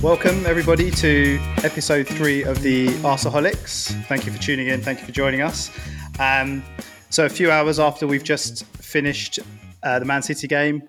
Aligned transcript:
Welcome, 0.00 0.46
everybody, 0.46 0.92
to 0.92 1.40
episode 1.64 2.06
three 2.06 2.44
of 2.44 2.62
the 2.62 2.86
Arsaholics. 3.02 3.90
Thank 4.04 4.26
you 4.26 4.32
for 4.32 4.38
tuning 4.40 4.68
in. 4.68 4.80
Thank 4.80 5.00
you 5.00 5.06
for 5.06 5.10
joining 5.10 5.40
us. 5.40 5.72
Um, 6.20 6.62
so, 7.10 7.26
a 7.26 7.28
few 7.28 7.50
hours 7.50 7.80
after 7.80 8.06
we've 8.06 8.22
just 8.22 8.64
finished 8.76 9.40
uh, 9.82 9.98
the 9.98 10.04
Man 10.04 10.22
City 10.22 10.46
game, 10.46 10.84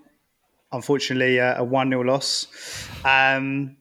unfortunately, 0.71 1.39
uh, 1.39 1.59
a 1.59 1.63
1 1.63 1.89
0 1.89 2.03
loss. 2.03 2.45
Um, 3.03 3.77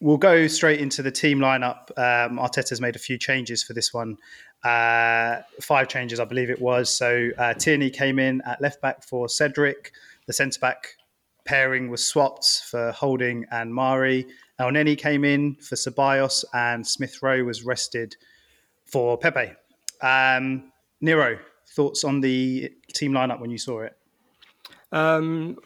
we'll 0.00 0.16
go 0.16 0.48
straight 0.48 0.80
into 0.80 1.02
the 1.02 1.12
team 1.12 1.38
lineup. 1.38 1.96
Um, 1.96 2.38
Arteta's 2.38 2.80
made 2.80 2.96
a 2.96 2.98
few 2.98 3.18
changes 3.18 3.62
for 3.62 3.74
this 3.74 3.94
one. 3.94 4.16
Uh, 4.64 5.42
five 5.60 5.86
changes, 5.86 6.18
I 6.18 6.24
believe 6.24 6.50
it 6.50 6.60
was. 6.60 6.92
So, 6.92 7.30
uh, 7.38 7.54
Tierney 7.54 7.90
came 7.90 8.18
in 8.18 8.42
at 8.44 8.60
left 8.60 8.82
back 8.82 9.04
for 9.04 9.28
Cedric. 9.28 9.92
The 10.26 10.32
centre 10.32 10.58
back 10.58 10.96
pairing 11.44 11.90
was 11.90 12.04
swapped 12.04 12.62
for 12.70 12.92
Holding 12.92 13.46
and 13.50 13.74
Mari. 13.74 14.26
Elneny 14.60 14.96
came 14.96 15.24
in 15.24 15.56
for 15.56 15.76
Ceballos, 15.76 16.44
and 16.54 16.86
Smith 16.86 17.22
Rowe 17.22 17.44
was 17.44 17.64
rested 17.64 18.16
for 18.84 19.18
Pepe. 19.18 19.52
Um, 20.00 20.72
Nero, 21.00 21.38
thoughts 21.74 22.04
on 22.04 22.20
the 22.20 22.72
team 22.92 23.12
lineup 23.12 23.40
when 23.40 23.50
you 23.50 23.58
saw 23.58 23.80
it? 23.80 23.96
Um, 24.92 25.58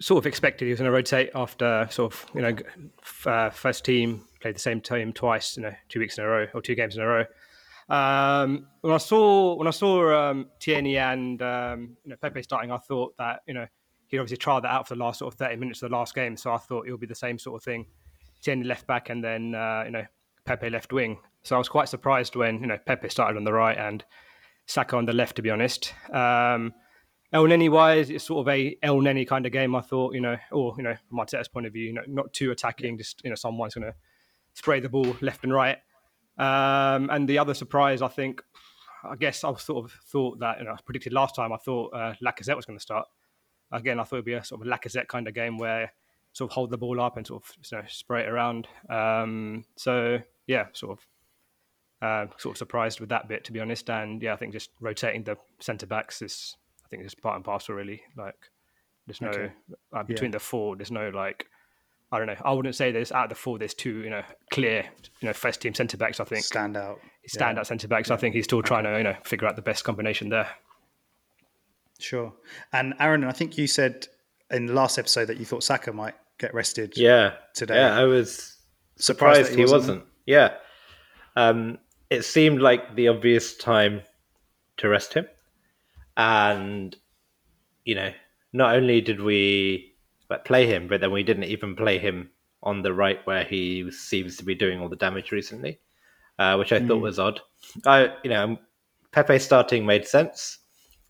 sort 0.00 0.22
of 0.22 0.26
expected 0.26 0.66
he 0.66 0.70
was 0.70 0.78
going 0.78 0.90
to 0.90 0.92
rotate 0.92 1.30
after 1.34 1.86
sort 1.90 2.12
of 2.12 2.26
you 2.34 2.40
know 2.40 2.56
uh, 3.26 3.50
first 3.50 3.84
team 3.84 4.24
played 4.40 4.54
the 4.54 4.60
same 4.60 4.80
team 4.80 5.12
twice, 5.12 5.56
you 5.56 5.62
know, 5.62 5.74
two 5.88 6.00
weeks 6.00 6.18
in 6.18 6.24
a 6.24 6.26
row 6.26 6.46
or 6.54 6.62
two 6.62 6.74
games 6.74 6.96
in 6.96 7.02
a 7.02 7.06
row. 7.06 7.24
Um, 7.88 8.66
when 8.80 8.94
I 8.94 8.98
saw 8.98 9.56
when 9.56 9.66
I 9.66 9.72
saw 9.72 10.30
um, 10.30 10.46
Tierney 10.58 10.96
and 10.96 11.40
um, 11.42 11.96
you 12.04 12.10
know 12.10 12.16
Pepe 12.16 12.42
starting, 12.42 12.70
I 12.70 12.78
thought 12.78 13.16
that 13.18 13.40
you 13.46 13.54
know 13.54 13.66
he 14.10 14.18
obviously 14.18 14.36
tried 14.36 14.64
that 14.64 14.72
out 14.72 14.88
for 14.88 14.94
the 14.94 15.00
last 15.00 15.20
sort 15.20 15.32
of 15.32 15.38
30 15.38 15.56
minutes 15.56 15.82
of 15.82 15.90
the 15.90 15.96
last 15.96 16.14
game. 16.14 16.36
So 16.36 16.52
I 16.52 16.58
thought 16.58 16.86
it 16.86 16.90
would 16.90 17.00
be 17.00 17.06
the 17.06 17.14
same 17.14 17.38
sort 17.38 17.60
of 17.60 17.64
thing. 17.64 17.86
Tierney 18.42 18.64
left 18.64 18.86
back 18.86 19.08
and 19.08 19.22
then, 19.22 19.54
uh, 19.54 19.84
you 19.84 19.92
know, 19.92 20.04
Pepe 20.44 20.68
left 20.68 20.92
wing. 20.92 21.18
So 21.44 21.54
I 21.54 21.58
was 21.58 21.68
quite 21.68 21.88
surprised 21.88 22.34
when, 22.34 22.60
you 22.60 22.66
know, 22.66 22.78
Pepe 22.84 23.08
started 23.08 23.36
on 23.36 23.44
the 23.44 23.52
right 23.52 23.78
and 23.78 24.04
Saka 24.66 24.96
on 24.96 25.06
the 25.06 25.12
left, 25.12 25.36
to 25.36 25.42
be 25.42 25.50
honest. 25.50 25.94
Um, 26.12 26.74
Elneny 27.32 27.70
wise, 27.70 28.10
it's 28.10 28.24
sort 28.24 28.46
of 28.46 28.52
a 28.52 28.76
Elneny 28.82 29.28
kind 29.28 29.46
of 29.46 29.52
game, 29.52 29.76
I 29.76 29.80
thought, 29.80 30.14
you 30.14 30.20
know, 30.20 30.36
or, 30.50 30.74
you 30.76 30.82
know, 30.82 30.96
from 31.08 31.18
Arteta's 31.18 31.46
point 31.46 31.66
of 31.66 31.72
view, 31.72 31.84
you 31.86 31.92
know, 31.92 32.02
not 32.08 32.32
too 32.32 32.50
attacking, 32.50 32.98
just, 32.98 33.22
you 33.22 33.30
know, 33.30 33.36
someone's 33.36 33.74
going 33.74 33.86
to 33.86 33.94
spray 34.54 34.80
the 34.80 34.88
ball 34.88 35.16
left 35.20 35.44
and 35.44 35.52
right. 35.52 35.78
Um, 36.36 37.10
and 37.10 37.28
the 37.28 37.38
other 37.38 37.54
surprise, 37.54 38.02
I 38.02 38.08
think, 38.08 38.42
I 39.04 39.14
guess 39.14 39.44
I 39.44 39.54
sort 39.54 39.84
of 39.84 39.92
thought 40.06 40.40
that, 40.40 40.58
you 40.58 40.64
know, 40.64 40.72
I 40.72 40.76
predicted 40.84 41.12
last 41.12 41.36
time, 41.36 41.52
I 41.52 41.58
thought 41.58 41.94
uh, 41.94 42.14
Lacazette 42.20 42.56
was 42.56 42.66
going 42.66 42.78
to 42.78 42.82
start 42.82 43.06
again, 43.72 44.00
I 44.00 44.04
thought 44.04 44.16
it'd 44.16 44.24
be 44.24 44.34
a 44.34 44.44
sort 44.44 44.60
of 44.60 44.66
Lacazette 44.66 45.08
kind 45.08 45.28
of 45.28 45.34
game 45.34 45.58
where 45.58 45.92
sort 46.32 46.50
of 46.50 46.54
hold 46.54 46.70
the 46.70 46.78
ball 46.78 47.00
up 47.00 47.16
and 47.16 47.26
sort 47.26 47.42
of 47.42 47.56
you 47.70 47.78
know, 47.78 47.84
spray 47.88 48.22
it 48.22 48.28
around. 48.28 48.68
Um, 48.88 49.64
so 49.76 50.18
yeah, 50.46 50.66
sort 50.72 50.98
of. 50.98 51.06
Uh, 52.02 52.24
sort 52.38 52.54
of 52.54 52.56
surprised 52.56 52.98
with 52.98 53.10
that 53.10 53.28
bit, 53.28 53.44
to 53.44 53.52
be 53.52 53.60
honest, 53.60 53.90
and 53.90 54.22
yeah, 54.22 54.32
I 54.32 54.36
think 54.36 54.54
just 54.54 54.70
rotating 54.80 55.22
the 55.22 55.36
centre 55.58 55.84
backs 55.84 56.22
is, 56.22 56.56
I 56.82 56.88
think, 56.88 57.02
just 57.02 57.20
part 57.20 57.36
and 57.36 57.44
parcel. 57.44 57.74
Really, 57.74 58.00
like 58.16 58.36
there's 59.06 59.20
no 59.20 59.28
okay. 59.28 59.52
uh, 59.92 60.02
between 60.04 60.30
yeah. 60.30 60.38
the 60.38 60.40
four. 60.40 60.76
There's 60.76 60.90
no 60.90 61.10
like, 61.10 61.44
I 62.10 62.16
don't 62.16 62.26
know. 62.26 62.36
I 62.42 62.54
wouldn't 62.54 62.74
say 62.74 62.90
there's 62.90 63.12
out 63.12 63.24
of 63.24 63.28
the 63.28 63.34
four. 63.34 63.58
There's 63.58 63.74
two, 63.74 63.98
you 63.98 64.08
know, 64.08 64.22
clear, 64.50 64.86
you 65.20 65.26
know, 65.26 65.34
first 65.34 65.60
team 65.60 65.74
centre 65.74 65.98
backs. 65.98 66.20
I 66.20 66.24
think 66.24 66.42
stand 66.42 66.74
out, 66.74 67.00
stand 67.26 67.56
yeah. 67.56 67.60
out 67.60 67.66
centre 67.66 67.86
backs. 67.86 68.08
Yeah. 68.08 68.14
I 68.14 68.16
think 68.16 68.34
he's 68.34 68.44
still 68.44 68.62
trying 68.62 68.84
to, 68.84 68.96
you 68.96 69.04
know, 69.04 69.16
figure 69.24 69.46
out 69.46 69.56
the 69.56 69.62
best 69.62 69.84
combination 69.84 70.30
there. 70.30 70.48
Sure. 72.00 72.32
And 72.72 72.94
Aaron, 72.98 73.24
I 73.24 73.32
think 73.32 73.58
you 73.58 73.66
said 73.66 74.08
in 74.50 74.66
the 74.66 74.72
last 74.72 74.98
episode 74.98 75.26
that 75.26 75.38
you 75.38 75.44
thought 75.44 75.62
Saka 75.62 75.92
might 75.92 76.14
get 76.38 76.54
rested. 76.54 76.94
Yeah. 76.96 77.34
Today. 77.54 77.76
Yeah, 77.76 77.96
I 77.96 78.04
was 78.04 78.56
surprised, 78.96 79.46
surprised 79.46 79.54
he, 79.54 79.62
wasn't. 79.62 79.80
wasn't. 79.80 80.04
Yeah. 80.26 80.54
Um, 81.36 81.78
it 82.10 82.22
seemed 82.22 82.60
like 82.60 82.96
the 82.96 83.08
obvious 83.08 83.56
time 83.56 84.02
to 84.78 84.88
rest 84.88 85.14
him, 85.14 85.26
and 86.16 86.96
you 87.84 87.94
know, 87.94 88.12
not 88.52 88.74
only 88.74 89.00
did 89.00 89.20
we 89.20 89.94
play 90.44 90.66
him, 90.66 90.88
but 90.88 91.00
then 91.00 91.12
we 91.12 91.22
didn't 91.22 91.44
even 91.44 91.76
play 91.76 91.98
him 91.98 92.30
on 92.62 92.82
the 92.82 92.92
right 92.92 93.24
where 93.26 93.44
he 93.44 93.90
seems 93.90 94.36
to 94.36 94.44
be 94.44 94.54
doing 94.54 94.80
all 94.80 94.88
the 94.88 94.96
damage 94.96 95.32
recently, 95.32 95.78
uh, 96.38 96.56
which 96.56 96.72
I 96.72 96.78
mm. 96.78 96.88
thought 96.88 96.96
hmm. 96.96 97.02
was 97.02 97.18
odd. 97.18 97.40
I, 97.86 98.12
you 98.22 98.30
know, 98.30 98.58
Pepe 99.12 99.38
starting 99.38 99.86
made 99.86 100.06
sense 100.06 100.58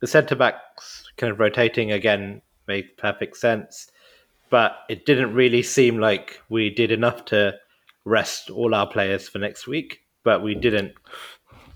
the 0.01 0.07
centre 0.07 0.35
backs 0.35 1.11
kind 1.17 1.33
of 1.33 1.39
rotating 1.39 1.93
again 1.93 2.43
made 2.67 2.97
perfect 2.97 3.37
sense, 3.37 3.91
but 4.51 4.79
it 4.89 5.07
didn't 5.07 5.35
really 5.35 5.63
seem 5.63 5.99
like 5.99 6.41
we 6.49 6.71
did 6.71 6.91
enough 6.91 7.25
to 7.27 7.55
rest 8.05 8.51
all 8.51 8.75
our 8.75 8.87
players 8.87 9.29
for 9.29 9.39
next 9.39 9.67
week. 9.67 10.01
But 10.23 10.43
we 10.43 10.55
didn't 10.55 10.93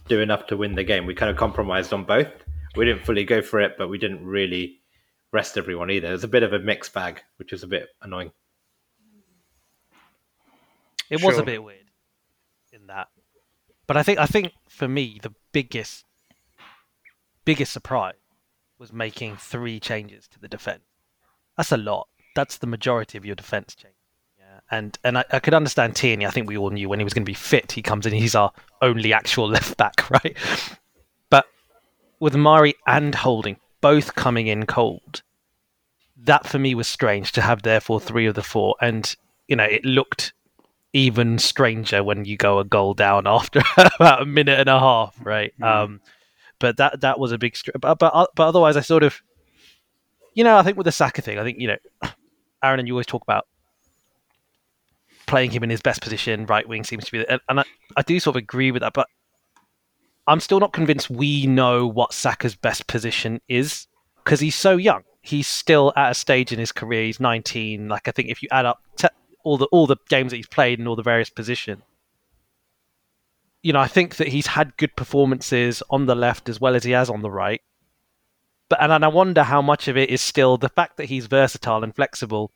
do 0.09 0.21
enough 0.21 0.47
to 0.49 0.57
win 0.57 0.75
the 0.75 0.85
game. 0.85 1.07
We 1.07 1.15
kind 1.15 1.31
of 1.31 1.37
compromised 1.37 1.93
on 1.93 2.05
both. 2.05 2.29
We 2.77 2.85
didn't 2.85 3.05
fully 3.05 3.25
go 3.25 3.41
for 3.41 3.61
it, 3.61 3.77
but 3.79 3.89
we 3.89 3.99
didn't 3.99 4.25
really 4.25 4.81
rest 5.33 5.57
everyone 5.57 5.91
either. 5.91 6.09
It 6.09 6.13
was 6.13 6.25
a 6.25 6.29
bit 6.29 6.43
of 6.43 6.53
a 6.53 6.59
mixed 6.59 6.93
bag, 6.93 7.23
which 7.37 7.53
was 7.53 7.63
a 7.63 7.67
bit 7.67 7.89
annoying. 8.03 8.33
It 11.11 11.21
sure. 11.21 11.31
was 11.31 11.39
a 11.39 11.43
bit 11.43 11.63
weird 11.63 11.91
in 12.73 12.87
that, 12.89 13.09
but 13.87 13.97
I 13.97 14.03
think 14.03 14.19
I 14.19 14.27
think 14.27 14.53
for 14.69 14.89
me 14.89 15.21
the 15.23 15.33
biggest 15.53 16.05
biggest 17.45 17.73
surprise 17.73 18.15
was 18.79 18.93
making 18.93 19.37
three 19.37 19.79
changes 19.81 20.27
to 20.29 20.41
the 20.41 20.49
defense. 20.49 20.83
That's 21.57 21.73
a 21.73 21.77
lot. 21.77 22.09
That's 22.35 22.59
the 22.59 22.67
majority 22.67 23.17
of 23.17 23.25
your 23.25 23.37
defense 23.37 23.75
change. 23.75 23.95
Yeah. 24.39 24.61
And 24.71 24.99
and 25.05 25.19
I, 25.19 25.25
I 25.31 25.39
could 25.39 25.55
understand 25.55 25.95
Tierney. 25.95 26.27
I 26.27 26.31
think 26.31 26.49
we 26.49 26.57
all 26.57 26.71
knew 26.71 26.89
when 26.89 26.99
he 26.99 27.05
was 27.05 27.15
going 27.15 27.25
to 27.25 27.31
be 27.31 27.35
fit, 27.35 27.73
he 27.73 27.83
comes 27.83 28.07
in, 28.07 28.13
he's 28.13 28.35
our 28.35 28.53
only 28.83 29.13
actual 29.13 29.49
left 29.57 29.77
back, 29.77 30.11
right? 30.11 30.37
But 31.31 31.47
with 32.19 32.35
Mari 32.35 32.75
and 32.87 33.15
Holding 33.15 33.59
both 33.81 34.15
coming 34.15 34.47
in 34.47 34.65
cold, 34.65 35.23
that 36.17 36.47
for 36.47 36.59
me 36.59 36.75
was 36.75 36.89
strange 36.89 37.33
to 37.33 37.43
have 37.43 37.63
therefore 37.63 38.01
three 38.01 38.27
of 38.27 38.35
the 38.35 38.43
four. 38.43 38.77
And, 38.81 39.15
you 39.47 39.57
know, 39.57 39.65
it 39.65 39.85
looked 39.85 40.33
even 40.95 41.39
stranger 41.39 42.03
when 42.03 42.25
you 42.25 42.39
go 42.39 42.59
a 42.61 42.65
goal 42.65 42.95
down 42.95 43.27
after 43.27 43.61
about 43.77 44.23
a 44.23 44.25
minute 44.25 44.59
and 44.59 44.71
a 44.71 44.79
half, 44.79 45.15
right? 45.23 45.53
Mm. 45.61 45.67
Um, 45.67 46.01
but 46.65 46.79
that 46.79 47.03
that 47.03 47.19
was 47.19 47.31
a 47.31 47.37
big. 47.37 47.55
But, 47.79 47.99
but 47.99 48.11
uh, 48.15 48.27
but 48.35 48.49
otherwise, 48.49 48.79
I 48.79 48.81
sort 48.81 49.03
of, 49.03 49.21
you 50.33 50.43
know, 50.43 50.57
I 50.57 50.63
think 50.63 50.79
with 50.79 50.87
the 50.87 50.93
Saka 50.93 51.21
thing, 51.21 51.39
I 51.39 51.45
think 51.45 51.59
you 51.61 51.69
know, 51.69 51.77
Aaron 52.63 52.79
and 52.79 52.89
you 52.89 52.95
always 52.95 53.05
talk 53.05 53.23
about 53.23 53.47
playing 55.27 55.51
him 55.51 55.63
in 55.63 55.69
his 55.69 55.83
best 55.83 56.01
position. 56.01 56.47
Right 56.47 56.67
wing 56.67 56.83
seems 56.83 57.05
to 57.05 57.13
be, 57.13 57.29
and, 57.29 57.39
and 57.51 57.61
I, 57.61 57.65
I 57.99 58.03
do 58.03 58.19
sort 58.19 58.37
of 58.37 58.43
agree 58.43 58.71
with 58.71 58.81
that, 58.81 58.95
but 58.95 59.09
I'm 60.27 60.41
still 60.41 60.59
not 60.59 60.73
convinced 60.73 61.11
we 61.11 61.47
know 61.47 61.87
what 61.87 62.15
Saka's 62.15 62.57
best 62.57 62.87
position 62.87 63.43
is 63.47 63.87
because 64.25 64.41
he's 64.41 64.57
so 64.57 64.79
young. 64.79 65.03
He's 65.21 65.47
still 65.47 65.93
at 65.97 66.13
a 66.13 66.15
stage 66.15 66.51
in 66.51 66.59
his 66.59 66.73
career. 66.73 67.05
He's 67.05 67.21
19. 67.21 67.89
Like 67.91 68.09
I 68.09 68.11
think 68.11 68.31
if 68.31 68.43
you 68.43 68.49
add 68.53 68.65
up 68.65 68.81
te- 68.97 69.09
all 69.43 69.59
the 69.59 69.67
all 69.67 69.87
the 69.87 69.97
games 70.09 70.31
that 70.31 70.39
he's 70.39 70.49
played 70.49 70.81
in 70.81 70.87
all 70.87 70.97
the 70.97 71.03
various 71.03 71.29
positions, 71.29 71.83
you 73.65 73.73
know, 73.73 73.81
I 73.81 73.89
think 73.89 74.17
that 74.17 74.29
he's 74.29 74.47
had 74.47 74.77
good 74.77 74.95
performances 74.95 75.83
on 75.89 76.05
the 76.05 76.15
left 76.15 76.51
as 76.51 76.61
well 76.61 76.77
as 76.77 76.85
he 76.85 76.93
has 76.93 77.09
on 77.09 77.23
the 77.23 77.31
right. 77.31 77.63
But 78.69 78.83
and, 78.83 78.93
and 78.93 79.05
I 79.05 79.09
wonder 79.09 79.43
how 79.43 79.63
much 79.63 79.89
of 79.89 79.97
it 79.97 80.11
is 80.11 80.21
still 80.21 80.59
the 80.59 80.69
fact 80.69 80.99
that 80.99 81.07
he's 81.07 81.27
versatile 81.27 81.83
and 81.83 81.97
flexible. 81.97 82.53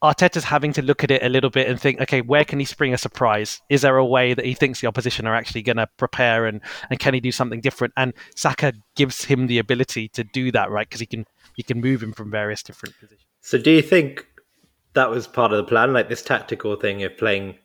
Arteta's 0.00 0.44
having 0.44 0.72
to 0.74 0.82
look 0.82 1.02
at 1.02 1.10
it 1.10 1.24
a 1.24 1.28
little 1.28 1.50
bit 1.50 1.68
and 1.68 1.80
think, 1.80 2.00
okay, 2.00 2.20
where 2.20 2.44
can 2.44 2.60
he 2.60 2.64
spring 2.64 2.94
a 2.94 2.98
surprise? 2.98 3.60
Is 3.68 3.82
there 3.82 3.96
a 3.96 4.06
way 4.06 4.32
that 4.32 4.44
he 4.44 4.54
thinks 4.54 4.80
the 4.80 4.86
opposition 4.86 5.26
are 5.26 5.34
actually 5.34 5.62
going 5.62 5.76
to 5.76 5.88
prepare 5.96 6.46
and, 6.46 6.60
and 6.88 7.00
can 7.00 7.12
he 7.12 7.20
do 7.20 7.32
something 7.32 7.60
different? 7.60 7.94
And 7.96 8.12
Saka 8.36 8.72
gives 8.94 9.24
him 9.24 9.48
the 9.48 9.58
ability 9.58 10.08
to 10.10 10.22
do 10.22 10.52
that, 10.52 10.70
right? 10.70 10.88
Because 10.88 11.00
he 11.00 11.06
can 11.06 11.26
he 11.54 11.64
can 11.64 11.80
move 11.80 12.00
him 12.00 12.12
from 12.12 12.30
various 12.30 12.62
different 12.62 12.94
positions. 12.98 13.26
So, 13.40 13.58
do 13.58 13.72
you 13.72 13.82
think 13.82 14.24
that 14.94 15.10
was 15.10 15.26
part 15.26 15.52
of 15.52 15.58
the 15.58 15.64
plan, 15.64 15.92
like 15.92 16.08
this 16.08 16.22
tactical 16.22 16.76
thing 16.76 17.02
of 17.02 17.16
playing 17.16 17.56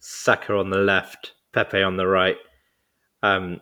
Saka 0.00 0.56
on 0.56 0.70
the 0.70 0.78
left, 0.78 1.34
Pepe 1.52 1.82
on 1.82 1.96
the 1.96 2.06
right, 2.06 2.36
um, 3.22 3.60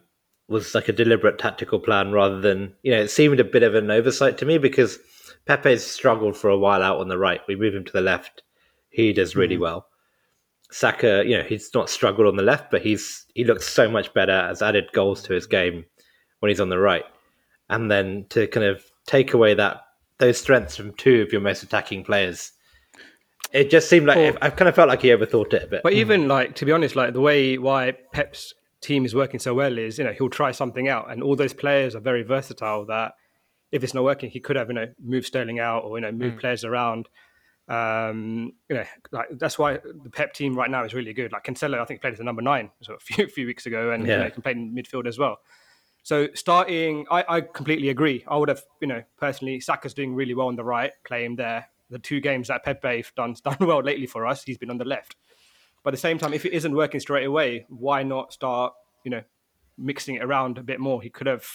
was 0.49 0.75
like 0.75 0.89
a 0.89 0.93
deliberate 0.93 1.39
tactical 1.39 1.81
plan 1.81 2.13
rather 2.13 2.41
than, 2.41 2.75
you 2.83 2.93
know, 2.93 3.01
it 3.01 3.09
seemed 3.09 3.41
a 3.41 3.45
bit 3.45 3.63
of 3.63 3.75
an 3.75 3.91
oversight 3.91 4.39
to 4.39 4.47
me 4.47 4.59
because 4.59 4.99
Pepe's 5.47 5.85
struggled 5.85 6.37
for 6.37 6.51
a 6.51 6.59
while 6.59 6.83
out 6.83 7.01
on 7.01 7.09
the 7.09 7.19
right. 7.19 7.41
We 7.49 7.57
move 7.57 7.75
him 7.75 7.85
to 7.85 7.93
the 7.93 8.01
left. 8.01 8.43
He 8.91 9.13
does 9.13 9.37
really 9.37 9.57
mm. 9.57 9.61
well. 9.61 9.87
Saka, 10.71 11.23
you 11.25 11.37
know, 11.37 11.45
he's 11.45 11.71
not 11.75 11.91
struggled 11.91 12.27
on 12.27 12.37
the 12.37 12.43
left, 12.43 12.71
but 12.71 12.83
he's 12.83 13.25
he 13.35 13.45
looks 13.45 13.69
so 13.69 13.89
much 13.89 14.13
better, 14.15 14.47
has 14.47 14.63
added 14.63 14.93
goals 14.93 15.23
to 15.23 15.33
his 15.33 15.47
game 15.47 15.85
when 16.41 16.51
he's 16.51 16.61
on 16.61 16.71
the 16.71 16.79
right. 16.79 17.05
And 17.71 17.91
then 17.91 18.27
to 18.31 18.47
kind 18.49 18.67
of 18.67 18.85
take 19.07 19.33
away 19.33 19.55
that 19.55 19.83
those 20.19 20.39
strengths 20.39 20.77
from 20.77 20.95
two 20.95 21.23
of 21.23 21.33
your 21.33 21.41
most 21.41 21.63
attacking 21.63 22.05
players 22.05 22.53
it 23.53 23.71
just 23.71 23.89
seemed 23.89 24.07
like 24.07 24.19
or, 24.19 24.39
I 24.43 24.51
kind 24.51 24.69
of 24.69 24.75
felt 24.75 24.89
like 24.89 25.03
he 25.03 25.09
overthought 25.09 25.53
it 25.55 25.65
a 25.65 25.67
bit. 25.67 25.83
But 25.83 25.93
even 25.93 26.25
mm. 26.25 26.29
like 26.29 26.55
to 26.57 26.65
be 26.65 26.73
honest, 26.73 26.97
like 26.97 27.13
the 27.13 27.21
way 27.21 27.59
why 27.59 27.93
Pep's 28.13 28.55
team 28.81 29.05
is 29.05 29.15
working 29.15 29.41
so 29.41 29.55
well 29.55 29.79
is 29.79 29.99
you 29.99 30.05
know 30.05 30.13
he'll 30.13 30.29
try 30.29 30.53
something 30.53 30.89
out, 30.89 31.11
and 31.11 31.23
all 31.23 31.37
those 31.37 31.53
players 31.53 31.95
are 31.95 32.01
very 32.01 32.23
versatile. 32.23 32.87
That 32.87 33.13
if 33.73 33.85
it's 33.85 33.95
not 33.95 34.05
working, 34.05 34.31
he 34.31 34.41
could 34.41 34.57
have 34.57 34.69
you 34.69 34.75
know 34.75 34.89
moved 35.03 35.27
Sterling 35.27 35.61
out 35.61 35.85
or 35.85 35.97
you 35.99 36.03
know 36.03 36.13
move 36.13 36.35
mm. 36.35 36.41
players 36.41 36.65
around. 36.65 37.09
Um, 37.69 38.53
you 38.69 38.77
know, 38.77 38.85
like 39.11 39.27
that's 39.39 39.59
why 39.59 39.79
the 39.79 40.11
Pep 40.11 40.33
team 40.35 40.55
right 40.55 40.71
now 40.71 40.85
is 40.85 40.95
really 40.95 41.13
good. 41.13 41.33
Like 41.33 41.45
Cancelo, 41.45 41.81
I 41.81 41.85
think 41.85 42.01
played 42.01 42.15
as 42.15 42.21
a 42.21 42.25
number 42.25 42.43
nine 42.43 42.71
so 42.83 42.95
a 42.95 42.99
few, 43.01 43.27
few 43.29 43.47
weeks 43.47 43.67
ago, 43.67 43.91
and 43.91 44.07
yeah. 44.07 44.19
you 44.19 44.25
know, 44.25 44.31
can 44.31 44.43
play 44.43 44.53
in 44.53 44.75
midfield 44.75 45.07
as 45.07 45.19
well. 45.19 45.39
So 46.07 46.29
starting, 46.35 47.05
I, 47.11 47.25
I, 47.29 47.41
completely 47.41 47.89
agree. 47.89 48.25
I 48.29 48.37
would 48.37 48.49
have, 48.49 48.63
you 48.81 48.87
know, 48.87 49.03
personally, 49.19 49.59
Saka's 49.59 49.93
doing 49.93 50.15
really 50.15 50.35
well 50.35 50.47
on 50.47 50.55
the 50.55 50.63
right, 50.63 50.93
play 51.05 51.25
him 51.25 51.35
there. 51.35 51.67
The 51.91 51.99
two 51.99 52.21
games 52.21 52.49
that 52.49 52.65
Pepe 52.65 53.05
done 53.17 53.37
done 53.45 53.57
well 53.61 53.83
lately 53.83 54.07
for 54.07 54.27
us, 54.27 54.43
he's 54.43 54.59
been 54.59 54.71
on 54.71 54.79
the 54.79 54.85
left. 54.85 55.17
But 55.83 55.91
at 55.91 55.99
the 55.99 56.01
same 56.01 56.19
time, 56.19 56.35
if 56.35 56.45
it 56.45 56.53
isn't 56.53 56.75
working 56.75 57.01
straight 57.01 57.27
away, 57.27 57.67
why 57.69 58.03
not 58.03 58.33
start, 58.33 58.73
you 59.05 59.11
know, 59.11 59.23
mixing 59.79 60.17
it 60.17 60.23
around 60.23 60.59
a 60.59 60.63
bit 60.63 60.81
more? 60.81 61.01
He 61.01 61.11
could 61.11 61.29
have 61.29 61.47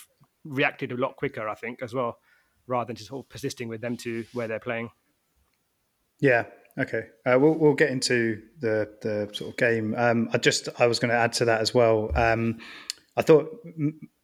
reacted 0.45 0.91
a 0.91 0.95
lot 0.95 1.17
quicker, 1.17 1.49
I 1.49 1.55
think, 1.55 1.81
as 1.81 1.93
well, 1.93 2.17
rather 2.65 2.87
than 2.87 2.95
just 2.95 3.09
sort 3.09 3.25
of 3.25 3.29
persisting 3.29 3.67
with 3.67 3.81
them 3.81 3.97
to 3.97 4.25
where 4.31 4.47
they're 4.47 4.59
playing. 4.59 4.89
Yeah. 6.21 6.45
Okay. 6.79 7.07
Uh, 7.25 7.37
we'll 7.39 7.57
we'll 7.57 7.73
get 7.73 7.89
into 7.89 8.41
the 8.59 8.89
the 9.01 9.29
sort 9.33 9.51
of 9.51 9.57
game. 9.57 9.93
Um, 9.97 10.29
I 10.31 10.37
just 10.37 10.69
I 10.79 10.87
was 10.87 10.99
going 10.99 11.09
to 11.09 11.17
add 11.17 11.33
to 11.33 11.45
that 11.45 11.59
as 11.59 11.73
well. 11.73 12.11
Um, 12.15 12.59
I 13.17 13.21
thought 13.23 13.49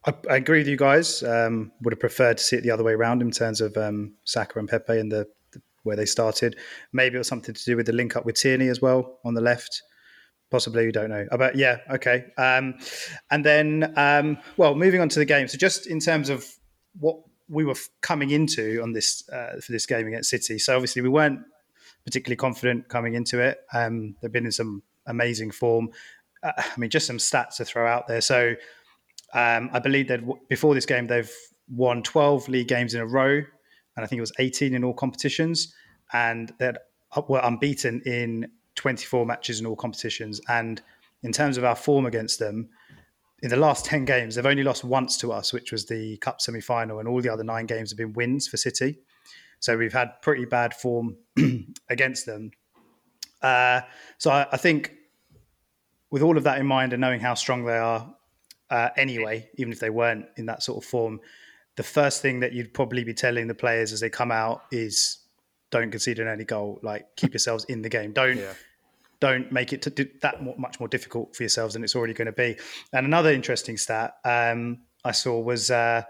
I, 0.05 0.13
I, 0.29 0.35
agree 0.37 0.59
with 0.59 0.67
you 0.67 0.77
guys. 0.77 1.21
Um, 1.23 1.73
would 1.81 1.91
have 1.91 1.99
preferred 1.99 2.37
to 2.37 2.43
see 2.43 2.55
it 2.55 2.63
the 2.63 2.71
other 2.71 2.83
way 2.83 2.93
around 2.93 3.21
in 3.21 3.31
terms 3.31 3.59
of 3.59 3.75
um, 3.75 4.13
Saka 4.23 4.59
and 4.59 4.69
Pepe 4.69 4.93
the, 5.01 5.03
the, 5.09 5.27
where 5.87 5.95
they 5.95 6.05
started. 6.05 6.57
Maybe 6.93 7.15
it 7.15 7.19
was 7.19 7.27
something 7.27 7.55
to 7.55 7.65
do 7.65 7.75
with 7.75 7.85
the 7.85 7.93
link 7.93 8.15
up 8.15 8.25
with 8.25 8.35
Tierney 8.35 8.67
as 8.67 8.81
well 8.81 9.19
on 9.25 9.33
the 9.33 9.41
left. 9.41 9.81
Possibly, 10.51 10.85
we 10.85 10.91
don't 10.91 11.09
know. 11.09 11.25
Uh, 11.31 11.37
but 11.37 11.55
yeah, 11.55 11.77
okay. 11.89 12.25
Um, 12.37 12.75
and 13.31 13.43
then, 13.43 13.93
um, 13.97 14.37
well, 14.55 14.75
moving 14.75 15.01
on 15.01 15.09
to 15.09 15.19
the 15.19 15.25
game. 15.25 15.47
So 15.47 15.57
just 15.57 15.87
in 15.87 15.99
terms 15.99 16.29
of 16.29 16.45
what 16.99 17.17
we 17.49 17.65
were 17.65 17.75
coming 18.01 18.31
into 18.31 18.81
on 18.81 18.93
this 18.93 19.27
uh, 19.29 19.59
for 19.61 19.71
this 19.71 19.85
game 19.85 20.07
against 20.07 20.29
City. 20.29 20.59
So 20.59 20.75
obviously 20.75 21.01
we 21.01 21.09
weren't 21.09 21.39
particularly 22.05 22.37
confident 22.37 22.87
coming 22.87 23.15
into 23.15 23.39
it. 23.39 23.59
Um, 23.73 24.15
they've 24.21 24.31
been 24.31 24.45
in 24.45 24.51
some 24.51 24.83
amazing 25.07 25.51
form. 25.51 25.89
Uh, 26.43 26.53
I 26.57 26.79
mean, 26.79 26.89
just 26.89 27.07
some 27.07 27.17
stats 27.17 27.55
to 27.57 27.65
throw 27.65 27.87
out 27.87 28.07
there. 28.07 28.21
So 28.21 28.55
um, 29.33 29.69
I 29.73 29.79
believe 29.79 30.07
that 30.09 30.21
before 30.47 30.73
this 30.73 30.85
game, 30.85 31.07
they've 31.07 31.31
won 31.69 32.03
12 32.03 32.47
league 32.47 32.67
games 32.67 32.93
in 32.93 33.01
a 33.01 33.05
row, 33.05 33.41
and 33.97 34.03
I 34.05 34.07
think 34.07 34.19
it 34.19 34.21
was 34.21 34.31
18 34.39 34.75
in 34.75 34.83
all 34.83 34.93
competitions, 34.93 35.73
and 36.13 36.53
they 36.59 36.71
were 37.27 37.41
unbeaten 37.43 38.01
in 38.05 38.49
24 38.75 39.25
matches 39.25 39.59
in 39.59 39.65
all 39.65 39.75
competitions. 39.75 40.39
And 40.47 40.81
in 41.23 41.31
terms 41.33 41.57
of 41.57 41.65
our 41.65 41.75
form 41.75 42.05
against 42.05 42.37
them, 42.37 42.69
in 43.41 43.49
the 43.49 43.57
last 43.57 43.85
10 43.85 44.05
games, 44.05 44.35
they've 44.35 44.45
only 44.45 44.63
lost 44.63 44.83
once 44.83 45.17
to 45.17 45.31
us, 45.31 45.51
which 45.51 45.71
was 45.71 45.87
the 45.87 46.17
Cup 46.17 46.41
semi 46.41 46.61
final, 46.61 46.99
and 46.99 47.07
all 47.07 47.21
the 47.21 47.29
other 47.29 47.43
nine 47.43 47.65
games 47.65 47.89
have 47.89 47.97
been 47.97 48.13
wins 48.13 48.47
for 48.47 48.57
City. 48.57 48.99
So 49.59 49.75
we've 49.75 49.93
had 49.93 50.21
pretty 50.21 50.45
bad 50.45 50.75
form 50.75 51.17
against 51.89 52.27
them. 52.27 52.51
Uh, 53.41 53.81
so 54.19 54.29
I, 54.29 54.47
I, 54.51 54.57
think, 54.57 54.93
with 56.11 56.21
all 56.21 56.37
of 56.37 56.43
that 56.43 56.59
in 56.59 56.67
mind 56.67 56.93
and 56.93 57.01
knowing 57.01 57.19
how 57.19 57.33
strong 57.33 57.65
they 57.65 57.77
are 57.77 58.13
uh, 58.69 58.89
anyway, 58.95 59.49
even 59.55 59.73
if 59.73 59.79
they 59.79 59.89
weren't 59.89 60.25
in 60.35 60.45
that 60.47 60.61
sort 60.61 60.83
of 60.83 60.87
form, 60.87 61.19
the 61.77 61.83
first 61.83 62.21
thing 62.21 62.41
that 62.41 62.53
you'd 62.53 62.73
probably 62.73 63.03
be 63.03 63.13
telling 63.13 63.47
the 63.47 63.55
players 63.55 63.93
as 63.93 64.01
they 64.01 64.09
come 64.09 64.31
out 64.31 64.63
is 64.71 65.19
don't 65.69 65.91
concede 65.91 66.19
an 66.19 66.27
early 66.27 66.43
goal. 66.43 66.79
Like 66.83 67.15
keep 67.15 67.33
yourselves 67.33 67.63
in 67.65 67.81
the 67.81 67.89
game. 67.89 68.11
Don't 68.11 68.37
yeah. 68.37 68.53
don't 69.19 69.51
make 69.51 69.71
it 69.73 69.81
to 69.83 70.09
that 70.21 70.43
much 70.59 70.79
more 70.79 70.89
difficult 70.89 71.35
for 71.35 71.43
yourselves 71.43 71.73
than 71.73 71.83
it's 71.83 71.95
already 71.95 72.13
going 72.13 72.25
to 72.25 72.31
be. 72.31 72.57
And 72.91 73.05
another 73.05 73.31
interesting 73.31 73.77
stat 73.77 74.15
um, 74.25 74.79
I 75.05 75.13
saw 75.13 75.39
was. 75.39 75.71
Uh, 75.71 76.03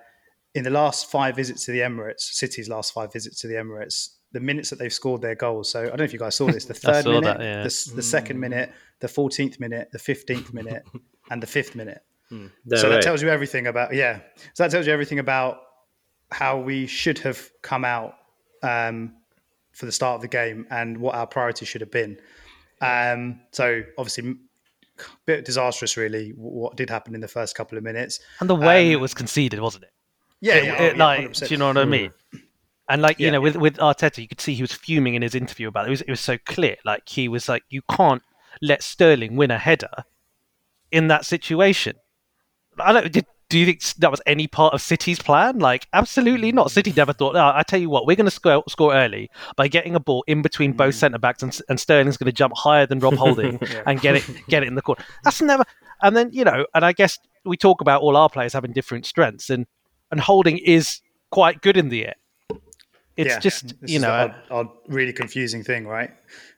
in 0.56 0.64
the 0.64 0.72
last 0.72 1.12
five 1.12 1.36
visits 1.36 1.66
to 1.66 1.72
the 1.72 1.82
Emirates, 1.82 2.22
City's 2.22 2.68
last 2.68 2.92
five 2.92 3.14
visits 3.14 3.40
to 3.42 3.48
the 3.48 3.54
Emirates, 3.54 4.16
the 4.32 4.40
minutes 4.40 4.72
that 4.72 4.80
they've 4.80 4.92
scored 4.92 5.22
their 5.22 5.36
goals. 5.36 5.72
So 5.72 5.82
I 5.82 5.88
don't 5.90 6.00
know 6.00 6.04
if 6.04 6.14
you 6.14 6.18
guys 6.18 6.36
saw 6.36 6.48
this: 6.48 6.66
the 6.66 6.74
third 6.88 7.06
minute, 7.06 7.38
that, 7.38 7.40
yeah. 7.40 7.62
the, 7.62 7.92
the, 7.96 8.02
second 8.02 8.40
minute, 8.40 8.72
the 9.00 9.08
fourteenth 9.08 9.60
minute, 9.60 9.90
the 9.92 10.00
fifteenth 10.00 10.54
minute, 10.54 10.84
and 11.30 11.44
the 11.44 11.48
fifth 11.48 11.76
minute. 11.76 12.02
Mm. 12.32 12.52
So 12.76 12.90
that 12.90 13.02
tells 13.02 13.22
you 13.22 13.30
everything 13.30 13.68
about 13.68 13.94
yeah. 13.94 14.20
So 14.54 14.64
that 14.64 14.72
tells 14.72 14.88
you 14.88 14.94
everything 14.94 15.20
about 15.20 15.62
how 16.32 16.60
we 16.60 16.88
should 16.88 17.20
have 17.20 17.50
come 17.62 17.86
out 17.86 18.16
um, 18.64 19.14
for 19.72 19.86
the 19.86 19.92
start 19.92 20.16
of 20.16 20.22
the 20.22 20.28
game 20.28 20.68
and 20.70 20.98
what 20.98 21.16
our 21.16 21.28
priority 21.28 21.66
should 21.66 21.82
have 21.82 21.92
been. 21.92 22.18
Um, 22.82 23.40
so 23.52 23.84
obviously 23.98 24.32
a 24.32 25.04
bit 25.26 25.46
disastrous 25.46 25.96
really 25.96 26.30
what 26.36 26.76
did 26.76 26.90
happen 26.90 27.14
in 27.14 27.22
the 27.22 27.28
first 27.28 27.56
couple 27.56 27.78
of 27.78 27.84
minutes 27.84 28.20
and 28.40 28.50
the 28.50 28.56
way 28.56 28.88
um, 28.88 28.94
it 28.94 28.96
was 28.96 29.14
conceded 29.14 29.60
wasn't 29.60 29.84
it 29.84 29.92
yeah, 30.40 30.56
it, 30.56 30.66
yeah, 30.66 30.82
it, 30.84 30.94
oh, 30.94 30.98
like, 30.98 31.34
do 31.34 31.46
you 31.48 31.58
know 31.58 31.68
what 31.68 31.78
I 31.78 31.86
mean? 31.86 32.12
And 32.90 33.02
like 33.02 33.20
you 33.20 33.32
know, 33.32 33.42
with 33.42 33.56
with 33.58 33.78
Arteta, 33.78 34.20
you 34.20 34.28
could 34.28 34.40
see 34.40 34.54
he 34.54 34.62
was 34.62 34.72
fuming 34.72 35.16
in 35.16 35.22
his 35.22 35.36
interview 35.36 35.68
about 35.68 35.86
it. 35.86 35.88
It 35.88 35.92
was 35.92 36.02
it 36.02 36.10
was 36.10 36.22
so 36.22 36.38
clear. 36.38 36.78
Like 36.86 37.10
he 37.10 37.28
was 37.28 37.50
like, 37.50 37.64
you 37.70 37.82
can't 37.90 38.22
let 38.62 38.82
Sterling 38.82 39.36
win 39.36 39.52
a 39.52 39.58
header 39.58 40.06
in 40.92 41.08
that 41.08 41.26
situation. 41.26 41.98
I 42.80 42.94
don't. 42.94 43.12
Did, 43.12 43.26
do 43.50 43.58
you 43.58 43.66
think 43.66 43.82
that 44.00 44.12
was 44.12 44.22
any 44.26 44.48
part 44.48 44.74
of 44.74 44.82
City's 44.82 45.20
plan? 45.20 45.60
Like, 45.60 45.88
absolutely 45.94 46.52
not. 46.52 46.70
City 46.70 46.94
never 46.96 47.14
thought. 47.14 47.36
Oh, 47.36 47.52
I 47.56 47.64
tell 47.64 47.80
you 47.80 47.90
what, 47.90 48.06
we're 48.06 48.18
going 48.18 48.26
to 48.26 48.32
score 48.32 48.64
score 48.68 48.94
early 48.94 49.30
by 49.56 49.68
getting 49.68 49.96
a 49.96 50.00
ball 50.00 50.24
in 50.28 50.42
between 50.42 50.74
both 50.74 50.96
mm. 50.96 51.00
centre 51.00 51.18
backs, 51.18 51.44
and, 51.44 51.58
and 51.70 51.80
Sterling's 51.80 52.18
going 52.18 52.26
to 52.26 52.34
jump 52.34 52.54
higher 52.58 52.86
than 52.86 53.00
Rob 53.00 53.16
Holding 53.16 53.60
yeah. 53.72 53.84
and 53.86 54.02
get 54.02 54.16
it 54.16 54.26
get 54.48 54.64
it 54.64 54.68
in 54.68 54.76
the 54.76 54.82
corner. 54.82 55.04
That's 55.24 55.42
never. 55.42 55.64
And 56.02 56.16
then 56.16 56.30
you 56.34 56.44
know, 56.44 56.66
and 56.74 56.84
I 56.84 56.92
guess 56.92 57.18
we 57.46 57.56
talk 57.58 57.80
about 57.82 58.02
all 58.02 58.18
our 58.18 58.30
players 58.30 58.54
having 58.54 58.74
different 58.74 59.06
strengths, 59.06 59.50
and 59.50 59.66
and 60.12 60.20
Holding 60.20 60.58
is 60.58 61.02
quite 61.32 61.62
good 61.62 61.78
in 61.78 61.90
the 61.90 62.08
air. 62.08 62.16
It's 63.16 63.30
yeah, 63.30 63.40
just 63.40 63.74
you 63.82 64.00
know, 64.00 64.12
odd, 64.12 64.36
odd, 64.52 64.68
really 64.88 65.14
confusing 65.14 65.64
thing, 65.64 65.88
right? 65.88 66.12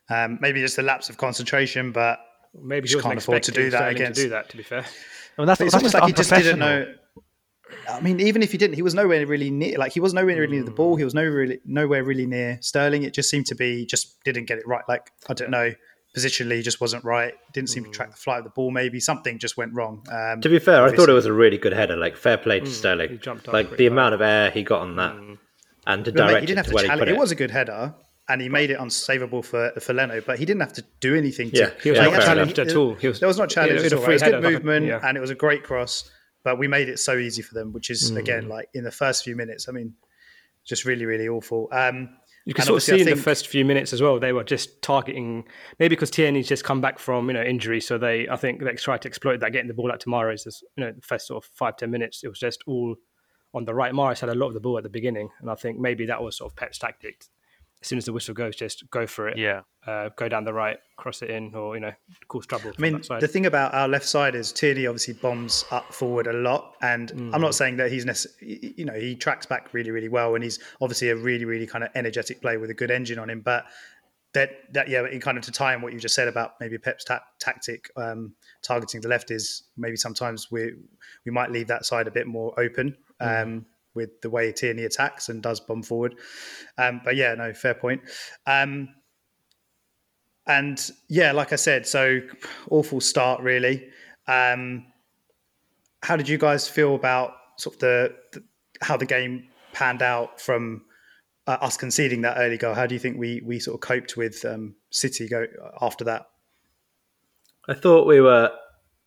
Um, 0.10 0.40
maybe 0.42 0.60
just 0.60 0.78
a 0.78 0.82
lapse 0.82 1.10
of 1.10 1.18
concentration, 1.18 1.92
but 1.92 2.20
maybe 2.60 2.90
he 2.90 3.00
can't 3.00 3.18
afford 3.18 3.44
to 3.44 3.52
do 3.52 3.70
that 3.70 3.92
against. 3.92 4.18
To 4.20 4.26
do 4.26 4.30
that, 4.32 4.50
to 4.50 4.58
be 4.58 4.64
fair, 4.64 4.86
I 5.40 5.42
mean, 5.42 5.48
that's, 5.48 5.62
it's 5.62 5.72
that's 5.72 5.84
almost 5.84 5.94
like 5.94 6.04
he 6.04 6.14
just 6.14 6.30
didn't 6.30 6.60
know. 6.60 6.94
I 7.90 8.02
mean, 8.02 8.20
even 8.20 8.44
if 8.44 8.52
he 8.52 8.58
didn't, 8.58 8.76
he 8.76 8.82
was 8.82 8.94
nowhere 8.94 9.26
really 9.26 9.50
near. 9.50 9.78
Like 9.78 9.94
he 9.94 10.02
was 10.02 10.14
nowhere 10.14 10.36
really 10.36 10.58
near 10.58 10.64
the 10.64 10.72
ball. 10.72 10.98
He 10.98 11.06
was 11.06 11.14
nowhere 11.14 11.32
really, 11.32 11.60
nowhere 11.66 12.04
really 12.04 12.26
near 12.26 12.58
Sterling. 12.62 13.04
It 13.04 13.14
just 13.14 13.30
seemed 13.30 13.46
to 13.48 13.56
be 13.56 13.86
just 13.86 14.22
didn't 14.26 14.46
get 14.46 14.58
it 14.58 14.68
right. 14.68 14.84
Like 14.90 15.12
I 15.30 15.34
don't 15.34 15.50
know 15.50 15.72
positionally 16.16 16.62
just 16.62 16.82
wasn't 16.82 17.04
right. 17.06 17.34
Didn't 17.54 17.70
seem 17.70 17.84
mm. 17.84 17.88
to 17.88 17.92
track 17.94 18.12
the 18.12 18.18
flight 18.18 18.40
of 18.40 18.44
the 18.44 18.50
ball. 18.50 18.72
Maybe 18.72 19.00
something 19.00 19.40
just 19.40 19.56
went 19.56 19.74
wrong. 19.74 20.06
Um, 20.12 20.42
to 20.42 20.50
be 20.50 20.60
fair, 20.60 20.82
obviously. 20.82 20.96
I 20.96 20.98
thought 20.98 21.10
it 21.10 21.14
was 21.14 21.26
a 21.26 21.34
really 21.34 21.58
good 21.58 21.74
header. 21.74 21.96
Like 21.96 22.18
fair 22.18 22.38
play 22.38 22.60
to 22.60 22.66
mm. 22.66 22.70
Sterling. 22.70 23.20
Like 23.48 23.78
the 23.78 23.88
amount 23.88 24.16
of 24.16 24.22
air 24.22 24.52
he 24.52 24.64
got 24.64 24.82
on 24.82 24.98
that, 24.98 25.14
mm. 25.14 25.38
and 25.88 26.04
to 26.06 26.12
direct 26.12 26.34
mate, 26.34 26.40
he 26.42 26.46
didn't 26.48 26.66
have 26.66 26.68
to, 26.68 26.86
challenge. 26.86 27.10
It. 27.10 27.14
it 27.14 27.18
was 27.18 27.32
a 27.32 27.36
good 27.36 27.52
header. 27.52 27.96
And 28.30 28.42
he 28.42 28.48
made 28.48 28.70
it 28.70 28.78
unsavable 28.78 29.44
for 29.44 29.72
for 29.80 29.94
Leno, 29.94 30.22
but 30.22 30.38
he 30.38 30.46
didn't 30.46 30.62
have 30.62 30.74
to 30.74 30.86
do 31.00 31.16
anything. 31.16 31.50
To, 31.52 31.58
yeah, 31.58 31.72
he 31.82 31.90
was 31.90 32.00
not 32.00 32.22
challenged 32.22 32.60
at 32.60 32.76
all. 32.76 32.96
Was, 33.02 33.20
there 33.20 33.28
was 33.28 33.38
not 33.38 33.50
challenge 33.50 33.82
at 33.82 33.94
all. 33.94 34.04
It 34.04 34.08
was 34.08 34.22
good 34.22 34.44
movement, 34.44 34.86
yeah. 34.86 35.00
and 35.04 35.18
it 35.18 35.20
was 35.20 35.32
a 35.32 35.36
great 35.36 35.64
cross. 35.64 36.10
But 36.44 36.58
we 36.58 36.68
made 36.68 36.88
it 36.90 37.00
so 37.00 37.18
easy 37.18 37.42
for 37.42 37.56
them, 37.56 37.74
which 37.74 37.90
is 37.90 38.12
mm. 38.12 38.18
again 38.18 38.48
like 38.48 38.70
in 38.74 38.84
the 38.84 38.92
first 38.92 39.24
few 39.24 39.36
minutes. 39.36 39.68
I 39.68 39.72
mean, 39.72 39.96
just 40.64 40.86
really, 40.86 41.06
really 41.06 41.28
awful. 41.28 41.68
Um, 41.72 42.10
you 42.46 42.54
can 42.54 42.66
sort 42.66 42.78
of 42.78 42.84
see 42.84 43.02
in 43.02 43.08
the 43.08 43.16
first 43.16 43.48
few 43.48 43.66
minutes 43.66 43.94
as 43.94 44.02
well, 44.02 44.20
they 44.20 44.32
were 44.32 44.44
just 44.44 44.82
targeting 44.82 45.46
maybe 45.78 45.96
because 45.96 46.10
Tierney's 46.10 46.48
just 46.48 46.64
come 46.64 46.82
back 46.82 46.98
from 46.98 47.28
you 47.28 47.34
know 47.34 47.44
injury, 47.44 47.82
so 47.82 47.98
they 47.98 48.28
I 48.30 48.38
think 48.38 48.64
they 48.64 48.74
tried 48.74 49.02
to 49.04 49.08
exploit 49.08 49.40
that, 49.42 49.52
getting 49.52 49.68
the 49.68 49.74
ball 49.74 49.92
out 49.92 50.00
to 50.02 50.10
Mahrez. 50.10 50.46
You 50.78 50.86
know, 50.86 50.92
the 50.92 51.02
first 51.02 51.28
sort 51.28 51.44
of 51.44 51.50
five 51.54 51.78
ten 51.78 51.92
minutes, 51.92 52.24
it 52.24 52.28
was 52.28 52.40
just 52.40 52.64
all 52.66 52.96
on 53.54 53.66
the 53.66 53.74
right. 53.74 53.94
Mahrez 53.94 54.20
had 54.20 54.30
a 54.30 54.36
lot 54.36 54.48
of 54.48 54.54
the 54.54 54.60
ball 54.60 54.78
at 54.78 54.84
the 54.84 54.90
beginning, 54.90 55.30
and 55.42 55.50
I 55.50 55.56
think 55.56 55.80
maybe 55.80 56.06
that 56.06 56.24
was 56.24 56.38
sort 56.38 56.52
of 56.52 56.56
Pep's 56.56 56.78
tactic 56.78 57.26
as 57.82 57.88
soon 57.88 57.98
as 57.98 58.06
the 58.06 58.14
whistle 58.14 58.34
goes, 58.34 58.56
just 58.56 58.90
go 58.90 59.08
for 59.08 59.30
it. 59.30 59.38
Yeah. 59.38 59.62
Uh, 59.88 60.10
go 60.18 60.28
down 60.28 60.44
the 60.44 60.54
right, 60.54 60.78
cross 60.98 61.22
it 61.22 61.30
in, 61.30 61.56
or 61.56 61.76
you 61.76 61.80
know, 61.80 61.94
cause 62.28 62.46
trouble. 62.46 62.72
I 62.78 62.82
mean, 62.82 63.02
the 63.20 63.28
thing 63.28 63.46
about 63.46 63.74
our 63.74 63.88
left 63.88 64.06
side 64.06 64.36
is 64.36 64.52
Tierney 64.52 64.86
obviously 64.86 65.14
bombs 65.14 65.64
up 65.72 65.94
forward 65.94 66.28
a 66.28 66.34
lot, 66.34 66.76
and 66.82 67.12
mm. 67.12 67.34
I'm 67.34 67.42
not 67.42 67.56
saying 67.56 67.78
that 67.78 67.92
he's 67.92 68.06
necessarily, 68.06 68.74
you 68.76 68.86
know, 68.86 68.94
he 68.94 69.16
tracks 69.16 69.46
back 69.46 69.74
really, 69.74 69.92
really 69.92 70.10
well, 70.10 70.36
and 70.36 70.44
he's 70.44 70.60
obviously 70.82 71.10
a 71.10 71.16
really, 71.16 71.46
really 71.46 71.66
kind 71.66 71.84
of 71.84 71.90
energetic 71.96 72.42
player 72.42 72.60
with 72.60 72.70
a 72.70 72.74
good 72.74 72.92
engine 72.92 73.18
on 73.18 73.30
him. 73.30 73.40
But 73.40 73.66
that, 74.34 74.52
that 74.74 74.90
yeah, 74.90 75.08
in 75.08 75.22
kind 75.22 75.38
of 75.38 75.46
to 75.46 75.52
tie 75.52 75.74
in 75.74 75.82
what 75.82 75.94
you 75.94 76.00
just 76.00 76.14
said 76.14 76.28
about 76.28 76.52
maybe 76.60 76.78
Pep's 76.78 77.06
ta- 77.06 77.24
tactic 77.40 77.90
um, 77.96 78.34
targeting 78.62 79.02
the 79.02 79.08
left 79.08 79.32
is 79.32 79.64
maybe 79.78 79.96
sometimes 79.96 80.52
we 80.52 80.74
we 81.26 81.32
might 81.32 81.52
leave 81.52 81.68
that 81.68 81.86
side 81.86 82.08
a 82.08 82.12
bit 82.12 82.28
more 82.28 82.54
open. 82.60 82.96
Mm. 83.22 83.42
Um, 83.42 83.66
with 84.00 84.22
the 84.22 84.30
way 84.30 84.52
Tierney 84.54 84.86
attacks 84.86 85.28
and 85.28 85.44
does 85.44 85.60
bomb 85.60 85.84
forward. 85.84 86.16
Um, 86.78 87.02
but 87.04 87.18
yeah, 87.18 87.36
no, 87.36 87.54
fair 87.54 87.74
point. 87.74 88.02
Um, 88.48 88.90
and 90.48 90.90
yeah, 91.10 91.34
like 91.34 91.52
I 91.52 91.58
said, 91.58 91.86
so 91.86 92.22
awful 92.72 93.02
start 93.02 93.42
really. 93.42 93.90
Um, 94.28 94.86
how 96.02 96.16
did 96.16 96.30
you 96.30 96.38
guys 96.38 96.68
feel 96.68 96.96
about 96.96 97.34
sort 97.58 97.76
of 97.76 97.80
the, 97.82 98.16
the 98.32 98.44
how 98.82 98.96
the 98.96 99.06
game 99.06 99.50
panned 99.74 100.02
out 100.02 100.40
from 100.40 100.86
uh, 101.46 101.58
us 101.62 101.76
conceding 101.76 102.22
that 102.22 102.38
early 102.38 102.58
goal? 102.58 102.74
How 102.74 102.88
do 102.88 102.96
you 102.96 103.00
think 103.00 103.18
we 103.18 103.42
we 103.46 103.60
sort 103.60 103.76
of 103.76 103.82
coped 103.82 104.16
with 104.16 104.46
um, 104.46 104.76
City 104.92 105.28
go 105.28 105.46
after 105.82 106.06
that? 106.06 106.28
I 107.68 107.74
thought 107.74 108.08
we 108.08 108.22
were 108.22 108.52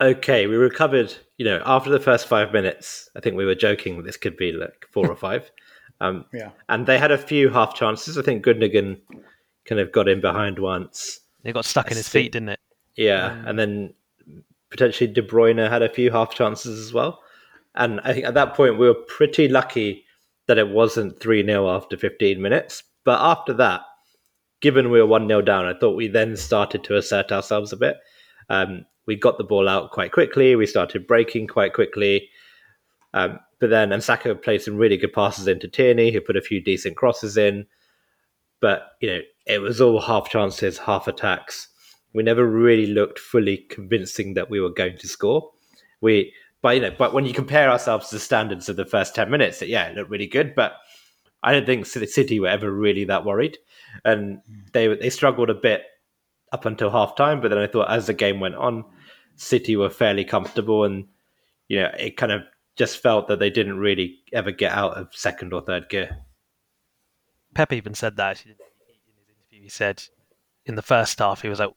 okay. 0.03 0.47
We 0.47 0.57
recovered, 0.57 1.15
you 1.39 1.45
know, 1.45 1.63
after 1.65 1.91
the 1.91 2.01
first 2.01 2.27
five 2.27 2.53
minutes. 2.53 3.09
I 3.17 3.21
think 3.21 3.37
we 3.37 3.45
were 3.45 3.55
joking 3.55 4.03
this 4.03 4.17
could 4.17 4.37
be 4.37 4.53
like 4.53 4.87
four 4.91 5.11
or 5.11 5.17
five. 5.17 5.51
Um, 6.01 6.25
yeah. 6.33 6.51
And 6.69 6.85
they 6.85 6.99
had 6.99 7.13
a 7.13 7.19
few 7.19 7.49
half 7.49 7.77
chances. 7.77 8.19
I 8.19 8.23
think 8.23 8.45
Gundogan, 8.45 8.99
kind 9.65 9.81
of 9.81 9.93
got 9.93 10.09
in 10.09 10.21
behind 10.21 10.59
once. 10.59 11.21
It 11.45 11.53
got 11.53 11.65
stuck 11.65 11.87
I 11.87 11.91
in 11.91 11.97
his 11.97 12.09
think, 12.09 12.25
feet, 12.25 12.33
didn't 12.33 12.49
it? 12.51 12.61
Yeah, 12.97 13.27
um, 13.27 13.47
and 13.47 13.59
then 13.59 13.95
potentially 14.71 15.13
De 15.13 15.23
Bruyne 15.23 15.71
had 15.71 15.83
a 15.83 15.89
few 15.89 16.11
half 16.11 16.35
chances 16.35 16.79
as 16.79 16.93
well. 16.93 17.21
And 17.75 18.01
I 18.05 18.13
think 18.13 18.27
at 18.27 18.35
that 18.35 18.55
point 18.55 18.79
we 18.79 18.87
were 18.87 18.95
pretty 18.95 19.49
lucky 19.49 20.05
that 20.47 20.59
it 20.59 20.69
wasn't 20.69 21.21
3 21.21 21.45
0 21.45 21.71
after 21.71 21.97
15 21.97 22.41
minutes. 22.41 22.83
But 23.05 23.21
after 23.21 23.53
that, 23.55 23.83
given 24.61 24.91
we 24.91 25.01
were 25.01 25.07
1 25.07 25.29
0 25.29 25.43
down, 25.43 25.67
I 25.67 25.79
thought 25.79 25.97
we 25.97 26.09
then 26.09 26.37
started 26.37 26.85
to 26.85 26.97
assert 26.97 27.33
ourselves 27.33 27.73
a 27.73 27.77
bit. 27.77 27.97
Um, 28.49 28.85
we 29.07 29.17
got 29.17 29.39
the 29.39 29.45
ball 29.45 29.69
out 29.69 29.91
quite 29.91 30.13
quickly. 30.13 30.55
We 30.57 30.67
started 30.67 31.07
breaking 31.07 31.49
quite 31.49 31.73
quickly. 31.73 32.29
Um, 33.15 33.41
but 33.61 33.71
then, 33.71 33.93
and 33.93 34.03
played 34.43 34.63
some 34.63 34.77
really 34.77 34.97
good 34.97 35.13
passes 35.13 35.47
into 35.47 35.69
Tierney, 35.69 36.11
who 36.11 36.21
put 36.21 36.37
a 36.37 36.43
few 36.43 36.61
decent 36.61 36.97
crosses 36.97 37.37
in. 37.37 37.67
But, 38.61 38.93
you 39.01 39.11
know, 39.11 39.21
it 39.47 39.61
was 39.61 39.81
all 39.81 40.01
half 40.01 40.31
chances, 40.31 40.79
half 40.79 41.09
attacks. 41.09 41.69
We 42.15 42.23
never 42.23 42.47
really 42.47 42.87
looked 42.87 43.19
fully 43.19 43.59
convincing 43.59 44.35
that 44.35 44.51
we 44.51 44.61
were 44.61 44.71
going 44.71 44.99
to 44.99 45.09
score. 45.09 45.51
We, 46.01 46.33
but 46.61 46.77
you 46.77 46.83
know, 46.83 46.95
but 46.97 47.13
when 47.13 47.27
you 47.27 47.33
compare 47.33 47.71
ourselves 47.71 48.09
to 48.09 48.17
the 48.17 48.21
standards 48.21 48.69
of 48.69 48.77
the 48.77 48.85
first 48.85 49.15
ten 49.15 49.31
minutes, 49.31 49.63
yeah, 49.63 49.89
it 49.89 49.97
looked 49.97 50.11
really 50.11 50.27
good. 50.27 50.55
But 50.55 50.75
I 51.43 51.53
don't 51.53 51.67
think 51.67 51.87
City 51.87 52.39
were 52.39 52.49
ever 52.49 52.71
really 52.71 53.05
that 53.05 53.25
worried, 53.25 53.59
and 54.05 54.41
they 54.73 54.87
they 54.95 55.11
struggled 55.11 55.51
a 55.51 55.55
bit 55.55 55.83
up 56.53 56.65
until 56.67 56.91
half 56.91 57.17
time. 57.17 57.41
But 57.41 57.49
then 57.49 57.59
I 57.59 57.67
thought 57.67 57.91
as 57.91 58.07
the 58.07 58.15
game 58.15 58.41
went 58.41 58.55
on, 58.55 58.85
City 59.37 59.77
were 59.77 59.91
fairly 59.91 60.25
comfortable, 60.25 60.85
and 60.85 61.07
you 61.69 61.81
know, 61.81 61.91
it 61.99 62.17
kind 62.17 62.33
of 62.33 62.43
just 62.77 62.99
felt 62.99 63.29
that 63.29 63.39
they 63.39 63.51
didn't 63.51 63.79
really 63.79 64.19
ever 64.33 64.51
get 64.51 64.73
out 64.73 64.97
of 64.97 65.09
second 65.13 65.53
or 65.53 65.61
third 65.61 65.89
gear. 65.89 66.19
Pep 67.55 67.73
even 67.73 67.95
said 67.95 68.17
that 68.17 68.45
in 68.45 68.53
his 68.53 68.59
interview. 69.51 69.63
He 69.65 69.69
said 69.69 70.03
in 70.65 70.75
the 70.75 70.83
first 70.83 71.19
half, 71.19 71.43
he 71.43 71.49
was 71.49 71.59
like, 71.59 71.71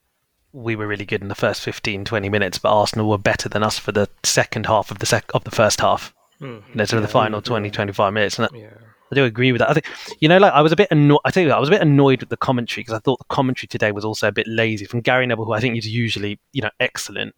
we 0.54 0.76
were 0.76 0.88
really 0.88 1.06
good 1.06 1.22
in 1.22 1.28
the 1.28 1.36
first 1.36 1.62
15, 1.62 2.06
20 2.06 2.30
minutes, 2.30 2.58
but 2.58 2.74
Arsenal 2.74 3.10
were 3.10 3.18
better 3.18 3.50
than 3.50 3.62
us 3.62 3.78
for 3.78 3.92
the 3.92 4.10
second 4.24 4.66
half 4.68 4.90
of 4.90 5.00
the 5.00 5.06
sec- 5.06 5.34
of 5.34 5.44
the 5.44 5.52
first 5.52 5.82
half. 5.82 6.14
Mm. 6.40 6.64
You 6.70 6.76
know, 6.76 6.86
so 6.86 6.96
yeah, 6.96 7.02
the 7.02 7.08
final 7.10 7.42
20, 7.42 7.70
25 7.70 8.14
minutes. 8.14 8.40
And 8.40 8.48
yeah. 8.54 8.70
I 9.12 9.16
do 9.16 9.24
agree 9.24 9.52
with 9.52 9.60
that. 9.60 9.70
I 9.70 9.74
think, 9.74 9.86
you 10.20 10.28
know, 10.28 10.38
like 10.38 10.54
I 10.54 10.62
was 10.62 10.72
a 10.72 10.76
bit 10.76 10.88
annoyed. 10.92 11.20
I 11.26 11.32
tell 11.32 11.44
you, 11.44 11.52
I 11.52 11.60
was 11.60 11.70
a 11.70 11.72
bit 11.72 11.82
annoyed 11.82 12.22
with 12.22 12.30
the 12.30 12.38
commentary 12.38 12.82
because 12.82 12.96
I 12.96 13.00
thought 13.00 13.20
the 13.20 13.26
commentary 13.26 13.68
today 13.68 13.92
was 13.92 14.04
also 14.06 14.28
a 14.28 14.32
bit 14.32 14.48
lazy 14.48 14.86
from 14.86 15.02
Gary 15.02 15.28
Neville, 15.28 15.46
who 15.46 15.54
I 15.54 15.60
think 15.60 15.78
is 15.78 15.88
usually, 15.88 16.40
you 16.54 16.62
know, 16.62 16.72
excellent. 16.80 17.36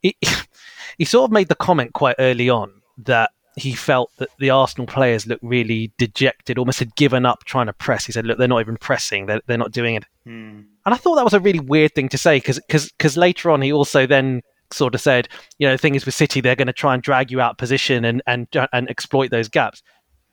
He, 0.00 0.16
he 0.98 1.04
sort 1.04 1.28
of 1.28 1.32
made 1.32 1.48
the 1.48 1.54
comment 1.54 1.92
quite 1.92 2.16
early 2.18 2.48
on 2.48 2.72
that 2.98 3.30
he 3.56 3.74
felt 3.74 4.10
that 4.18 4.28
the 4.38 4.50
Arsenal 4.50 4.86
players 4.86 5.26
looked 5.26 5.42
really 5.42 5.92
dejected, 5.98 6.58
almost 6.58 6.78
had 6.78 6.94
given 6.96 7.26
up 7.26 7.44
trying 7.44 7.66
to 7.66 7.72
press. 7.72 8.06
He 8.06 8.12
said, 8.12 8.24
"Look, 8.24 8.38
they're 8.38 8.48
not 8.48 8.60
even 8.60 8.76
pressing; 8.76 9.26
they're, 9.26 9.42
they're 9.46 9.58
not 9.58 9.72
doing 9.72 9.96
it." 9.96 10.04
Mm. 10.26 10.64
And 10.86 10.94
I 10.94 10.96
thought 10.96 11.16
that 11.16 11.24
was 11.24 11.34
a 11.34 11.40
really 11.40 11.60
weird 11.60 11.94
thing 11.94 12.08
to 12.10 12.18
say 12.18 12.38
because 12.38 12.60
because 12.60 13.16
later 13.16 13.50
on 13.50 13.60
he 13.60 13.72
also 13.72 14.06
then 14.06 14.42
sort 14.72 14.94
of 14.94 15.00
said, 15.00 15.28
you 15.58 15.66
know, 15.66 15.74
the 15.74 15.78
thing 15.78 15.94
is 15.94 16.04
with 16.04 16.14
City, 16.14 16.40
they're 16.40 16.56
going 16.56 16.66
to 16.66 16.72
try 16.72 16.94
and 16.94 17.02
drag 17.02 17.30
you 17.30 17.40
out 17.40 17.58
position 17.58 18.04
and 18.04 18.22
and 18.26 18.46
and 18.72 18.88
exploit 18.88 19.30
those 19.30 19.48
gaps. 19.48 19.82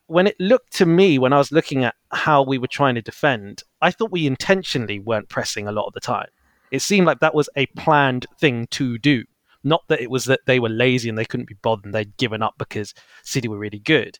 When 0.07 0.27
it 0.27 0.35
looked 0.39 0.73
to 0.73 0.85
me, 0.85 1.17
when 1.17 1.33
I 1.33 1.37
was 1.37 1.51
looking 1.51 1.83
at 1.83 1.95
how 2.11 2.43
we 2.43 2.57
were 2.57 2.67
trying 2.67 2.95
to 2.95 3.01
defend, 3.01 3.63
I 3.81 3.91
thought 3.91 4.11
we 4.11 4.27
intentionally 4.27 4.99
weren't 4.99 5.29
pressing 5.29 5.67
a 5.67 5.71
lot 5.71 5.87
of 5.87 5.93
the 5.93 5.99
time. 5.99 6.27
It 6.71 6.81
seemed 6.81 7.07
like 7.07 7.19
that 7.19 7.35
was 7.35 7.49
a 7.55 7.65
planned 7.67 8.25
thing 8.39 8.67
to 8.71 8.97
do. 8.97 9.23
Not 9.63 9.83
that 9.87 10.01
it 10.01 10.11
was 10.11 10.25
that 10.25 10.41
they 10.45 10.59
were 10.59 10.69
lazy 10.69 11.09
and 11.09 11.17
they 11.17 11.25
couldn't 11.25 11.47
be 11.47 11.55
bothered 11.55 11.85
and 11.85 11.93
they'd 11.93 12.17
given 12.17 12.43
up 12.43 12.53
because 12.57 12.93
City 13.23 13.47
were 13.47 13.57
really 13.57 13.79
good. 13.79 14.19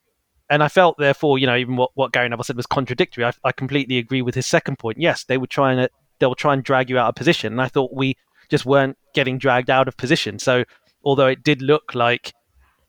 And 0.50 0.62
I 0.62 0.68
felt, 0.68 0.96
therefore, 0.98 1.38
you 1.38 1.46
know, 1.46 1.56
even 1.56 1.76
what, 1.76 1.90
what 1.94 2.12
Gary 2.12 2.28
Neville 2.28 2.44
said 2.44 2.56
was 2.56 2.66
contradictory. 2.66 3.24
I, 3.24 3.32
I 3.44 3.52
completely 3.52 3.98
agree 3.98 4.22
with 4.22 4.34
his 4.34 4.46
second 4.46 4.78
point. 4.78 4.98
Yes, 4.98 5.24
they 5.24 5.38
were 5.38 5.46
trying 5.46 5.76
to 5.76 5.90
they'll 6.18 6.34
try 6.34 6.54
and 6.54 6.64
drag 6.64 6.90
you 6.90 6.98
out 6.98 7.08
of 7.08 7.14
position. 7.14 7.52
And 7.52 7.60
I 7.60 7.68
thought 7.68 7.92
we 7.92 8.16
just 8.48 8.64
weren't 8.64 8.96
getting 9.14 9.38
dragged 9.38 9.70
out 9.70 9.88
of 9.88 9.96
position. 9.96 10.38
So 10.38 10.64
although 11.04 11.26
it 11.26 11.42
did 11.42 11.62
look 11.62 11.94
like, 11.94 12.32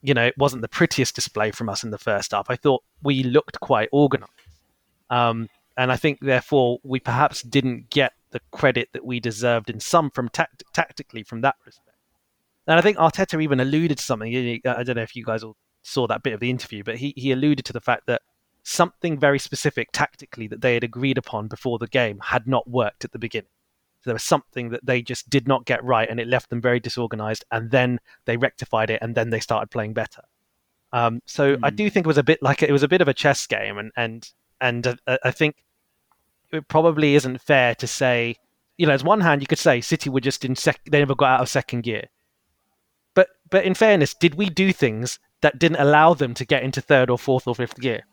you 0.08 0.14
know, 0.14 0.26
it 0.26 0.38
wasn't 0.38 0.62
the 0.62 0.70
prettiest 0.70 1.16
display 1.16 1.52
from 1.52 1.68
us 1.68 1.84
in 1.84 1.92
the 1.92 1.98
first 1.98 2.32
half, 2.32 2.50
I 2.50 2.56
thought 2.56 2.82
we 3.04 3.24
looked 3.24 3.60
quite 3.60 3.90
organized. 3.92 4.32
Um, 5.10 5.50
and 5.76 5.92
I 5.92 5.98
think 5.98 6.20
therefore 6.22 6.80
we 6.84 7.02
perhaps 7.02 7.42
didn't 7.42 7.90
get 7.90 8.14
the 8.32 8.40
credit 8.52 8.88
that 8.94 9.06
we 9.06 9.20
deserved 9.20 9.70
in 9.70 9.82
some 9.82 10.10
from 10.10 10.30
tact- 10.30 10.64
tactically 10.74 11.24
from 11.24 11.42
that 11.42 11.56
respect. 11.66 11.98
And 12.68 12.80
I 12.80 12.82
think 12.82 12.98
Arteta 12.98 13.42
even 13.44 13.60
alluded 13.60 13.98
to 13.98 14.04
something. 14.04 14.62
I 14.66 14.84
don't 14.84 14.96
know 14.96 15.02
if 15.02 15.14
you 15.14 15.26
guys 15.26 15.44
all 15.44 15.58
saw 15.82 16.08
that 16.08 16.24
bit 16.24 16.34
of 16.34 16.40
the 16.40 16.50
interview, 16.50 16.86
but 16.86 16.96
he, 16.96 17.14
he 17.18 17.34
alluded 17.34 17.66
to 17.66 17.74
the 17.74 17.82
fact 17.82 18.08
that 18.08 18.22
something 18.64 19.20
very 19.20 19.40
specific 19.40 19.90
tactically 19.92 20.48
that 20.48 20.62
they 20.62 20.74
had 20.74 20.86
agreed 20.86 21.18
upon 21.18 21.50
before 21.50 21.80
the 21.80 21.88
game 21.88 22.20
had 22.24 22.48
not 22.48 22.70
worked 22.70 23.04
at 23.04 23.12
the 23.12 23.20
beginning. 23.20 23.50
So 24.08 24.12
there 24.12 24.16
was 24.16 24.24
something 24.24 24.70
that 24.70 24.86
they 24.86 25.02
just 25.02 25.30
did 25.30 25.50
not 25.50 25.66
get 25.66 25.84
right, 25.84 26.10
and 26.10 26.18
it 26.18 26.30
left 26.30 26.50
them 26.50 26.62
very 26.62 26.80
disorganized. 26.80 27.44
And 27.52 27.72
then 27.72 28.00
they 28.24 28.38
rectified 28.38 28.90
it, 28.90 29.02
and 29.02 29.16
then 29.16 29.32
they 29.32 29.42
started 29.42 29.70
playing 29.70 29.96
better. 29.96 30.22
Um, 30.94 31.22
so 31.26 31.58
mm. 31.58 31.60
I 31.62 31.72
do 31.72 31.90
think 31.90 32.06
it 32.06 32.08
was 32.08 32.18
a 32.18 32.24
bit 32.24 32.42
like 32.42 32.64
it 32.64 32.72
was 32.72 32.84
a 32.84 32.88
bit 32.88 33.02
of 33.02 33.10
a 33.10 33.14
chess 33.14 33.46
game, 33.48 33.78
and 33.78 33.92
and 33.98 34.32
and 34.62 34.98
uh, 35.06 35.18
I 35.26 35.32
think 35.32 35.58
it 36.54 36.70
probably 36.70 37.16
isn't 37.16 37.42
fair 37.42 37.76
to 37.76 37.86
say, 37.86 38.38
you 38.78 38.88
know, 38.88 38.94
as 38.94 39.04
one 39.04 39.20
hand 39.20 39.42
you 39.42 39.48
could 39.48 39.60
say 39.60 39.82
City 39.82 40.10
were 40.10 40.22
just 40.22 40.46
in 40.46 40.56
sec- 40.56 40.86
they 40.90 41.00
never 41.00 41.14
got 41.14 41.32
out 41.32 41.42
of 41.42 41.50
second 41.50 41.82
gear, 41.82 42.06
but 43.14 43.28
but 43.50 43.66
in 43.66 43.74
fairness, 43.74 44.14
did 44.14 44.36
we 44.36 44.50
do 44.50 44.72
things 44.72 45.20
that 45.42 45.60
didn't 45.60 45.82
allow 45.82 46.14
them 46.14 46.34
to 46.36 46.46
get 46.46 46.64
into 46.64 46.80
third 46.80 47.10
or 47.10 47.18
fourth 47.18 47.46
or 47.46 47.56
fifth 47.56 47.78
gear? 47.78 48.04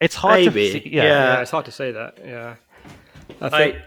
It's 0.00 0.14
hard 0.14 0.44
Maybe. 0.44 0.72
to 0.72 0.72
see, 0.80 0.90
yeah. 0.90 1.02
yeah. 1.02 1.08
yeah, 1.08 1.40
it's 1.40 1.50
hard 1.50 1.64
to 1.64 1.72
say 1.72 1.90
that. 1.90 2.18
Yeah, 2.24 2.54
I 3.40 3.48
think. 3.48 3.76
I, 3.76 3.82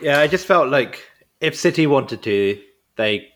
yeah, 0.00 0.20
I 0.20 0.26
just 0.26 0.46
felt 0.46 0.68
like 0.68 1.02
if 1.40 1.56
City 1.56 1.86
wanted 1.86 2.22
to, 2.22 2.60
they 2.96 3.28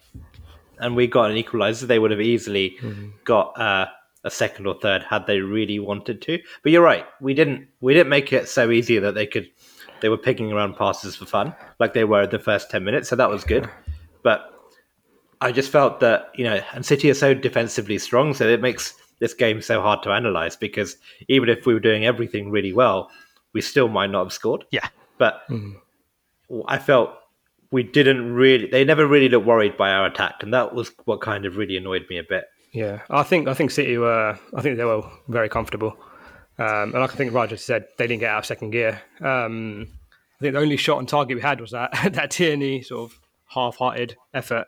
and 0.81 0.95
we 0.95 1.07
got 1.07 1.31
an 1.31 1.37
equaliser, 1.37 1.87
they 1.87 1.99
would 1.99 2.11
have 2.11 2.21
easily 2.21 2.77
mm-hmm. 2.81 3.09
got 3.25 3.59
uh, 3.59 3.87
a 4.25 4.31
second 4.31 4.67
or 4.67 4.79
third 4.81 5.03
had 5.03 5.27
they 5.27 5.41
really 5.41 5.79
wanted 5.79 6.23
to. 6.23 6.39
But 6.63 6.73
you're 6.73 6.83
right, 6.83 7.07
we 7.21 7.35
didn't. 7.35 7.69
We 7.81 7.95
didn't 7.95 8.11
make 8.11 8.33
it 8.33 8.49
so 8.49 8.71
easy 8.71 8.99
that 8.99 9.15
they 9.15 9.27
could. 9.27 9.51
They 10.01 10.09
were 10.09 10.19
picking 10.19 10.53
around 10.53 10.77
passes 10.77 11.17
for 11.17 11.27
fun, 11.27 11.55
like 11.81 11.93
they 11.93 12.05
were 12.05 12.23
in 12.23 12.31
the 12.31 12.39
first 12.39 12.71
ten 12.71 12.85
minutes, 12.85 13.09
so 13.09 13.17
that 13.17 13.29
was 13.29 13.45
good. 13.45 13.69
But 14.23 14.53
I 15.41 15.53
just 15.53 15.71
felt 15.71 16.01
that 16.01 16.31
you 16.35 16.45
know, 16.45 16.61
and 16.73 16.85
City 16.85 17.11
are 17.11 17.15
so 17.15 17.35
defensively 17.35 17.99
strong, 17.99 18.35
so 18.35 18.47
it 18.49 18.61
makes 18.61 18.95
this 19.19 19.35
game 19.35 19.61
so 19.61 19.81
hard 19.81 20.03
to 20.05 20.13
analyze 20.13 20.57
because 20.57 20.97
even 21.29 21.49
if 21.49 21.67
we 21.67 21.75
were 21.75 21.81
doing 21.81 22.05
everything 22.05 22.51
really 22.51 22.73
well, 22.73 23.11
we 23.53 23.61
still 23.61 23.89
might 23.89 24.11
not 24.11 24.25
have 24.25 24.33
scored. 24.33 24.65
Yeah. 24.71 24.89
But 25.19 25.43
mm. 25.51 25.75
I 26.67 26.79
felt 26.79 27.11
we 27.71 27.83
didn't 27.83 28.33
really 28.33 28.67
they 28.67 28.85
never 28.85 29.07
really 29.07 29.29
looked 29.29 29.47
worried 29.47 29.77
by 29.77 29.91
our 29.91 30.07
attack 30.07 30.37
and 30.43 30.55
that 30.55 30.75
was 30.75 30.91
what 31.05 31.21
kind 31.21 31.45
of 31.45 31.57
really 31.57 31.77
annoyed 31.77 32.07
me 32.09 32.19
a 32.19 32.23
bit. 32.23 32.45
Yeah. 32.73 33.03
I 33.11 33.23
think 33.23 33.49
I 33.49 33.55
think 33.55 33.71
City 33.71 33.99
were 33.99 34.39
I 34.55 34.63
think 34.63 34.77
they 34.77 34.85
were 34.85 35.03
very 35.29 35.49
comfortable. 35.49 35.97
Um, 36.59 36.93
and 36.93 36.95
like 36.95 37.13
I 37.13 37.17
think 37.17 37.33
Roger 37.33 37.57
said, 37.57 37.87
they 37.99 38.09
didn't 38.09 38.21
get 38.21 38.31
out 38.31 38.41
of 38.41 38.47
second 38.47 38.71
gear. 38.71 39.01
Um, 39.21 39.87
I 40.41 40.43
think 40.43 40.55
the 40.55 40.61
only 40.61 40.77
shot 40.77 40.99
on 40.99 41.07
target 41.07 41.37
we 41.37 41.43
had 41.43 41.61
was 41.61 41.71
that 41.71 41.93
that 42.13 42.31
Tierney 42.31 42.83
sort 42.83 43.11
of 43.11 43.21
half-hearted 43.47 44.17
effort 44.35 44.67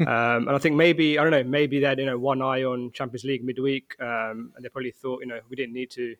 um, 0.00 0.46
and 0.46 0.50
I 0.50 0.58
think 0.58 0.76
maybe 0.76 1.18
I 1.18 1.22
don't 1.22 1.32
know, 1.32 1.42
maybe 1.42 1.80
they 1.80 1.86
had 1.86 1.98
you 1.98 2.06
know 2.06 2.18
one 2.18 2.40
eye 2.40 2.62
on 2.62 2.92
Champions 2.92 3.24
League 3.24 3.44
midweek, 3.44 3.96
um, 4.00 4.52
and 4.54 4.64
they 4.64 4.68
probably 4.68 4.92
thought 4.92 5.20
you 5.20 5.26
know 5.26 5.40
we 5.50 5.56
didn't 5.56 5.72
need 5.72 5.90
to 5.92 6.14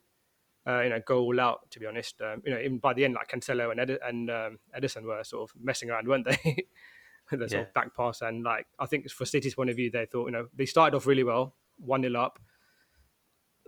uh, 0.67 0.81
you 0.83 0.91
know 0.91 1.01
go 1.05 1.21
all 1.21 1.41
out. 1.41 1.71
To 1.71 1.81
be 1.81 1.87
honest, 1.87 2.21
um, 2.21 2.43
you 2.45 2.53
know 2.53 2.61
even 2.61 2.79
by 2.79 2.95
the 2.95 3.05
end, 3.05 3.15
like 3.15 3.29
Cancelo 3.29 3.71
and 3.71 3.81
Ed- 3.81 3.99
and 4.05 4.31
um, 4.31 4.59
Ederson 4.77 5.05
were 5.05 5.23
sort 5.25 5.51
of 5.51 5.57
messing 5.61 5.91
around, 5.91 6.09
weren't 6.09 6.27
they? 6.27 6.67
the 7.31 7.49
sort 7.49 7.53
yeah. 7.53 7.59
of 7.61 7.75
back 7.75 7.95
pass 7.95 8.23
and 8.23 8.43
like 8.43 8.67
I 8.79 8.87
think 8.87 9.11
for 9.11 9.27
City's 9.27 9.55
point 9.55 9.69
of 9.71 9.77
view, 9.77 9.91
they 9.91 10.07
thought 10.07 10.27
you 10.27 10.33
know 10.33 10.47
they 10.55 10.67
started 10.67 10.97
off 10.97 11.07
really 11.07 11.25
well, 11.25 11.55
one 11.79 12.03
0 12.03 12.19
up. 12.21 12.39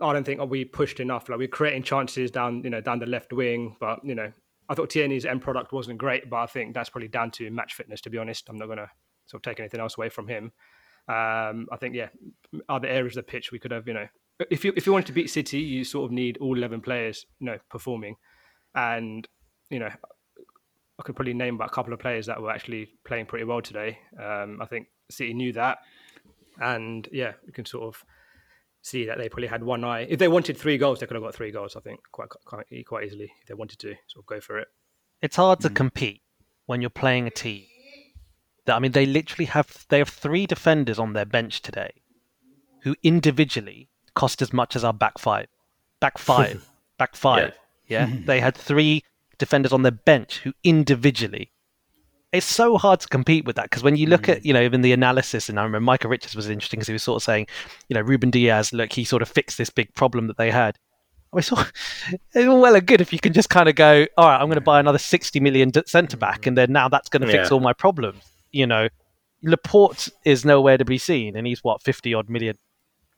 I 0.01 0.13
don't 0.13 0.23
think 0.23 0.39
oh, 0.39 0.45
we 0.45 0.65
pushed 0.65 0.99
enough. 0.99 1.29
Like 1.29 1.37
we're 1.37 1.47
creating 1.47 1.83
chances 1.83 2.31
down, 2.31 2.63
you 2.63 2.71
know, 2.71 2.81
down 2.81 2.99
the 2.99 3.05
left 3.05 3.31
wing, 3.31 3.75
but 3.79 3.99
you 4.03 4.15
know, 4.15 4.31
I 4.67 4.73
thought 4.73 4.89
Tierney's 4.89 5.25
end 5.25 5.41
product 5.41 5.71
wasn't 5.73 5.99
great, 5.99 6.29
but 6.29 6.37
I 6.37 6.47
think 6.47 6.73
that's 6.73 6.89
probably 6.89 7.07
down 7.07 7.29
to 7.31 7.51
match 7.51 7.75
fitness. 7.75 8.01
To 8.01 8.09
be 8.09 8.17
honest, 8.17 8.49
I'm 8.49 8.57
not 8.57 8.67
gonna 8.67 8.89
sort 9.27 9.45
of 9.45 9.49
take 9.49 9.59
anything 9.59 9.79
else 9.79 9.97
away 9.97 10.09
from 10.09 10.27
him. 10.27 10.51
Um, 11.07 11.67
I 11.71 11.77
think, 11.79 11.95
yeah, 11.95 12.09
other 12.69 12.87
areas 12.87 13.17
of 13.17 13.25
the 13.25 13.31
pitch 13.31 13.51
we 13.51 13.59
could 13.59 13.71
have, 13.71 13.87
you 13.87 13.93
know, 13.93 14.07
if 14.49 14.65
you 14.65 14.73
if 14.75 14.85
you 14.85 14.91
wanted 14.91 15.07
to 15.07 15.13
beat 15.13 15.29
City, 15.29 15.59
you 15.59 15.83
sort 15.83 16.05
of 16.05 16.11
need 16.11 16.37
all 16.37 16.57
eleven 16.57 16.81
players, 16.81 17.25
you 17.39 17.45
know, 17.47 17.57
performing, 17.69 18.15
and 18.75 19.27
you 19.69 19.79
know, 19.79 19.89
I 20.99 21.03
could 21.03 21.15
probably 21.15 21.33
name 21.33 21.55
about 21.55 21.69
a 21.69 21.73
couple 21.73 21.93
of 21.93 21.99
players 21.99 22.25
that 22.27 22.41
were 22.41 22.51
actually 22.51 22.89
playing 23.05 23.25
pretty 23.25 23.45
well 23.45 23.61
today. 23.61 23.99
Um, 24.21 24.59
I 24.61 24.65
think 24.65 24.87
City 25.09 25.33
knew 25.33 25.53
that, 25.53 25.79
and 26.61 27.07
yeah, 27.11 27.33
you 27.45 27.53
can 27.53 27.65
sort 27.65 27.83
of 27.83 28.03
see 28.81 29.05
that 29.05 29.17
they 29.17 29.29
probably 29.29 29.47
had 29.47 29.63
one 29.63 29.83
eye. 29.83 30.07
If 30.09 30.19
they 30.19 30.27
wanted 30.27 30.57
three 30.57 30.77
goals, 30.77 30.99
they 30.99 31.05
could 31.05 31.15
have 31.15 31.23
got 31.23 31.35
three 31.35 31.51
goals. 31.51 31.75
I 31.75 31.81
think 31.81 31.99
quite 32.11 32.29
quite 32.45 32.65
quite 32.85 33.05
easily 33.05 33.31
if 33.41 33.47
they 33.47 33.53
wanted 33.53 33.79
to 33.79 33.95
sort 34.07 34.23
of 34.23 34.25
go 34.25 34.39
for 34.39 34.59
it. 34.59 34.67
It's 35.21 35.35
hard 35.35 35.59
to 35.61 35.69
mm. 35.69 35.75
compete 35.75 36.21
when 36.65 36.81
you're 36.81 36.89
playing 36.89 37.27
a 37.27 37.31
team 37.31 37.65
that 38.65 38.75
I 38.75 38.79
mean 38.79 38.91
they 38.91 39.05
literally 39.05 39.45
have 39.45 39.85
they 39.89 39.99
have 39.99 40.09
three 40.09 40.45
defenders 40.45 40.99
on 40.99 41.13
their 41.13 41.25
bench 41.25 41.61
today 41.61 41.91
who 42.83 42.95
individually 43.03 43.89
cost 44.13 44.41
as 44.41 44.53
much 44.53 44.75
as 44.75 44.83
our 44.83 44.93
back 44.93 45.17
five. 45.17 45.47
Back 45.99 46.17
five. 46.17 46.67
back 46.97 47.15
five. 47.15 47.53
Yeah. 47.87 48.07
yeah? 48.07 48.17
they 48.25 48.39
had 48.39 48.55
three 48.55 49.03
defenders 49.37 49.73
on 49.73 49.81
their 49.81 49.91
bench 49.91 50.39
who 50.39 50.53
individually 50.63 51.51
it's 52.31 52.45
so 52.45 52.77
hard 52.77 52.99
to 53.01 53.07
compete 53.07 53.45
with 53.45 53.55
that 53.57 53.65
because 53.65 53.83
when 53.83 53.95
you 53.95 54.07
look 54.07 54.23
mm. 54.23 54.33
at 54.35 54.45
you 54.45 54.53
know 54.53 54.61
even 54.61 54.81
the 54.81 54.93
analysis 54.93 55.49
and 55.49 55.59
I 55.59 55.63
remember 55.63 55.83
Michael 55.83 56.09
Richards 56.09 56.35
was 56.35 56.49
interesting 56.49 56.79
because 56.79 56.87
he 56.87 56.93
was 56.93 57.03
sort 57.03 57.17
of 57.17 57.23
saying 57.23 57.47
you 57.89 57.93
know 57.93 58.01
Ruben 58.01 58.29
Dias 58.29 58.71
look 58.71 58.93
he 58.93 59.03
sort 59.03 59.21
of 59.21 59.29
fixed 59.29 59.57
this 59.57 59.69
big 59.69 59.93
problem 59.93 60.27
that 60.27 60.37
they 60.37 60.51
had. 60.51 60.77
I 61.33 61.37
mean, 61.37 61.43
so, 61.43 61.63
it's 62.33 62.47
all 62.47 62.61
well 62.61 62.75
and 62.75 62.85
good 62.85 62.99
if 62.99 63.13
you 63.13 63.19
can 63.19 63.31
just 63.33 63.49
kind 63.49 63.69
of 63.69 63.75
go 63.75 64.05
all 64.17 64.27
right 64.27 64.39
I'm 64.39 64.47
going 64.47 64.55
to 64.55 64.61
buy 64.61 64.79
another 64.79 64.97
60 64.97 65.39
million 65.39 65.71
centre 65.85 66.17
back 66.17 66.45
and 66.45 66.57
then 66.57 66.71
now 66.71 66.87
that's 66.87 67.09
going 67.09 67.21
to 67.21 67.27
fix 67.27 67.49
yeah. 67.49 67.53
all 67.53 67.59
my 67.59 67.73
problems. 67.73 68.21
You 68.51 68.67
know, 68.67 68.89
Laporte 69.43 70.09
is 70.25 70.43
nowhere 70.43 70.77
to 70.77 70.85
be 70.85 70.97
seen 70.97 71.35
and 71.35 71.47
he's 71.47 71.63
what 71.63 71.81
50 71.81 72.13
odd 72.13 72.29
million. 72.29 72.57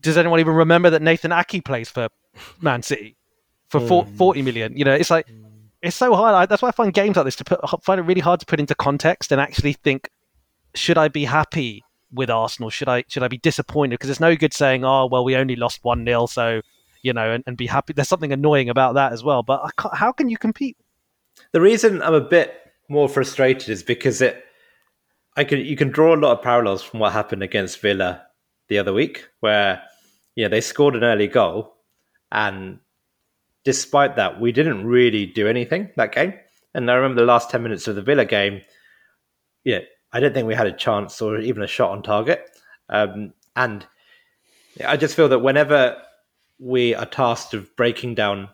Does 0.03 0.17
anyone 0.17 0.39
even 0.39 0.53
remember 0.53 0.89
that 0.91 1.01
Nathan 1.01 1.31
Ake 1.31 1.65
plays 1.65 1.89
for 1.89 2.09
Man 2.61 2.83
City 2.83 3.17
for 3.69 3.79
mm. 3.79 4.17
40 4.17 4.41
million? 4.43 4.77
You 4.77 4.85
know, 4.85 4.93
it's 4.93 5.09
like 5.09 5.27
it's 5.81 5.95
so 5.95 6.13
hard. 6.13 6.35
I, 6.35 6.45
that's 6.45 6.61
why 6.61 6.69
I 6.69 6.71
find 6.71 6.93
games 6.93 7.15
like 7.15 7.25
this 7.25 7.35
to 7.37 7.43
put 7.43 7.59
find 7.83 7.99
it 7.99 8.03
really 8.03 8.21
hard 8.21 8.39
to 8.41 8.45
put 8.45 8.59
into 8.59 8.75
context 8.75 9.31
and 9.31 9.41
actually 9.41 9.73
think: 9.73 10.09
should 10.75 10.97
I 10.97 11.07
be 11.07 11.25
happy 11.25 11.83
with 12.11 12.29
Arsenal? 12.29 12.69
Should 12.69 12.89
I 12.89 13.03
should 13.07 13.23
I 13.23 13.27
be 13.27 13.39
disappointed? 13.39 13.95
Because 13.95 14.09
it's 14.09 14.19
no 14.19 14.35
good 14.35 14.53
saying, 14.53 14.85
"Oh, 14.85 15.07
well, 15.07 15.23
we 15.23 15.35
only 15.35 15.55
lost 15.55 15.79
one 15.83 16.05
0 16.05 16.27
so 16.27 16.61
you 17.03 17.13
know, 17.13 17.31
and, 17.31 17.43
and 17.45 17.55
be 17.55 17.67
happy. 17.67 17.93
There's 17.93 18.07
something 18.07 18.31
annoying 18.31 18.69
about 18.69 18.95
that 18.95 19.11
as 19.11 19.23
well. 19.23 19.43
But 19.43 19.69
how 19.93 20.11
can 20.11 20.29
you 20.29 20.37
compete? 20.37 20.77
The 21.51 21.61
reason 21.61 22.01
I'm 22.01 22.13
a 22.13 22.21
bit 22.21 22.55
more 22.89 23.07
frustrated 23.07 23.69
is 23.69 23.83
because 23.83 24.21
it, 24.21 24.43
I 25.35 25.43
can 25.43 25.59
you 25.59 25.75
can 25.75 25.89
draw 25.89 26.15
a 26.15 26.17
lot 26.17 26.37
of 26.37 26.43
parallels 26.43 26.81
from 26.81 26.99
what 26.99 27.11
happened 27.11 27.43
against 27.43 27.81
Villa 27.81 28.23
the 28.69 28.79
other 28.79 28.93
week, 28.93 29.27
where 29.41 29.83
yeah 30.35 30.47
they 30.47 30.61
scored 30.61 30.95
an 30.95 31.03
early 31.03 31.27
goal 31.27 31.75
and 32.31 32.79
despite 33.63 34.15
that, 34.15 34.39
we 34.39 34.51
didn't 34.51 34.85
really 34.85 35.25
do 35.25 35.47
anything 35.47 35.89
that 35.95 36.13
game. 36.13 36.33
And 36.73 36.89
I 36.89 36.95
remember 36.95 37.21
the 37.21 37.27
last 37.27 37.49
10 37.49 37.63
minutes 37.63 37.87
of 37.87 37.95
the 37.95 38.01
Villa 38.01 38.25
game, 38.25 38.61
yeah, 39.63 39.79
I 40.11 40.19
don't 40.19 40.33
think 40.33 40.47
we 40.47 40.55
had 40.55 40.67
a 40.67 40.71
chance 40.71 41.21
or 41.21 41.39
even 41.39 41.63
a 41.63 41.67
shot 41.67 41.91
on 41.91 42.03
target. 42.03 42.49
Um, 42.89 43.33
and 43.55 43.85
I 44.85 44.97
just 44.97 45.15
feel 45.15 45.29
that 45.29 45.39
whenever 45.39 45.97
we 46.59 46.95
are 46.95 47.05
tasked 47.05 47.53
of 47.53 47.75
breaking 47.75 48.15
down 48.15 48.49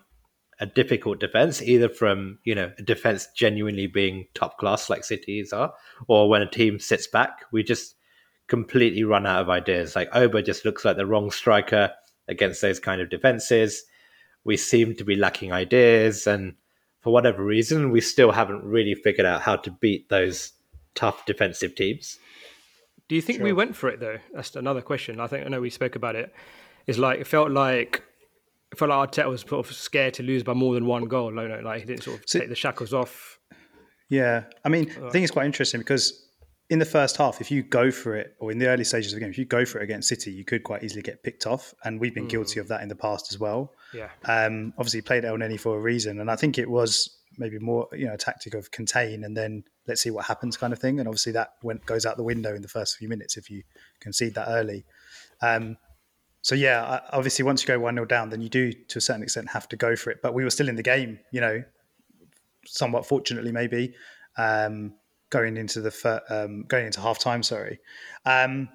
a 0.60 0.66
difficult 0.66 1.20
defense, 1.20 1.62
either 1.62 1.88
from 1.88 2.38
you 2.44 2.54
know 2.54 2.70
a 2.76 2.82
defense 2.82 3.28
genuinely 3.34 3.86
being 3.86 4.26
top 4.34 4.58
class 4.58 4.90
like 4.90 5.04
Cities 5.04 5.54
are, 5.54 5.72
or 6.06 6.28
when 6.28 6.42
a 6.42 6.50
team 6.50 6.78
sits 6.78 7.06
back, 7.06 7.44
we 7.50 7.62
just 7.62 7.94
completely 8.50 9.04
run 9.04 9.26
out 9.26 9.40
of 9.40 9.48
ideas. 9.48 9.96
Like 9.96 10.10
Auba 10.10 10.44
just 10.44 10.66
looks 10.66 10.84
like 10.84 10.98
the 10.98 11.06
wrong 11.06 11.30
striker 11.30 11.92
against 12.28 12.60
those 12.60 12.78
kind 12.78 13.00
of 13.00 13.08
defenses 13.08 13.84
we 14.44 14.56
seem 14.56 14.94
to 14.96 15.04
be 15.04 15.16
lacking 15.16 15.52
ideas, 15.52 16.26
and 16.26 16.54
for 17.00 17.12
whatever 17.12 17.44
reason, 17.44 17.90
we 17.90 18.00
still 18.00 18.32
haven't 18.32 18.64
really 18.64 18.94
figured 18.94 19.26
out 19.26 19.42
how 19.42 19.56
to 19.56 19.70
beat 19.70 20.08
those 20.08 20.52
tough 20.94 21.24
defensive 21.26 21.74
teams. 21.74 22.18
Do 23.08 23.14
you 23.14 23.22
think 23.22 23.38
sure. 23.38 23.44
we 23.44 23.52
went 23.52 23.76
for 23.76 23.88
it 23.88 24.00
though? 24.00 24.18
That's 24.32 24.54
another 24.56 24.82
question. 24.82 25.20
I 25.20 25.26
think 25.26 25.44
I 25.44 25.48
know 25.48 25.60
we 25.60 25.70
spoke 25.70 25.96
about 25.96 26.16
it. 26.16 26.32
It's 26.86 26.98
like 26.98 27.20
it 27.20 27.26
felt 27.26 27.50
like 27.50 28.02
it 28.72 28.78
felt 28.78 28.90
like 28.90 29.10
Arteta 29.10 29.28
was 29.28 29.42
sort 29.42 29.66
of 29.66 29.74
scared 29.74 30.14
to 30.14 30.22
lose 30.22 30.42
by 30.42 30.54
more 30.54 30.74
than 30.74 30.86
one 30.86 31.04
goal. 31.04 31.30
No, 31.30 31.46
no, 31.46 31.60
like 31.60 31.80
he 31.80 31.86
didn't 31.86 32.04
sort 32.04 32.18
of 32.18 32.24
so, 32.26 32.38
take 32.38 32.48
the 32.48 32.54
shackles 32.54 32.94
off. 32.94 33.38
Yeah, 34.08 34.44
I 34.64 34.68
mean, 34.68 34.90
I 35.04 35.10
think 35.10 35.24
it's 35.24 35.32
quite 35.32 35.46
interesting 35.46 35.80
because 35.80 36.26
in 36.70 36.78
the 36.78 36.86
first 36.86 37.16
half, 37.16 37.40
if 37.40 37.50
you 37.50 37.62
go 37.62 37.90
for 37.90 38.14
it, 38.14 38.36
or 38.38 38.52
in 38.52 38.58
the 38.58 38.68
early 38.68 38.84
stages 38.84 39.12
of 39.12 39.16
the 39.16 39.20
game, 39.20 39.30
if 39.30 39.38
you 39.38 39.44
go 39.44 39.64
for 39.64 39.80
it 39.80 39.84
against 39.84 40.08
City, 40.08 40.30
you 40.30 40.44
could 40.44 40.62
quite 40.62 40.84
easily 40.84 41.02
get 41.02 41.22
picked 41.22 41.46
off, 41.46 41.74
and 41.84 42.00
we've 42.00 42.14
been 42.14 42.26
mm. 42.26 42.30
guilty 42.30 42.60
of 42.60 42.68
that 42.68 42.80
in 42.80 42.88
the 42.88 42.94
past 42.94 43.32
as 43.32 43.40
well. 43.40 43.72
Yeah. 43.92 44.08
Um, 44.24 44.72
obviously, 44.78 45.02
played 45.02 45.24
Elneny 45.24 45.58
for 45.58 45.76
a 45.76 45.80
reason, 45.80 46.20
and 46.20 46.30
I 46.30 46.36
think 46.36 46.58
it 46.58 46.70
was 46.70 47.18
maybe 47.38 47.58
more, 47.58 47.88
you 47.92 48.06
know, 48.06 48.14
a 48.14 48.18
tactic 48.18 48.54
of 48.54 48.70
contain 48.70 49.24
and 49.24 49.36
then 49.36 49.64
let's 49.86 50.02
see 50.02 50.10
what 50.10 50.26
happens 50.26 50.56
kind 50.56 50.72
of 50.72 50.78
thing. 50.78 51.00
And 51.00 51.08
obviously, 51.08 51.32
that 51.32 51.54
went 51.62 51.84
goes 51.86 52.06
out 52.06 52.16
the 52.16 52.22
window 52.22 52.54
in 52.54 52.62
the 52.62 52.68
first 52.68 52.96
few 52.96 53.08
minutes 53.08 53.36
if 53.36 53.50
you 53.50 53.62
concede 53.98 54.34
that 54.34 54.48
early. 54.48 54.84
Um, 55.42 55.76
so 56.42 56.54
yeah, 56.54 57.00
obviously, 57.12 57.44
once 57.44 57.62
you 57.62 57.66
go 57.66 57.80
one 57.80 57.96
0 57.96 58.06
down, 58.06 58.30
then 58.30 58.40
you 58.40 58.48
do 58.48 58.72
to 58.72 58.98
a 58.98 59.00
certain 59.00 59.22
extent 59.22 59.48
have 59.50 59.68
to 59.70 59.76
go 59.76 59.96
for 59.96 60.10
it. 60.10 60.20
But 60.22 60.34
we 60.34 60.44
were 60.44 60.50
still 60.50 60.68
in 60.68 60.76
the 60.76 60.82
game, 60.82 61.18
you 61.32 61.40
know, 61.40 61.62
somewhat 62.64 63.06
fortunately 63.06 63.52
maybe. 63.52 63.94
Um, 64.36 64.94
going 65.30 65.56
into 65.56 65.80
the 65.80 66.22
um, 66.28 66.64
going 66.68 66.86
into 66.86 67.00
half 67.00 67.18
time. 67.18 67.42
Sorry. 67.42 67.78
Um, 68.26 68.68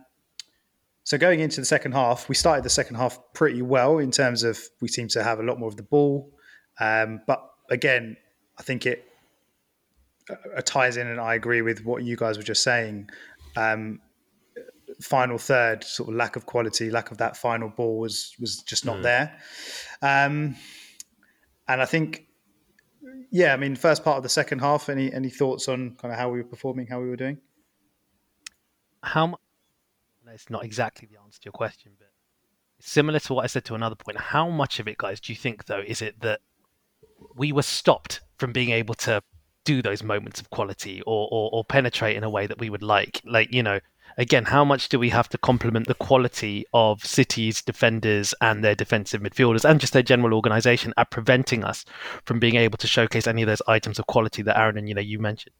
so 1.03 1.19
going 1.19 1.39
into 1.39 1.61
the 1.61 1.65
second 1.65 1.91
half, 1.91 2.27
we 2.27 2.33
started 2.33 2.65
the 2.65 2.69
second 2.69 2.95
half 2.95 3.19
pretty 3.33 3.61
well 3.61 3.99
in 3.99 4.09
terms 4.09 4.41
of 4.41 4.59
we 4.81 4.87
seem 4.87 5.07
to 5.09 5.23
have 5.23 5.39
a 5.39 5.43
lot 5.43 5.59
more 5.59 5.69
of 5.69 5.77
the 5.77 5.83
ball, 5.83 6.31
um, 6.79 7.21
but 7.27 7.47
again, 7.69 8.17
I 8.57 8.63
think 8.63 8.87
it 8.87 9.05
uh, 10.29 10.61
ties 10.61 10.97
in, 10.97 11.05
and 11.05 11.19
I 11.19 11.35
agree 11.35 11.61
with 11.61 11.85
what 11.85 12.03
you 12.03 12.15
guys 12.15 12.37
were 12.37 12.43
just 12.43 12.63
saying. 12.63 13.09
Um, 13.55 14.01
final 14.99 15.37
third, 15.37 15.83
sort 15.83 16.09
of 16.09 16.15
lack 16.15 16.35
of 16.37 16.47
quality, 16.47 16.89
lack 16.89 17.11
of 17.11 17.19
that 17.19 17.37
final 17.37 17.69
ball 17.69 17.99
was 17.99 18.33
was 18.39 18.63
just 18.63 18.83
not 18.83 18.97
mm. 18.97 19.03
there, 19.03 19.39
um, 20.01 20.55
and 21.67 21.81
I 21.83 21.85
think 21.85 22.24
yeah, 23.35 23.53
I 23.53 23.57
mean, 23.57 23.75
first 23.75 24.01
part 24.01 24.15
of 24.15 24.23
the 24.23 24.29
second 24.29 24.59
half. 24.59 24.87
Any 24.87 25.11
any 25.11 25.29
thoughts 25.29 25.67
on 25.67 25.97
kind 26.01 26.13
of 26.13 26.17
how 26.17 26.29
we 26.29 26.37
were 26.37 26.47
performing, 26.47 26.87
how 26.87 27.01
we 27.01 27.09
were 27.09 27.17
doing? 27.17 27.37
How? 29.03 29.27
Much, 29.27 29.41
it's 30.33 30.49
not 30.49 30.63
exactly 30.63 31.05
the 31.11 31.19
answer 31.19 31.41
to 31.41 31.45
your 31.47 31.51
question, 31.51 31.91
but 31.99 32.07
similar 32.79 33.19
to 33.19 33.33
what 33.33 33.43
I 33.43 33.47
said 33.47 33.65
to 33.65 33.75
another 33.75 33.95
point. 33.95 34.17
How 34.17 34.49
much 34.49 34.79
of 34.79 34.87
it, 34.87 34.97
guys, 34.97 35.19
do 35.19 35.33
you 35.33 35.35
think 35.35 35.65
though 35.65 35.83
is 35.85 36.01
it 36.01 36.21
that 36.21 36.39
we 37.35 37.51
were 37.51 37.61
stopped 37.61 38.21
from 38.37 38.53
being 38.53 38.69
able 38.69 38.95
to 38.95 39.21
do 39.65 39.81
those 39.81 40.01
moments 40.01 40.39
of 40.39 40.49
quality 40.49 41.01
or, 41.01 41.27
or, 41.29 41.49
or 41.51 41.65
penetrate 41.65 42.15
in 42.15 42.23
a 42.23 42.29
way 42.29 42.47
that 42.47 42.59
we 42.59 42.69
would 42.69 42.83
like? 42.83 43.21
Like 43.25 43.53
you 43.53 43.63
know, 43.63 43.81
again, 44.17 44.45
how 44.45 44.63
much 44.63 44.89
do 44.89 44.99
we 44.99 45.09
have 45.09 45.29
to 45.29 45.37
complement 45.37 45.87
the 45.87 45.93
quality 45.93 46.65
of 46.73 47.05
City's 47.05 47.61
defenders 47.61 48.33
and 48.41 48.63
their 48.63 48.75
defensive 48.75 49.21
midfielders 49.21 49.69
and 49.69 49.79
just 49.79 49.93
their 49.93 50.03
general 50.03 50.33
organisation 50.33 50.93
at 50.97 51.11
preventing 51.11 51.63
us 51.63 51.85
from 52.23 52.39
being 52.39 52.55
able 52.55 52.77
to 52.77 52.87
showcase 52.87 53.27
any 53.27 53.41
of 53.41 53.47
those 53.47 53.61
items 53.67 53.99
of 53.99 54.07
quality 54.07 54.41
that 54.41 54.57
Aaron 54.57 54.77
and 54.77 54.87
you 54.87 54.95
know 54.95 55.01
you 55.01 55.19
mentioned? 55.19 55.55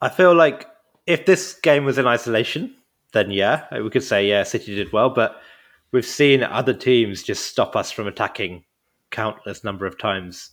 I 0.00 0.08
feel 0.08 0.34
like 0.34 0.66
if 1.06 1.26
this 1.26 1.54
game 1.54 1.84
was 1.84 1.98
in 1.98 2.06
isolation, 2.06 2.74
then 3.12 3.30
yeah, 3.30 3.64
we 3.80 3.90
could 3.90 4.04
say 4.04 4.28
yeah, 4.28 4.42
City 4.42 4.76
did 4.76 4.92
well, 4.92 5.10
but 5.10 5.40
we've 5.92 6.06
seen 6.06 6.42
other 6.42 6.74
teams 6.74 7.22
just 7.22 7.46
stop 7.46 7.74
us 7.74 7.90
from 7.90 8.06
attacking 8.06 8.64
countless 9.10 9.64
number 9.64 9.86
of 9.86 9.98
times, 9.98 10.50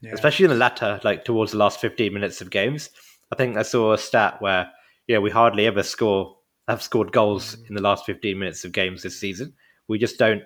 yeah. 0.00 0.12
especially 0.12 0.44
in 0.44 0.50
the 0.50 0.56
latter, 0.56 1.00
like 1.04 1.24
towards 1.24 1.52
the 1.52 1.58
last 1.58 1.80
15 1.80 2.12
minutes 2.12 2.40
of 2.40 2.50
games. 2.50 2.90
I 3.30 3.36
think 3.36 3.56
I 3.56 3.62
saw 3.62 3.92
a 3.92 3.98
stat 3.98 4.40
where 4.40 4.70
yeah, 5.08 5.18
we 5.18 5.30
hardly 5.30 5.66
ever 5.66 5.82
score 5.82 6.36
have 6.68 6.82
scored 6.82 7.12
goals 7.12 7.56
in 7.68 7.74
the 7.74 7.80
last 7.82 8.04
15 8.04 8.38
minutes 8.38 8.64
of 8.64 8.72
games 8.72 9.02
this 9.02 9.18
season. 9.18 9.54
We 9.88 9.98
just 9.98 10.18
don't 10.18 10.42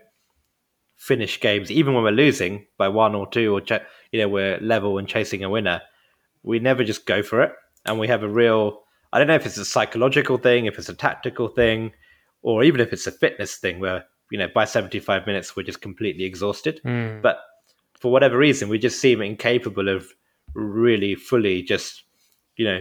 finish 0.97 1.41
games, 1.41 1.71
even 1.71 1.95
when 1.95 2.05
we're 2.05 2.13
losing 2.13 2.67
by 2.79 2.87
one 2.89 3.15
or 3.17 3.29
two, 3.29 3.53
or 3.53 3.61
ch- 3.61 3.83
you 4.13 4.21
know 4.21 4.29
we're 4.29 4.59
level 4.61 4.99
and 4.99 5.09
chasing 5.09 5.43
a 5.43 5.51
winner. 5.51 5.83
We 6.45 6.61
never 6.61 6.85
just 6.85 7.07
go 7.07 7.23
for 7.23 7.43
it, 7.43 7.53
and 7.85 7.99
we 7.99 8.07
have 8.09 8.23
a 8.23 8.29
real. 8.29 8.85
I 9.13 9.19
don't 9.19 9.27
know 9.27 9.35
if 9.35 9.45
it's 9.45 9.59
a 9.59 9.65
psychological 9.65 10.39
thing, 10.39 10.67
if 10.67 10.79
it's 10.79 10.89
a 10.89 10.95
tactical 10.95 11.49
thing, 11.49 11.93
or 12.41 12.63
even 12.63 12.81
if 12.81 12.93
it's 12.93 13.07
a 13.09 13.13
fitness 13.13 13.57
thing, 13.57 13.81
where 13.81 14.05
you 14.31 14.39
know 14.39 14.49
by 14.55 14.65
75 14.65 15.27
minutes 15.27 15.57
we're 15.57 15.65
just 15.65 15.83
completely 15.83 16.25
exhausted. 16.25 16.81
Mm. 16.85 17.21
But 17.21 17.41
for 17.99 18.13
whatever 18.13 18.39
reason, 18.39 18.69
we 18.69 18.79
just 18.79 19.01
seem 19.01 19.21
incapable 19.21 19.89
of 19.89 20.07
really 20.55 21.17
fully 21.17 21.63
just 21.63 22.05
you 22.57 22.65
know 22.65 22.81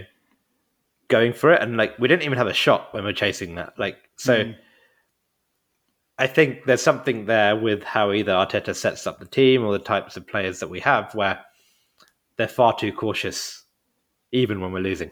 going 1.12 1.34
for 1.34 1.54
it, 1.54 1.62
and 1.62 1.78
like 1.78 1.97
we 2.00 2.08
didn't 2.08 2.24
even 2.24 2.39
have 2.39 2.47
a 2.47 2.54
shot 2.54 2.93
when 2.93 3.04
we 3.04 3.12
are 3.12 3.13
chasing 3.13 3.56
that. 3.56 3.78
Like 3.78 3.97
so. 4.17 4.45
Mm. 4.45 4.56
I 6.17 6.28
think 6.28 6.65
there's 6.65 6.84
something 6.84 7.26
there 7.26 7.56
with 7.56 7.82
how 7.82 8.12
either 8.12 8.32
Arteta 8.32 8.76
sets 8.76 9.08
up 9.08 9.19
the 9.19 9.26
team 9.26 9.65
or 9.65 9.71
the 9.71 9.80
types 9.80 10.17
of 10.17 10.28
players 10.28 10.60
that 10.60 10.69
we 10.69 10.80
have 10.82 11.15
where 11.15 11.39
they're 12.38 12.47
far 12.47 12.78
too 12.78 12.93
cautious, 12.93 13.63
even 14.32 14.62
when 14.62 14.71
we're 14.71 14.82
losing. 14.82 15.10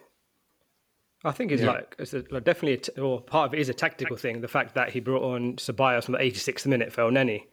I 1.25 1.31
think 1.31 1.51
it's 1.51 1.63
yeah. 1.63 1.71
like 1.71 1.95
it's 1.97 2.13
a, 2.13 2.23
like 2.29 2.43
definitely, 2.43 2.73
a 2.73 2.77
t- 2.77 3.01
or 3.01 3.21
part 3.21 3.47
of 3.47 3.53
it 3.53 3.59
is 3.59 3.69
a 3.69 3.73
tactical 3.73 4.17
thing. 4.17 4.41
The 4.41 4.47
fact 4.47 4.75
that 4.75 4.89
he 4.89 4.99
brought 4.99 5.23
on 5.23 5.55
Ceballos 5.55 6.05
from 6.05 6.13
the 6.13 6.19
86th 6.19 6.65
minute 6.67 6.93
for 6.93 7.01
Elneny, 7.01 7.43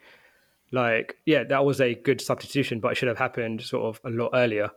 like 0.71 1.17
yeah, 1.25 1.43
that 1.45 1.65
was 1.65 1.81
a 1.81 1.95
good 1.95 2.21
substitution, 2.21 2.79
but 2.79 2.93
it 2.93 2.95
should 2.97 3.09
have 3.09 3.19
happened 3.19 3.63
sort 3.63 3.85
of 3.85 4.01
a 4.05 4.15
lot 4.15 4.31
earlier. 4.35 4.71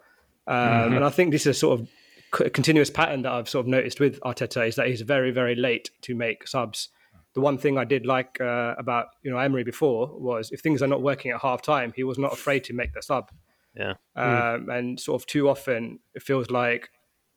Um, 0.48 0.56
mm-hmm. 0.56 0.96
And 0.96 1.06
I 1.06 1.10
think 1.10 1.32
this 1.32 1.46
is 1.46 1.60
sort 1.60 1.80
of 1.80 1.88
continuous 2.32 2.90
pattern 2.90 3.24
that 3.24 3.32
I've 3.32 3.50
sort 3.50 3.66
of 3.66 3.70
noticed 3.70 4.00
with 4.00 4.20
Arteta 4.22 4.68
is 4.68 4.76
that 4.76 4.88
he's 4.88 5.02
very, 5.02 5.32
very 5.32 5.56
late 5.56 5.92
to 6.02 6.16
make 6.16 6.48
subs. 6.48 6.90
The 7.34 7.42
one 7.42 7.58
thing 7.58 7.78
I 7.78 7.84
did 7.84 8.06
like 8.06 8.40
uh, 8.42 8.76
about 8.78 9.08
you 9.22 9.32
know 9.32 9.38
Emery 9.38 9.64
before 9.64 10.08
was 10.20 10.52
if 10.52 10.62
things 10.62 10.82
are 10.82 10.88
not 10.88 11.02
working 11.02 11.32
at 11.32 11.42
half 11.42 11.62
time, 11.62 11.94
he 11.96 12.04
was 12.04 12.18
not 12.18 12.34
afraid 12.34 12.64
to 12.66 12.74
make 12.74 12.94
the 12.94 13.02
sub. 13.02 13.30
Yeah. 13.76 13.94
Um, 14.16 14.66
mm. 14.66 14.78
And 14.78 15.00
sort 15.00 15.22
of 15.22 15.28
too 15.28 15.48
often 15.48 16.00
it 16.16 16.24
feels 16.24 16.50
like 16.50 16.90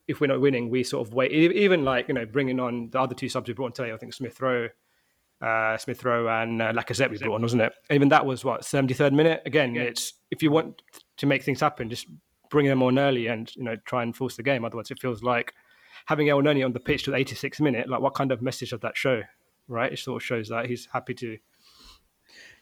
if 0.08 0.20
we're 0.20 0.28
not 0.28 0.40
winning, 0.40 0.70
we 0.70 0.82
sort 0.82 1.06
of 1.06 1.14
wait. 1.14 1.32
Even 1.32 1.84
like 1.84 2.08
you 2.08 2.14
know 2.14 2.24
bringing 2.24 2.58
on 2.58 2.90
the 2.90 3.00
other 3.00 3.14
two 3.14 3.28
subs 3.28 3.48
we 3.48 3.54
brought 3.54 3.66
on 3.66 3.72
today, 3.72 3.92
I 3.92 3.96
think 3.96 4.14
Smith 4.14 4.40
Rowe. 4.40 4.68
Uh, 5.40 5.76
Smith 5.76 6.04
Rowe 6.04 6.28
and 6.28 6.62
uh, 6.62 6.72
Lacazette 6.72 7.10
we 7.10 7.18
brought 7.18 7.34
on, 7.34 7.42
wasn't 7.42 7.62
it? 7.62 7.72
Even 7.90 8.10
that 8.10 8.24
was 8.24 8.44
what 8.44 8.64
seventy 8.64 8.94
third 8.94 9.12
minute. 9.12 9.42
Again, 9.44 9.74
yeah. 9.74 9.82
it's 9.82 10.14
if 10.30 10.40
you 10.40 10.52
want 10.52 10.80
to 11.16 11.26
make 11.26 11.42
things 11.42 11.60
happen, 11.60 11.90
just 11.90 12.06
bring 12.52 12.66
them 12.66 12.82
on 12.82 12.98
early 12.98 13.26
and 13.26 13.50
you 13.56 13.64
know 13.64 13.76
try 13.86 14.02
and 14.02 14.14
force 14.14 14.36
the 14.36 14.42
game. 14.42 14.64
Otherwise, 14.64 14.90
it 14.90 15.00
feels 15.00 15.22
like 15.22 15.54
having 16.06 16.28
Elneny 16.28 16.64
on 16.64 16.72
the 16.72 16.80
pitch 16.80 17.04
to 17.04 17.10
the 17.10 17.16
86th 17.16 17.60
minute. 17.60 17.88
Like, 17.88 18.00
what 18.00 18.14
kind 18.14 18.30
of 18.30 18.42
message 18.42 18.70
does 18.70 18.80
that 18.80 18.96
show? 18.96 19.22
Right, 19.66 19.92
it 19.92 19.98
sort 19.98 20.22
of 20.22 20.26
shows 20.26 20.48
that 20.50 20.66
he's 20.66 20.86
happy 20.92 21.14
to. 21.14 21.38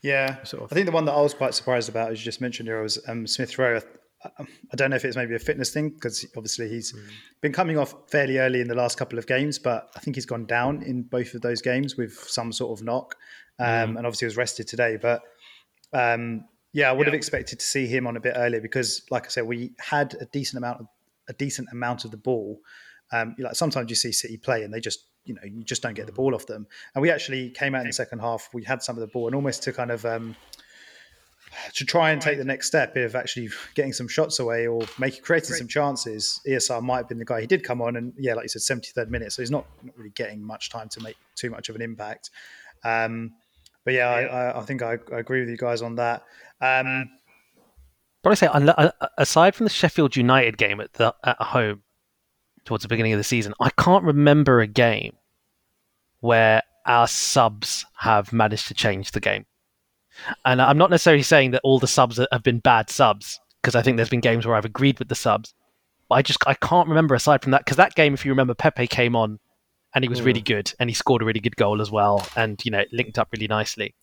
Yeah, 0.03 0.42
sort 0.44 0.62
of. 0.62 0.72
I 0.72 0.74
think 0.74 0.87
the 0.87 0.92
one 0.92 1.05
that 1.07 1.12
I 1.12 1.20
was 1.20 1.35
quite 1.35 1.55
surprised 1.55 1.88
about, 1.88 2.12
as 2.12 2.20
you 2.20 2.24
just 2.24 2.40
mentioned, 2.40 2.68
here 2.68 2.83
was 2.83 2.98
um, 3.09 3.26
Smith 3.26 3.59
Rowe. 3.59 3.81
I 4.22 4.76
don't 4.76 4.90
know 4.90 4.96
if 4.96 5.05
it's 5.07 5.16
maybe 5.16 5.35
a 5.35 5.38
fitness 5.38 5.72
thing 5.72 5.88
because 5.88 6.26
obviously 6.37 6.68
he's 6.68 6.92
mm. 6.92 7.09
been 7.40 7.53
coming 7.55 7.79
off 7.79 7.94
fairly 8.11 8.37
early 8.37 8.61
in 8.61 8.68
the 8.68 8.74
last 8.74 8.98
couple 8.98 9.18
of 9.18 9.26
games, 9.26 9.59
but 9.59 9.90
I 9.96 10.00
think 10.00 10.14
he's 10.14 10.26
gone 10.26 10.44
down 10.44 10.83
in 10.83 11.05
both 11.05 11.33
of 11.33 11.40
those 11.40 11.62
games 11.62 11.96
with 11.96 12.12
some 12.12 12.53
sort 12.53 12.79
of 12.79 12.85
knock, 12.85 13.16
um, 13.59 13.66
mm. 13.66 13.96
and 13.96 14.07
obviously 14.07 14.26
was 14.26 14.37
rested 14.37 14.68
today. 14.68 14.98
But 15.00 15.22
um, 15.94 16.44
yeah, 16.72 16.88
I 16.88 16.92
would 16.92 17.06
yeah. 17.06 17.06
have 17.06 17.14
expected 17.14 17.59
to 17.59 17.66
see 17.66 17.87
him 17.87 18.06
on 18.06 18.16
a 18.16 18.20
bit 18.20 18.35
earlier 18.37 18.61
because, 18.61 19.02
like 19.11 19.26
I 19.26 19.28
said, 19.28 19.46
we 19.46 19.72
had 19.78 20.14
a 20.20 20.26
decent 20.26 20.59
amount 20.59 20.80
of 20.80 20.87
a 21.28 21.33
decent 21.33 21.68
amount 21.72 22.04
of 22.04 22.11
the 22.11 22.16
ball. 22.16 22.61
Um, 23.12 23.35
like 23.38 23.56
sometimes 23.56 23.90
you 23.90 23.96
see 23.96 24.12
City 24.12 24.37
play 24.37 24.62
and 24.62 24.72
they 24.72 24.80
just 24.80 25.06
you 25.24 25.35
know 25.35 25.40
you 25.44 25.64
just 25.64 25.83
don't 25.83 25.94
get 25.94 26.06
the 26.06 26.12
mm. 26.12 26.16
ball 26.16 26.35
off 26.35 26.46
them, 26.46 26.66
and 26.94 27.02
we 27.02 27.11
actually 27.11 27.50
came 27.50 27.74
out 27.74 27.83
in 27.83 27.88
the 27.88 27.92
second 27.92 28.20
half. 28.20 28.48
We 28.52 28.64
had 28.64 28.83
some 28.83 28.96
of 28.96 29.00
the 29.00 29.09
ball 29.09 29.26
and 29.26 29.35
almost 29.35 29.62
to 29.64 29.72
kind 29.72 29.90
of 29.90 30.04
um, 30.06 30.37
to 31.74 31.85
try 31.85 32.11
and 32.11 32.22
take 32.22 32.38
the 32.38 32.44
next 32.44 32.68
step 32.68 32.96
of 32.96 33.14
actually 33.14 33.48
getting 33.74 33.92
some 33.92 34.06
shots 34.06 34.38
away 34.38 34.66
or 34.66 34.83
making 34.98 35.22
creating 35.22 35.56
some 35.56 35.66
chances, 35.66 36.40
ESR 36.46 36.83
might 36.83 36.98
have 36.98 37.09
been 37.09 37.18
the 37.18 37.24
guy. 37.24 37.40
He 37.40 37.46
did 37.46 37.64
come 37.64 37.83
on, 37.83 37.96
and 37.96 38.12
yeah, 38.16 38.35
like 38.35 38.44
you 38.44 38.48
said, 38.48 38.62
seventy 38.62 38.90
third 38.94 39.11
minute, 39.11 39.33
so 39.33 39.42
he's 39.42 39.50
not, 39.50 39.66
not 39.83 39.96
really 39.96 40.11
getting 40.11 40.42
much 40.42 40.70
time 40.70 40.88
to 40.90 41.00
make 41.00 41.16
too 41.35 41.50
much 41.50 41.68
of 41.68 41.74
an 41.74 41.83
impact. 41.83 42.30
Um, 42.85 43.33
but 43.85 43.94
yeah, 43.94 44.09
I, 44.09 44.61
I, 44.61 44.62
think 44.62 44.83
I, 44.83 44.98
I, 45.12 45.18
agree 45.18 45.40
with 45.40 45.48
you 45.48 45.56
guys 45.56 45.83
on 45.83 45.96
that. 45.96 46.22
Um, 46.61 47.11
but 48.23 48.31
I 48.31 48.35
say, 48.35 48.49
aside 49.16 49.55
from 49.55 49.64
the 49.64 49.70
Sheffield 49.70 50.16
United 50.16 50.59
game 50.59 50.81
at 50.81 50.92
the 50.94 51.14
at 51.25 51.40
home 51.40 51.83
towards 52.64 52.83
the 52.83 52.88
beginning 52.88 53.12
of 53.12 53.18
the 53.18 53.25
season, 53.25 53.55
I 53.61 53.70
can't 53.70 54.05
remember 54.05 54.61
a 54.61 54.66
game 54.66 55.16
where 56.20 56.62
our 56.87 57.09
subs 57.09 57.87
have 57.99 58.33
managed 58.33 58.68
to 58.68 58.75
change 58.75 59.12
the 59.12 59.20
game. 59.20 59.46
And 60.44 60.61
I'm 60.61 60.77
not 60.77 60.90
necessarily 60.90 61.23
saying 61.23 61.53
that 61.53 61.62
all 61.64 61.79
the 61.79 61.87
subs 61.87 62.20
have 62.31 62.42
been 62.42 62.59
bad 62.59 62.90
subs, 62.90 63.40
because 63.62 63.75
I 63.75 63.83
think 63.83 63.96
there's 63.96 64.11
been 64.11 64.20
games 64.20 64.46
where 64.46 64.57
I've 64.57 64.64
agreed 64.66 64.99
with 64.99 65.09
the 65.09 65.14
subs. 65.14 65.55
But 66.09 66.16
I 66.16 66.23
just 66.23 66.38
I 66.46 66.55
can't 66.55 66.88
remember 66.88 67.14
aside 67.14 67.42
from 67.42 67.53
that 67.53 67.64
because 67.64 67.77
that 67.77 67.94
game, 67.94 68.12
if 68.12 68.27
you 68.27 68.33
remember, 68.33 68.53
Pepe 68.53 68.87
came 68.87 69.16
on 69.16 69.38
and 69.94 70.05
he 70.05 70.09
was 70.09 70.20
mm. 70.20 70.27
really 70.27 70.42
good 70.42 70.73
and 70.79 70.90
he 70.90 70.94
scored 70.94 71.23
a 71.23 71.25
really 71.25 71.40
good 71.40 71.57
goal 71.57 71.81
as 71.81 71.90
well, 71.90 72.27
and 72.37 72.62
you 72.64 72.70
know 72.70 72.81
it 72.81 72.88
linked 72.92 73.18
up 73.18 73.29
really 73.33 73.49
nicely. 73.49 73.94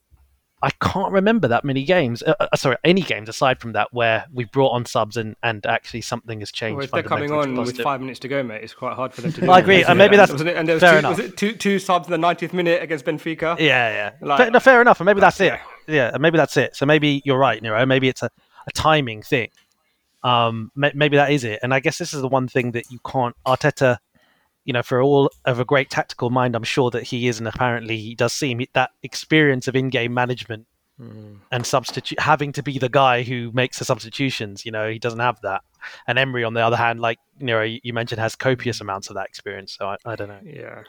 I 0.64 0.72
can't 0.82 1.12
remember 1.12 1.48
that 1.50 1.64
many 1.64 1.84
games. 1.84 2.24
Uh, 2.24 2.34
uh, 2.40 2.56
sorry, 2.56 2.78
any 2.84 3.02
games 3.02 3.30
aside 3.30 3.60
from 3.60 3.74
that 3.74 3.94
where 3.94 4.26
we 4.34 4.46
brought 4.46 4.72
on 4.72 4.86
subs 4.86 5.16
and, 5.16 5.36
and 5.44 5.64
actually 5.68 6.02
something 6.02 6.40
has 6.40 6.52
changed. 6.52 6.78
Well, 6.78 6.86
if 6.86 6.92
they're 6.92 7.04
coming 7.04 7.32
on 7.32 7.56
with 7.56 7.80
five 7.80 8.02
minutes 8.02 8.20
to 8.22 8.28
go, 8.28 8.42
mate, 8.42 8.64
it's 8.64 8.74
quite 8.74 8.96
hard 8.96 9.14
for 9.14 9.22
them 9.22 9.32
to 9.34 9.42
do. 9.42 9.52
I 9.52 9.60
agree, 9.60 9.84
and 9.84 9.98
maybe 9.98 10.18
that's 10.18 10.32
it? 10.32 10.48
And 10.48 10.68
there 10.68 10.76
was, 10.76 10.82
fair 10.82 10.94
two, 10.94 10.98
enough. 10.98 11.18
was 11.18 11.26
it 11.26 11.38
two, 11.38 11.54
two 11.54 11.78
subs 11.78 12.08
in 12.08 12.20
the 12.20 12.28
90th 12.28 12.54
minute 12.54 12.82
against 12.82 13.06
Benfica. 13.06 13.60
Yeah, 13.60 13.90
yeah. 13.92 14.12
Like, 14.20 14.40
fair, 14.40 14.52
no, 14.52 14.60
fair 14.60 14.82
enough, 14.82 15.00
and 15.00 15.06
maybe 15.06 15.20
that's, 15.20 15.38
that's 15.38 15.54
it. 15.54 15.60
Yeah. 15.88 16.12
yeah, 16.12 16.18
maybe 16.18 16.38
that's 16.38 16.58
it. 16.58 16.76
So 16.76 16.88
maybe 16.88 17.22
you're 17.24 17.38
right, 17.38 17.62
Nero. 17.62 17.86
Maybe 17.86 18.08
it's 18.08 18.24
a, 18.24 18.30
a 18.68 18.72
timing 18.72 19.22
thing. 19.22 19.50
Um, 20.24 20.72
maybe 20.76 21.18
that 21.18 21.32
is 21.32 21.44
it. 21.44 21.60
And 21.62 21.74
I 21.74 21.80
guess 21.80 22.00
this 22.00 22.14
is 22.14 22.22
the 22.22 22.28
one 22.28 22.48
thing 22.48 22.72
that 22.72 22.86
you 22.90 23.00
can't. 23.06 23.36
Arteta 23.46 24.00
you 24.68 24.74
know, 24.74 24.84
for 24.84 25.02
all 25.02 25.32
of 25.46 25.62
a 25.62 25.66
great 25.66 25.90
tactical 25.90 26.30
mind, 26.30 26.54
I'm 26.54 26.64
sure 26.64 26.92
that 26.92 27.04
he 27.04 27.30
is, 27.30 27.40
and 27.40 27.48
apparently 27.48 27.98
he 27.98 28.14
does 28.14 28.34
seem 28.34 28.64
that 28.74 28.92
experience 29.02 29.70
of 29.70 29.78
in-game 29.78 30.14
management 30.14 30.68
mm. 31.00 31.38
and 31.54 31.66
substitute 31.66 32.20
having 32.20 32.52
to 32.52 32.62
be 32.62 32.78
the 32.78 32.90
guy 32.90 33.24
who 33.24 33.50
makes 33.54 33.80
the 33.80 33.86
substitutions. 33.86 34.66
You 34.66 34.74
know, 34.74 34.90
he 34.90 35.00
doesn't 35.00 35.22
have 35.22 35.40
that. 35.42 35.62
And 36.06 36.20
Emery, 36.20 36.44
on 36.44 36.54
the 36.54 36.60
other 36.60 36.76
hand, 36.76 37.00
like 37.00 37.18
you 37.40 37.46
know, 37.46 37.62
you 37.62 37.94
mentioned, 37.94 38.20
has 38.20 38.36
copious 38.36 38.82
amounts 38.82 39.10
of 39.10 39.16
that 39.16 39.28
experience. 39.28 39.74
So 39.80 39.88
I, 39.88 39.96
I 40.06 40.16
don't 40.18 40.28
know. 40.28 40.42
Yeah, 40.44 40.84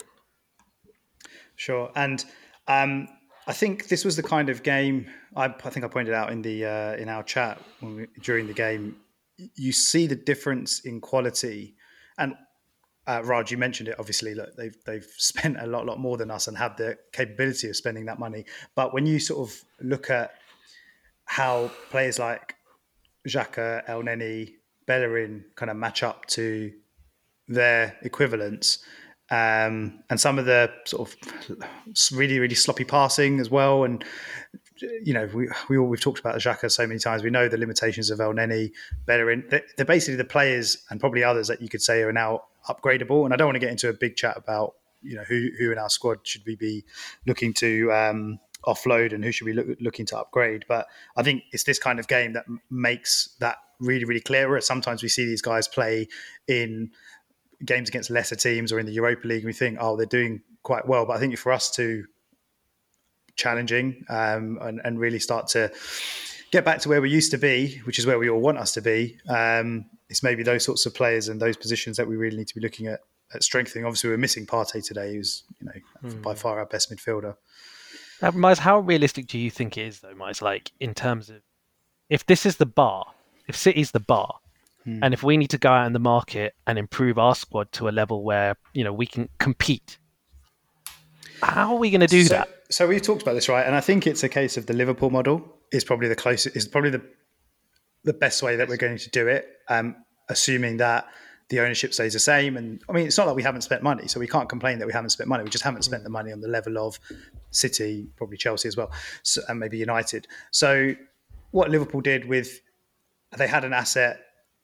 sure. 1.55 1.89
And 1.95 2.25
um, 2.67 3.07
I 3.47 3.53
think 3.53 3.87
this 3.87 4.03
was 4.03 4.17
the 4.17 4.23
kind 4.23 4.49
of 4.49 4.61
game. 4.61 5.07
I, 5.37 5.45
I 5.45 5.69
think 5.69 5.85
I 5.85 5.87
pointed 5.87 6.13
out 6.13 6.33
in 6.33 6.41
the 6.41 6.65
uh, 6.65 6.95
in 6.97 7.07
our 7.07 7.23
chat 7.23 7.61
we, 7.81 8.07
during 8.21 8.47
the 8.47 8.53
game. 8.53 8.97
You 9.55 9.71
see 9.71 10.05
the 10.05 10.17
difference 10.17 10.81
in 10.81 10.99
quality, 10.99 11.75
and 12.17 12.35
uh, 13.09 13.23
Raj, 13.23 13.51
you 13.51 13.57
mentioned 13.57 13.89
it. 13.89 13.95
Obviously, 13.97 14.35
look, 14.35 14.55
they've 14.55 14.75
they've 14.85 15.07
spent 15.17 15.57
a 15.59 15.65
lot, 15.65 15.85
lot 15.85 15.99
more 15.99 16.17
than 16.17 16.29
us 16.29 16.47
and 16.47 16.57
have 16.57 16.77
the 16.77 16.97
capability 17.11 17.69
of 17.69 17.75
spending 17.75 18.05
that 18.05 18.19
money. 18.19 18.45
But 18.75 18.93
when 18.93 19.05
you 19.05 19.19
sort 19.19 19.49
of 19.49 19.63
look 19.81 20.09
at 20.09 20.35
how 21.25 21.71
players 21.89 22.19
like 22.19 22.55
Xhaka, 23.27 23.85
Elneny, 23.87 24.53
Bellerin 24.85 25.45
kind 25.55 25.69
of 25.71 25.77
match 25.77 26.03
up 26.03 26.25
to 26.27 26.71
their 27.47 27.97
equivalents, 28.03 28.79
um, 29.31 30.03
and 30.09 30.19
some 30.19 30.37
of 30.37 30.45
the 30.45 30.71
sort 30.85 31.09
of 31.09 31.57
really, 32.11 32.39
really 32.39 32.55
sloppy 32.55 32.83
passing 32.83 33.39
as 33.39 33.49
well, 33.49 33.85
and 33.85 34.03
you 35.03 35.13
know, 35.13 35.27
we, 35.33 35.49
we 35.67 35.79
we've 35.79 35.99
talked 35.99 36.19
about 36.19 36.35
Xhaka 36.35 36.71
so 36.71 36.85
many 36.85 36.99
times. 36.99 37.23
We 37.23 37.31
know 37.31 37.49
the 37.49 37.57
limitations 37.57 38.11
of 38.11 38.19
Elneny, 38.19 38.71
Bellerin. 39.05 39.45
They're, 39.49 39.63
they're 39.77 39.85
basically 39.85 40.15
the 40.15 40.25
players 40.25 40.77
and 40.89 40.99
probably 40.99 41.23
others 41.23 41.47
that 41.47 41.61
you 41.61 41.69
could 41.69 41.81
say 41.81 42.03
are 42.03 42.13
now 42.13 42.43
upgradable. 42.67 43.25
And 43.25 43.33
I 43.33 43.37
don't 43.37 43.47
want 43.47 43.55
to 43.55 43.59
get 43.59 43.71
into 43.71 43.89
a 43.89 43.93
big 43.93 44.15
chat 44.15 44.37
about 44.37 44.75
you 45.01 45.15
know 45.15 45.23
who 45.23 45.49
who 45.57 45.71
in 45.71 45.77
our 45.77 45.89
squad 45.89 46.19
should 46.23 46.41
we 46.45 46.55
be 46.55 46.83
looking 47.25 47.53
to 47.55 47.91
um, 47.91 48.39
offload 48.65 49.13
and 49.13 49.23
who 49.23 49.31
should 49.31 49.45
we 49.45 49.53
look, 49.53 49.67
looking 49.79 50.05
to 50.07 50.17
upgrade. 50.17 50.65
But 50.67 50.87
I 51.15 51.23
think 51.23 51.43
it's 51.51 51.63
this 51.63 51.79
kind 51.79 51.99
of 51.99 52.07
game 52.07 52.33
that 52.33 52.45
makes 52.69 53.35
that 53.39 53.57
really 53.79 54.05
really 54.05 54.21
clearer. 54.21 54.59
Sometimes 54.61 55.01
we 55.01 55.09
see 55.09 55.25
these 55.25 55.41
guys 55.41 55.67
play 55.67 56.07
in 56.47 56.91
games 57.65 57.89
against 57.89 58.09
lesser 58.09 58.35
teams 58.35 58.71
or 58.71 58.79
in 58.79 58.85
the 58.85 58.91
Europa 58.91 59.27
League, 59.27 59.39
and 59.39 59.47
we 59.47 59.53
think, 59.53 59.77
oh, 59.79 59.95
they're 59.95 60.05
doing 60.05 60.41
quite 60.63 60.87
well. 60.87 61.05
But 61.05 61.17
I 61.17 61.19
think 61.19 61.37
for 61.37 61.51
us 61.51 61.71
to 61.71 62.05
challenging 63.35 64.03
um, 64.09 64.59
and, 64.61 64.81
and, 64.83 64.99
really 64.99 65.17
start 65.17 65.47
to 65.47 65.71
get 66.51 66.65
back 66.65 66.79
to 66.79 66.89
where 66.89 67.01
we 67.01 67.09
used 67.09 67.31
to 67.31 67.37
be, 67.37 67.79
which 67.85 67.97
is 67.97 68.05
where 68.05 68.19
we 68.19 68.29
all 68.29 68.41
want 68.41 68.57
us 68.57 68.73
to 68.73 68.81
be. 68.81 69.17
Um, 69.29 69.85
it's 70.09 70.23
maybe 70.23 70.43
those 70.43 70.65
sorts 70.65 70.85
of 70.85 70.93
players 70.93 71.27
and 71.27 71.39
those 71.39 71.55
positions 71.55 71.97
that 71.97 72.07
we 72.07 72.15
really 72.15 72.37
need 72.37 72.47
to 72.47 72.55
be 72.55 72.61
looking 72.61 72.87
at, 72.87 73.01
at 73.33 73.43
strengthening. 73.43 73.85
Obviously, 73.85 74.09
we're 74.09 74.17
missing 74.17 74.45
Partey 74.45 74.85
today, 74.85 75.13
who's 75.13 75.43
you 75.59 75.67
know 75.67 76.09
mm. 76.09 76.21
by 76.21 76.33
far 76.33 76.59
our 76.59 76.65
best 76.65 76.91
midfielder. 76.91 77.35
Now, 78.21 78.31
Miles, 78.31 78.59
how 78.59 78.79
realistic 78.79 79.27
do 79.27 79.37
you 79.37 79.49
think 79.49 79.77
it 79.77 79.87
is, 79.87 79.99
though, 80.01 80.15
Miles? 80.15 80.41
Like 80.41 80.71
in 80.79 80.93
terms 80.93 81.29
of 81.29 81.37
if 82.09 82.25
this 82.25 82.45
is 82.45 82.57
the 82.57 82.65
bar, 82.65 83.05
if 83.47 83.55
City's 83.55 83.91
the 83.91 83.99
bar, 83.99 84.35
hmm. 84.83 84.99
and 85.03 85.13
if 85.13 85.23
we 85.23 85.37
need 85.37 85.51
to 85.51 85.57
go 85.57 85.69
out 85.69 85.85
in 85.87 85.93
the 85.93 85.99
market 85.99 86.55
and 86.67 86.77
improve 86.77 87.17
our 87.17 87.35
squad 87.35 87.71
to 87.73 87.87
a 87.87 87.91
level 87.91 88.23
where 88.23 88.57
you 88.73 88.83
know 88.83 88.93
we 88.93 89.05
can 89.05 89.29
compete, 89.37 89.99
how 91.41 91.73
are 91.73 91.79
we 91.79 91.91
going 91.91 92.01
to 92.01 92.07
do 92.07 92.23
so, 92.23 92.33
that? 92.33 92.49
So 92.71 92.87
we've 92.87 93.01
talked 93.01 93.21
about 93.21 93.33
this, 93.33 93.47
right? 93.47 93.65
And 93.65 93.75
I 93.75 93.81
think 93.81 94.07
it's 94.07 94.23
a 94.23 94.29
case 94.29 94.57
of 94.57 94.65
the 94.65 94.73
Liverpool 94.73 95.09
model 95.11 95.55
is 95.71 95.83
probably 95.83 96.07
the 96.07 96.15
closest, 96.15 96.55
is 96.55 96.67
probably 96.67 96.89
the 96.89 97.01
the 98.03 98.13
best 98.13 98.41
way 98.41 98.55
that 98.55 98.67
we're 98.67 98.77
going 98.77 98.97
to 98.97 99.09
do 99.09 99.27
it, 99.27 99.47
um, 99.67 99.95
assuming 100.29 100.77
that 100.77 101.07
the 101.49 101.59
ownership 101.59 101.93
stays 101.93 102.13
the 102.13 102.19
same. 102.19 102.57
And 102.57 102.81
I 102.87 102.93
mean, 102.93 103.07
it's 103.07 103.17
not 103.17 103.27
like 103.27 103.35
we 103.35 103.43
haven't 103.43 103.61
spent 103.61 103.83
money, 103.83 104.07
so 104.07 104.19
we 104.19 104.27
can't 104.27 104.47
complain 104.47 104.79
that 104.79 104.85
we 104.85 104.93
haven't 104.93 105.09
spent 105.09 105.27
money. 105.27 105.43
We 105.43 105.49
just 105.49 105.63
haven't 105.63 105.81
spent 105.83 106.03
the 106.03 106.09
money 106.09 106.31
on 106.31 106.41
the 106.41 106.47
level 106.47 106.77
of 106.77 106.99
City, 107.51 108.07
probably 108.15 108.37
Chelsea 108.37 108.67
as 108.67 108.77
well, 108.77 108.91
so, 109.23 109.41
and 109.49 109.59
maybe 109.59 109.77
United. 109.77 110.27
So 110.51 110.95
what 111.51 111.69
Liverpool 111.69 112.01
did 112.01 112.25
with 112.25 112.61
they 113.37 113.47
had 113.47 113.63
an 113.63 113.73
asset, 113.73 114.19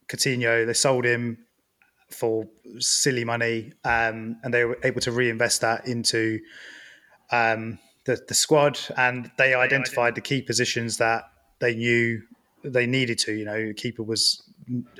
Coutinho, 0.07 0.65
they 0.65 0.73
sold 0.73 1.05
him 1.05 1.37
for 2.09 2.47
silly 2.79 3.25
money, 3.25 3.73
um, 3.83 4.37
and 4.43 4.53
they 4.53 4.65
were 4.65 4.77
able 4.83 5.01
to 5.01 5.11
reinvest 5.11 5.61
that 5.61 5.87
into 5.87 6.39
um, 7.31 7.79
the, 8.05 8.23
the 8.27 8.33
squad, 8.33 8.79
and 8.97 9.31
they 9.37 9.53
identified 9.53 10.15
the 10.15 10.21
key 10.21 10.41
positions 10.41 10.97
that 10.97 11.23
they 11.59 11.75
knew 11.75 12.21
they 12.71 12.85
needed 12.85 13.17
to. 13.19 13.33
You 13.33 13.45
know, 13.45 13.73
keeper 13.75 14.03
was 14.03 14.41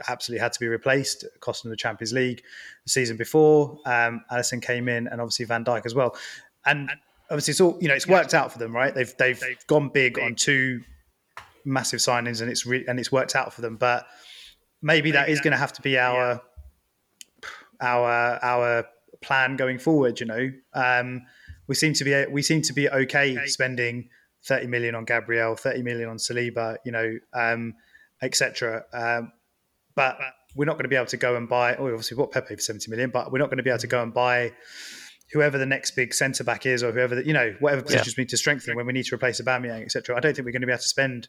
absolutely 0.08 0.42
had 0.42 0.54
to 0.54 0.60
be 0.60 0.68
replaced, 0.68 1.26
costing 1.40 1.72
the 1.72 1.78
Champions 1.78 2.14
League 2.14 2.44
the 2.84 2.90
season 2.90 3.18
before. 3.18 3.80
Um, 3.86 4.24
Alisson 4.32 4.62
came 4.62 4.88
in, 4.88 5.08
and 5.08 5.22
obviously 5.22 5.46
Van 5.46 5.64
Dijk 5.66 5.86
as 5.86 5.96
well. 5.96 6.16
And 6.66 6.92
obviously, 7.30 7.52
it's 7.52 7.62
all 7.62 7.78
you 7.82 7.88
know. 7.88 7.96
It's 7.96 8.08
worked 8.08 8.34
out 8.34 8.52
for 8.52 8.60
them, 8.60 8.76
right? 8.76 8.94
They've 8.94 9.14
they've, 9.18 9.40
they've 9.40 9.68
gone 9.68 9.90
big, 9.90 10.16
big, 10.16 10.24
on 10.24 10.36
two 10.36 10.82
massive 11.64 12.00
signings, 12.00 12.42
and 12.42 12.50
it's 12.50 12.66
re- 12.66 12.86
and 12.88 13.00
it's 13.00 13.12
worked 13.12 13.36
out 13.36 13.54
for 13.54 13.62
them. 13.62 13.76
But 13.76 14.06
maybe, 14.82 14.98
maybe 14.98 15.12
that 15.12 15.30
is 15.30 15.42
going 15.42 15.52
to 15.52 15.58
have 15.58 15.74
to 15.74 15.82
be 15.82 15.98
our 15.98 16.42
yeah. 17.82 17.88
our 17.88 18.40
our 18.44 18.86
plan 19.22 19.56
going 19.56 19.80
forward. 19.80 20.20
You 20.20 20.26
know. 20.26 20.52
Um, 20.74 21.26
we 21.68 21.76
seem 21.76 21.94
to 21.94 22.04
be 22.04 22.26
we 22.32 22.42
seem 22.42 22.62
to 22.64 22.74
be 22.74 22.90
okay, 22.90 23.38
okay. 23.38 23.48
spending 23.48 24.10
30 24.46 24.68
million 24.68 24.96
on 24.96 25.06
Gabriel, 25.06 25.56
30 25.56 25.82
million 25.82 26.10
on 26.10 26.18
Saliba, 26.18 26.78
you 26.86 26.92
know, 26.92 27.18
um, 27.34 27.74
etc. 28.22 28.84
Um, 28.94 29.32
but 29.96 30.18
we're 30.56 30.66
not 30.66 30.74
going 30.74 30.84
to 30.84 30.90
be 30.90 30.96
able 30.96 31.08
to 31.08 31.18
go 31.18 31.36
and 31.36 31.50
buy. 31.50 31.76
Oh, 31.76 31.86
obviously, 31.86 32.18
what 32.18 32.32
Pepe 32.32 32.56
for 32.56 32.62
70 32.62 32.90
million, 32.90 33.10
but 33.10 33.32
we're 33.32 33.40
not 33.40 33.50
going 33.50 33.58
to 33.58 33.64
be 33.64 33.70
able 33.70 33.80
to 33.80 33.88
go 33.88 34.02
and 34.02 34.14
buy 34.14 34.54
whoever 35.32 35.58
the 35.58 35.66
next 35.66 35.92
big 35.96 36.14
centre 36.14 36.44
back 36.44 36.66
is, 36.66 36.84
or 36.84 36.92
whoever 36.92 37.16
the, 37.16 37.26
you 37.26 37.34
know, 37.34 37.56
whatever 37.60 37.82
positions 37.82 38.10
yeah. 38.10 38.14
we 38.18 38.22
need 38.24 38.30
to 38.30 38.38
strengthen 38.38 38.76
when 38.76 38.86
we 38.86 38.94
need 38.94 39.06
to 39.06 39.16
replace 39.16 39.42
Aubameyang, 39.42 39.84
etc. 39.84 40.16
I 40.16 40.20
don't 40.20 40.36
think 40.36 40.46
we're 40.46 40.52
going 40.52 40.62
to 40.62 40.68
be 40.68 40.74
able 40.74 40.82
to 40.82 40.88
spend 40.88 41.28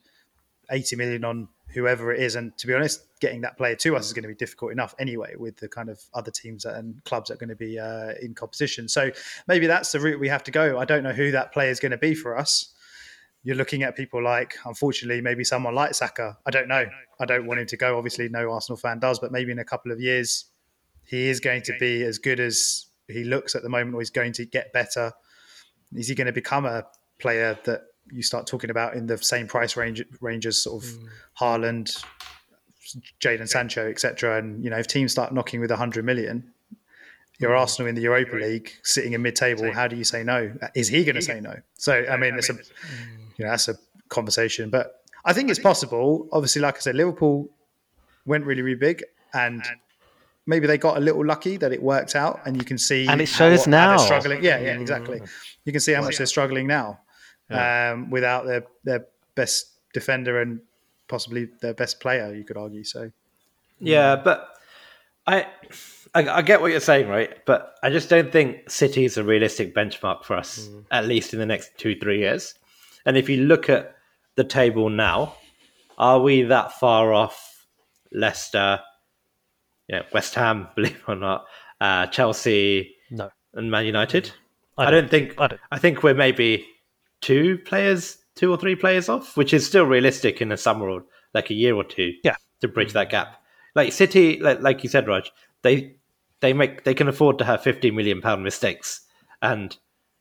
80 0.70 0.96
million 0.96 1.24
on 1.24 1.48
whoever 1.74 2.12
it 2.12 2.20
is. 2.20 2.36
And 2.36 2.56
to 2.58 2.66
be 2.66 2.74
honest, 2.74 3.04
getting 3.20 3.40
that 3.42 3.56
player 3.56 3.76
to 3.76 3.96
us 3.96 4.06
is 4.06 4.12
going 4.12 4.22
to 4.22 4.28
be 4.28 4.34
difficult 4.34 4.72
enough 4.72 4.94
anyway 4.98 5.34
with 5.36 5.56
the 5.56 5.68
kind 5.68 5.88
of 5.88 6.00
other 6.14 6.30
teams 6.30 6.64
and 6.64 7.02
clubs 7.04 7.28
that 7.28 7.34
are 7.34 7.38
going 7.38 7.50
to 7.50 7.56
be 7.56 7.78
uh, 7.78 8.12
in 8.20 8.34
competition. 8.34 8.88
So 8.88 9.10
maybe 9.46 9.66
that's 9.66 9.92
the 9.92 10.00
route 10.00 10.20
we 10.20 10.28
have 10.28 10.44
to 10.44 10.50
go. 10.50 10.78
I 10.78 10.84
don't 10.84 11.02
know 11.02 11.12
who 11.12 11.30
that 11.32 11.52
player 11.52 11.70
is 11.70 11.80
going 11.80 11.92
to 11.92 11.98
be 11.98 12.14
for 12.14 12.36
us. 12.36 12.74
You're 13.46 13.54
looking 13.54 13.84
at 13.84 13.94
people 13.94 14.20
like, 14.20 14.56
unfortunately, 14.64 15.20
maybe 15.20 15.44
someone 15.44 15.72
like 15.72 15.94
Saka. 15.94 16.36
I 16.44 16.50
don't 16.50 16.66
know. 16.66 16.84
I 17.20 17.24
don't 17.26 17.46
want 17.46 17.60
him 17.60 17.66
to 17.68 17.76
go. 17.76 17.96
Obviously, 17.96 18.28
no 18.28 18.50
Arsenal 18.50 18.76
fan 18.76 18.98
does, 18.98 19.20
but 19.20 19.30
maybe 19.30 19.52
in 19.52 19.60
a 19.60 19.64
couple 19.64 19.92
of 19.92 20.00
years, 20.00 20.46
he 21.04 21.28
is 21.28 21.38
going 21.38 21.62
to 21.62 21.74
be 21.78 22.02
as 22.02 22.18
good 22.18 22.40
as 22.40 22.86
he 23.06 23.22
looks 23.22 23.54
at 23.54 23.62
the 23.62 23.68
moment, 23.68 23.94
or 23.94 24.00
he's 24.00 24.10
going 24.10 24.32
to 24.32 24.44
get 24.44 24.72
better. 24.72 25.12
Is 25.94 26.08
he 26.08 26.16
going 26.16 26.26
to 26.26 26.32
become 26.32 26.66
a 26.66 26.86
player 27.20 27.56
that 27.66 27.82
you 28.10 28.20
start 28.20 28.48
talking 28.48 28.70
about 28.70 28.94
in 28.94 29.06
the 29.06 29.16
same 29.18 29.46
price 29.46 29.76
range, 29.76 30.02
range 30.20 30.44
as 30.44 30.60
sort 30.60 30.82
of 30.82 30.90
mm. 30.90 31.06
Haaland, 31.40 32.04
Jadon 33.20 33.48
Sancho, 33.48 33.88
etc. 33.88 34.38
And 34.38 34.64
you 34.64 34.70
know, 34.70 34.78
if 34.78 34.88
teams 34.88 35.12
start 35.12 35.32
knocking 35.32 35.60
with 35.60 35.70
hundred 35.70 36.04
million, 36.04 36.52
you're 37.38 37.52
mm. 37.52 37.60
Arsenal 37.60 37.88
in 37.88 37.94
the 37.94 38.02
Europa 38.02 38.34
League, 38.34 38.72
sitting 38.82 39.12
in 39.12 39.22
mid-table. 39.22 39.72
How 39.72 39.86
do 39.86 39.94
you 39.94 40.02
say 40.02 40.24
no? 40.24 40.52
Is 40.74 40.88
he 40.88 41.04
going 41.04 41.14
to 41.14 41.22
say 41.22 41.40
no? 41.40 41.54
So 41.74 42.04
I 42.10 42.16
mean, 42.16 42.34
it's 42.34 42.50
a 42.50 42.56
you 43.36 43.44
know 43.44 43.50
that's 43.50 43.68
a 43.68 43.76
conversation, 44.08 44.70
but 44.70 45.02
I 45.24 45.32
think 45.32 45.50
it's 45.50 45.58
possible. 45.58 46.28
Obviously, 46.32 46.62
like 46.62 46.76
I 46.76 46.80
said, 46.80 46.94
Liverpool 46.94 47.48
went 48.24 48.44
really, 48.44 48.62
really 48.62 48.78
big, 48.78 49.04
and 49.32 49.62
maybe 50.46 50.66
they 50.66 50.78
got 50.78 50.96
a 50.96 51.00
little 51.00 51.24
lucky 51.24 51.56
that 51.56 51.72
it 51.72 51.82
worked 51.82 52.14
out, 52.14 52.40
and 52.46 52.56
you 52.56 52.64
can 52.64 52.78
see 52.78 53.06
and 53.08 53.20
it 53.20 53.26
shows 53.26 53.64
how, 53.64 53.70
now 53.70 53.88
they're 53.90 54.06
struggling. 54.06 54.42
Yeah, 54.42 54.60
yeah, 54.60 54.78
exactly. 54.78 55.20
You 55.64 55.72
can 55.72 55.80
see 55.80 55.92
how 55.92 56.02
much 56.02 56.18
they're 56.18 56.26
struggling 56.26 56.66
now 56.66 57.00
yeah. 57.50 57.92
um, 57.92 58.10
without 58.10 58.46
their 58.46 58.64
their 58.84 59.06
best 59.34 59.70
defender 59.92 60.40
and 60.40 60.60
possibly 61.08 61.48
their 61.60 61.74
best 61.74 62.00
player. 62.00 62.34
You 62.34 62.44
could 62.44 62.56
argue 62.56 62.84
so. 62.84 63.10
Yeah, 63.78 64.16
but 64.16 64.48
I, 65.26 65.46
I, 66.14 66.28
I 66.28 66.42
get 66.42 66.60
what 66.60 66.70
you're 66.70 66.80
saying, 66.80 67.08
right? 67.08 67.44
But 67.44 67.74
I 67.82 67.90
just 67.90 68.08
don't 68.08 68.32
think 68.32 68.70
City 68.70 69.04
is 69.04 69.18
a 69.18 69.24
realistic 69.24 69.74
benchmark 69.74 70.24
for 70.24 70.36
us, 70.36 70.68
mm. 70.68 70.84
at 70.90 71.06
least 71.06 71.32
in 71.32 71.38
the 71.38 71.46
next 71.46 71.76
two 71.76 71.96
three 71.98 72.20
years. 72.20 72.54
And 73.06 73.16
if 73.16 73.28
you 73.28 73.44
look 73.44 73.70
at 73.70 73.94
the 74.34 74.44
table 74.44 74.90
now, 74.90 75.36
are 75.96 76.20
we 76.20 76.42
that 76.42 76.72
far 76.72 77.14
off 77.14 77.66
Leicester, 78.12 78.80
yeah, 79.88 80.02
West 80.12 80.34
Ham, 80.34 80.68
believe 80.76 80.96
it 80.96 81.08
or 81.08 81.16
not, 81.16 81.46
uh, 81.80 82.06
Chelsea, 82.08 82.96
no, 83.10 83.30
and 83.54 83.70
Man 83.70 83.86
United? 83.86 84.32
I 84.76 84.84
don't, 84.84 84.94
I 84.94 85.00
don't 85.00 85.10
think. 85.10 85.34
I, 85.38 85.46
don't. 85.46 85.60
I 85.70 85.78
think 85.78 86.02
we're 86.02 86.14
maybe 86.14 86.66
two 87.22 87.58
players, 87.58 88.18
two 88.34 88.50
or 88.50 88.58
three 88.58 88.76
players 88.76 89.08
off, 89.08 89.36
which 89.36 89.54
is 89.54 89.66
still 89.66 89.86
realistic 89.86 90.42
in 90.42 90.52
a 90.52 90.56
summer 90.56 90.90
or 90.90 91.04
like 91.32 91.48
a 91.48 91.54
year 91.54 91.74
or 91.74 91.84
two. 91.84 92.12
Yeah, 92.24 92.36
to 92.60 92.68
bridge 92.68 92.92
that 92.92 93.08
gap. 93.08 93.40
Like 93.74 93.92
City, 93.92 94.38
like, 94.40 94.60
like 94.60 94.82
you 94.82 94.90
said, 94.90 95.06
Raj, 95.06 95.30
they 95.62 95.96
they 96.40 96.52
make 96.52 96.84
they 96.84 96.94
can 96.94 97.08
afford 97.08 97.38
to 97.38 97.44
have 97.44 97.62
fifty 97.62 97.90
million 97.90 98.20
pound 98.20 98.42
mistakes 98.42 99.02
and 99.40 99.76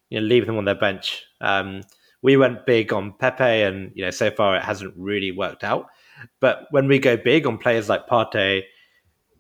you 0.10 0.19
know 0.19 0.26
leave 0.26 0.45
them 0.45 0.58
on 0.58 0.65
their 0.65 0.76
bench. 0.76 1.24
Um, 1.41 1.82
we 2.26 2.38
went 2.38 2.66
big 2.66 2.92
on 2.92 3.14
Pepe, 3.14 3.44
and 3.44 3.92
you 3.94 4.04
know 4.04 4.10
so 4.10 4.32
far 4.32 4.56
it 4.56 4.64
hasn't 4.64 4.96
really 4.98 5.32
worked 5.32 5.64
out. 5.64 5.86
But 6.40 6.66
when 6.72 6.88
we 6.88 6.98
go 6.98 7.16
big 7.16 7.46
on 7.46 7.60
players 7.60 7.88
like 7.88 8.08
Partey, 8.08 8.64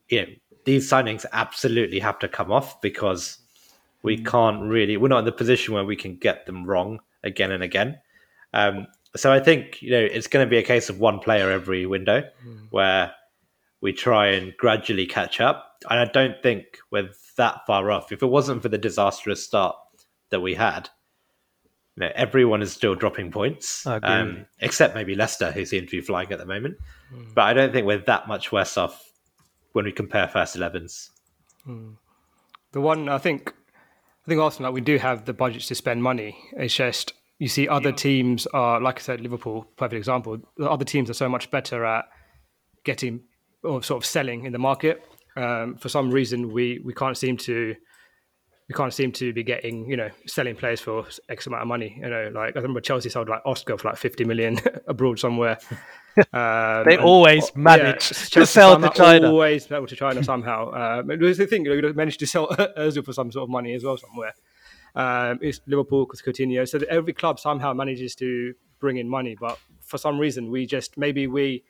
you 0.07 0.21
know 0.21 0.27
these 0.65 0.87
signings 0.87 1.25
absolutely 1.33 1.97
have 1.97 2.19
to 2.19 2.27
come 2.27 2.51
off 2.51 2.79
because 2.81 3.39
we 4.03 4.17
mm. 4.17 4.25
can't 4.27 4.61
really 4.61 4.97
we're 4.97 5.07
not 5.07 5.17
in 5.17 5.25
the 5.25 5.31
position 5.31 5.73
where 5.73 5.83
we 5.83 5.95
can 5.95 6.15
get 6.15 6.45
them 6.45 6.63
wrong 6.63 6.99
again 7.23 7.51
and 7.51 7.63
again. 7.63 7.97
Um, 8.53 8.85
so 9.15 9.33
I 9.33 9.39
think 9.39 9.81
you 9.81 9.89
know 9.89 9.99
it's 9.99 10.27
going 10.27 10.45
to 10.45 10.49
be 10.49 10.59
a 10.59 10.63
case 10.63 10.87
of 10.87 10.99
one 10.99 11.17
player 11.17 11.49
every 11.49 11.87
window 11.87 12.21
mm. 12.47 12.67
where 12.69 13.11
we 13.81 13.93
try 13.93 14.27
and 14.27 14.55
gradually 14.57 15.07
catch 15.07 15.41
up. 15.41 15.77
And 15.89 15.99
I 15.99 16.05
don't 16.05 16.39
think 16.43 16.65
we're 16.91 17.09
that 17.37 17.61
far 17.65 17.89
off. 17.89 18.11
If 18.11 18.21
it 18.21 18.27
wasn't 18.27 18.61
for 18.61 18.69
the 18.69 18.77
disastrous 18.77 19.43
start 19.43 19.75
that 20.29 20.41
we 20.41 20.53
had, 20.53 20.87
you 21.95 22.05
know, 22.05 22.11
everyone 22.15 22.61
is 22.61 22.73
still 22.73 22.95
dropping 22.95 23.31
points, 23.31 23.85
um, 23.87 24.45
except 24.59 24.95
maybe 24.95 25.15
Leicester, 25.15 25.51
who 25.51 25.65
seem 25.65 25.85
to 25.85 25.91
be 25.91 26.01
flying 26.01 26.31
at 26.31 26.39
the 26.39 26.45
moment. 26.45 26.77
Mm. 27.13 27.33
But 27.33 27.43
I 27.43 27.53
don't 27.53 27.71
think 27.71 27.87
we're 27.87 27.99
that 27.99 28.27
much 28.27 28.51
worse 28.51 28.77
off 28.77 29.01
when 29.71 29.85
we 29.85 29.91
compare 29.91 30.27
first 30.27 30.57
11s. 30.57 31.09
Mm. 31.67 31.95
The 32.73 32.81
one 32.81 33.07
I 33.07 33.17
think 33.17 33.53
I 34.25 34.27
think 34.27 34.41
Arsenal, 34.41 34.71
like, 34.71 34.75
we 34.75 34.81
do 34.81 34.97
have 34.97 35.25
the 35.25 35.33
budgets 35.33 35.67
to 35.67 35.75
spend 35.75 36.03
money. 36.03 36.37
It's 36.57 36.73
just 36.73 37.13
you 37.39 37.47
see 37.47 37.67
other 37.67 37.89
yeah. 37.89 37.95
teams 37.95 38.47
are, 38.47 38.81
like 38.81 38.99
I 38.99 39.01
said, 39.01 39.21
Liverpool, 39.21 39.65
perfect 39.77 39.97
example. 39.97 40.37
The 40.57 40.69
other 40.69 40.85
teams 40.85 41.09
are 41.09 41.13
so 41.13 41.29
much 41.29 41.51
better 41.51 41.85
at 41.85 42.05
getting 42.83 43.21
or 43.63 43.83
sort 43.83 44.03
of 44.03 44.05
selling 44.05 44.45
in 44.45 44.51
the 44.51 44.59
market. 44.59 45.03
Um, 45.37 45.75
for 45.75 45.89
some 45.89 46.11
reason, 46.11 46.51
we 46.51 46.79
we 46.83 46.93
can't 46.93 47.17
seem 47.17 47.37
to 47.37 47.75
we 48.67 48.73
can't 48.73 48.93
seem 48.93 49.11
to 49.11 49.31
be 49.31 49.43
getting 49.43 49.87
you 49.89 49.95
know 49.95 50.09
selling 50.25 50.55
players 50.55 50.81
for 50.81 51.05
X 51.29 51.45
amount 51.47 51.61
of 51.61 51.67
money. 51.67 51.97
You 52.01 52.09
know, 52.09 52.31
like 52.33 52.55
I 52.55 52.59
remember 52.59 52.81
Chelsea 52.81 53.09
sold 53.09 53.29
like 53.29 53.41
Oscar 53.45 53.77
for 53.77 53.89
like 53.89 53.97
fifty 53.97 54.23
million 54.23 54.59
abroad 54.87 55.19
somewhere. 55.19 55.57
Um, 56.31 56.85
they 56.85 56.95
always 56.95 57.53
manage 57.57 58.09
yeah, 58.09 58.39
to 58.39 58.45
sell 58.45 58.79
to 58.79 58.89
China. 58.91 59.27
Always 59.27 59.65
sell 59.67 59.85
to 59.85 59.95
China 59.97 60.23
somehow. 60.23 60.71
Um, 61.01 61.11
it 61.11 61.19
was 61.19 61.37
the 61.37 61.45
thing 61.45 61.65
you 61.65 61.81
know, 61.81 61.91
managed 61.91 62.21
to 62.21 62.25
sell 62.25 62.47
Özil 62.47 63.03
for 63.03 63.11
some 63.11 63.33
sort 63.33 63.43
of 63.43 63.49
money 63.49 63.73
as 63.73 63.83
well 63.83 63.97
somewhere. 63.97 64.33
Um, 64.95 65.39
it's 65.41 65.59
Liverpool 65.67 66.05
because 66.05 66.21
Coutinho. 66.21 66.65
So 66.69 66.79
every 66.89 67.11
club 67.11 67.37
somehow 67.37 67.73
manages 67.73 68.15
to 68.15 68.53
bring 68.79 68.95
in 68.95 69.09
money, 69.09 69.35
but 69.37 69.59
for 69.81 69.97
some 69.97 70.17
reason 70.17 70.49
we 70.49 70.65
just 70.65 70.97
maybe 70.97 71.27
we 71.27 71.65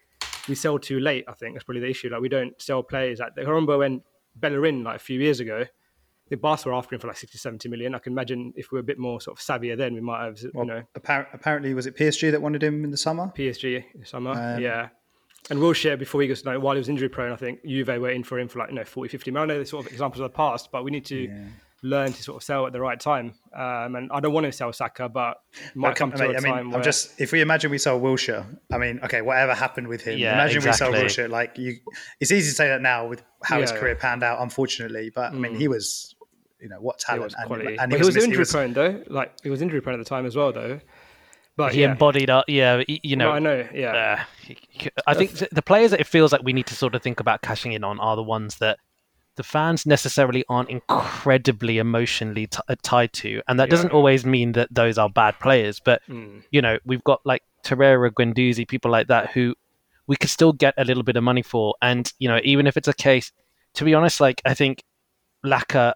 we 0.47 0.53
sell 0.53 0.77
too 0.77 0.99
late. 0.99 1.25
I 1.27 1.34
think 1.34 1.55
that's 1.55 1.63
probably 1.63 1.81
the 1.81 1.89
issue. 1.89 2.10
Like 2.10 2.21
we 2.21 2.29
don't 2.29 2.53
sell 2.62 2.84
players. 2.84 3.17
Like, 3.17 3.31
I 3.36 3.41
remember 3.41 3.79
when 3.79 4.03
Bellerin 4.36 4.84
like 4.84 4.97
a 4.97 4.99
few 4.99 5.19
years 5.19 5.39
ago 5.39 5.65
the 6.29 6.38
Barca 6.38 6.69
were 6.69 6.75
after 6.75 6.95
him 6.95 7.01
for 7.01 7.07
like 7.07 7.17
60, 7.17 7.38
70 7.38 7.69
million. 7.69 7.93
I 7.93 7.99
can 7.99 8.13
imagine 8.13 8.53
if 8.55 8.71
we 8.71 8.77
were 8.77 8.81
a 8.81 8.83
bit 8.83 8.97
more 8.97 9.21
sort 9.21 9.38
of 9.38 9.43
savvier 9.43 9.77
then, 9.77 9.93
we 9.93 10.01
might 10.01 10.23
have, 10.23 10.41
you 10.41 10.51
well, 10.53 10.65
know. 10.65 10.83
apparently, 10.95 11.73
was 11.73 11.85
it 11.85 11.95
PSG 11.95 12.31
that 12.31 12.41
wanted 12.41 12.63
him 12.63 12.83
in 12.83 12.91
the 12.91 12.97
summer? 12.97 13.31
PSG 13.38 13.83
in 13.93 13.99
the 13.99 14.05
summer, 14.05 14.31
um, 14.31 14.61
yeah. 14.61 14.89
And 15.49 15.59
Wilshere, 15.59 15.97
before 15.97 16.21
he 16.21 16.27
goes, 16.27 16.43
like, 16.45 16.59
while 16.59 16.75
he 16.75 16.79
was 16.79 16.89
injury 16.89 17.09
prone, 17.09 17.31
I 17.31 17.35
think 17.35 17.63
Juve 17.65 17.88
were 17.88 18.09
in 18.09 18.23
for 18.23 18.39
him 18.39 18.47
for 18.47 18.59
like, 18.59 18.69
you 18.69 18.75
know, 18.75 18.83
40, 18.83 19.09
50 19.09 19.31
million. 19.31 19.49
I 19.49 19.53
know 19.53 19.59
the 19.59 19.65
sort 19.65 19.85
of 19.85 19.91
examples 19.91 20.19
of 20.21 20.31
the 20.31 20.35
past, 20.35 20.69
but 20.71 20.83
we 20.83 20.89
need 20.89 21.05
to 21.05 21.17
yeah. 21.17 21.43
learn 21.83 22.11
to 22.13 22.23
sort 22.23 22.38
of 22.38 22.43
sell 22.43 22.65
at 22.65 22.73
the 22.73 22.81
right 22.81 22.99
time. 22.99 23.35
Um, 23.55 23.95
and 23.95 24.11
I 24.11 24.19
don't 24.21 24.33
want 24.33 24.47
to 24.47 24.51
sell 24.51 24.73
Saka, 24.73 25.07
but 25.07 25.38
might 25.75 25.95
come 25.95 26.11
to 26.11 26.17
mate, 26.17 26.35
a 26.35 26.38
I 26.38 26.41
mean, 26.41 26.53
time 26.53 26.73
I'm 26.73 26.81
just, 26.81 27.21
if 27.21 27.31
we 27.31 27.41
imagine 27.41 27.69
we 27.69 27.77
sell 27.77 27.99
Wilshere, 27.99 28.57
I 28.73 28.79
mean, 28.79 28.99
okay, 29.03 29.21
whatever 29.21 29.53
happened 29.53 29.88
with 29.88 30.01
him, 30.01 30.17
yeah, 30.17 30.33
imagine 30.33 30.57
exactly. 30.57 30.89
we 30.89 31.09
sell 31.09 31.25
Wilshere. 31.27 31.29
Like, 31.29 31.59
you, 31.59 31.75
it's 32.19 32.31
easy 32.31 32.49
to 32.49 32.55
say 32.55 32.69
that 32.69 32.81
now 32.81 33.07
with 33.07 33.21
how 33.43 33.57
yeah. 33.57 33.61
his 33.61 33.71
career 33.71 33.93
panned 33.93 34.23
out, 34.23 34.41
unfortunately, 34.41 35.11
but 35.13 35.31
I 35.31 35.35
mean, 35.35 35.53
mm. 35.53 35.57
he 35.57 35.67
was 35.67 36.14
you 36.65 36.69
know 36.69 36.82
what 36.82 36.97
talent 36.97 37.32
and, 37.38 37.45
quality. 37.45 37.78
and 37.78 37.91
he, 37.91 37.99
was, 37.99 38.08
he 38.08 38.15
was 38.15 38.23
injury 38.23 38.39
was... 38.39 38.51
prone 38.51 38.73
though. 38.73 38.99
Like 39.06 39.32
he 39.43 39.51
was 39.51 39.62
injury 39.62 39.82
prone 39.82 39.93
at 39.93 40.04
the 40.04 40.10
time 40.10 40.25
as 40.25 40.36
well 40.36 40.51
though. 40.51 40.80
But 41.56 41.73
he 41.73 41.82
yeah. 41.82 41.91
embodied, 41.91 42.30
uh, 42.30 42.43
yeah, 42.47 42.84
you 42.88 43.15
know. 43.15 43.32
I 43.32 43.39
know, 43.39 43.65
yeah. 43.73 44.25
Uh, 44.49 44.54
I 45.08 45.13
think 45.13 45.32
the 45.51 45.62
players 45.62 45.91
that 45.91 46.01
it 46.01 46.08
feels 46.08 46.34
like 46.34 46.41
we 46.43 46.51
need 46.51 46.65
to 46.65 46.75
sort 46.75 46.95
of 46.95 47.04
think 47.04 47.21
about 47.21 47.43
cashing 47.43 47.71
in 47.71 47.84
on 47.84 47.97
are 47.99 48.15
the 48.17 48.23
ones 48.23 48.58
that 48.58 48.80
the 49.36 49.43
fans 49.43 49.86
necessarily 49.86 50.43
aren't 50.49 50.69
incredibly 50.69 51.78
emotionally 51.78 52.47
t- 52.47 52.60
uh, 52.67 52.75
tied 52.82 53.13
to, 53.13 53.41
and 53.47 53.60
that 53.60 53.67
yeah. 53.67 53.71
doesn't 53.75 53.91
always 53.91 54.25
mean 54.25 54.54
that 54.54 54.73
those 54.73 54.97
are 54.97 55.08
bad 55.08 55.39
players. 55.39 55.80
But 55.80 56.01
mm. 56.10 56.43
you 56.49 56.63
know, 56.63 56.80
we've 56.84 57.04
got 57.04 57.21
like 57.25 57.43
Torreira, 57.63 58.10
Guendouzi, 58.10 58.67
people 58.67 58.89
like 58.89 59.08
that 59.08 59.30
who 59.32 59.54
we 60.08 60.15
could 60.15 60.32
still 60.32 60.51
get 60.51 60.73
a 60.78 60.84
little 60.84 61.04
bit 61.04 61.15
of 61.15 61.23
money 61.23 61.43
for, 61.43 61.75
and 61.82 62.12
you 62.17 62.28
know, 62.28 62.39
even 62.43 62.65
if 62.65 62.75
it's 62.75 62.88
a 62.88 62.93
case, 62.93 63.32
to 63.75 63.86
be 63.86 63.93
honest, 63.93 64.19
like 64.19 64.41
I 64.45 64.56
think 64.56 64.84
Laka 65.45 65.93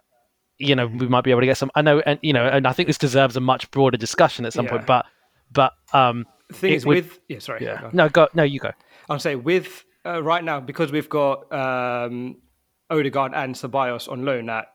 you 0.60 0.76
know 0.76 0.86
we 0.86 1.08
might 1.08 1.24
be 1.24 1.30
able 1.30 1.40
to 1.40 1.46
get 1.46 1.56
some. 1.56 1.70
I 1.74 1.82
know, 1.82 2.00
and 2.00 2.18
you 2.22 2.32
know, 2.32 2.46
and 2.46 2.66
I 2.66 2.72
think 2.72 2.86
this 2.86 2.98
deserves 2.98 3.36
a 3.36 3.40
much 3.40 3.70
broader 3.70 3.96
discussion 3.96 4.44
at 4.44 4.52
some 4.52 4.66
yeah. 4.66 4.70
point. 4.70 4.86
But 4.86 5.06
but 5.50 5.72
um, 5.92 6.26
the 6.48 6.54
thing 6.54 6.72
is 6.74 6.86
with 6.86 7.18
yeah, 7.28 7.38
sorry, 7.38 7.64
yeah, 7.64 7.80
go. 7.80 7.90
no, 7.92 8.08
go 8.08 8.28
no, 8.34 8.42
you 8.42 8.60
go. 8.60 8.72
I'll 9.08 9.18
say 9.18 9.34
with 9.34 9.84
uh, 10.04 10.22
right 10.22 10.44
now 10.44 10.60
because 10.60 10.92
we've 10.92 11.08
got 11.08 11.50
um, 11.52 12.36
Odegaard 12.90 13.32
and 13.34 13.54
Ceballos 13.54 14.10
on 14.10 14.24
loan 14.24 14.48
at 14.50 14.66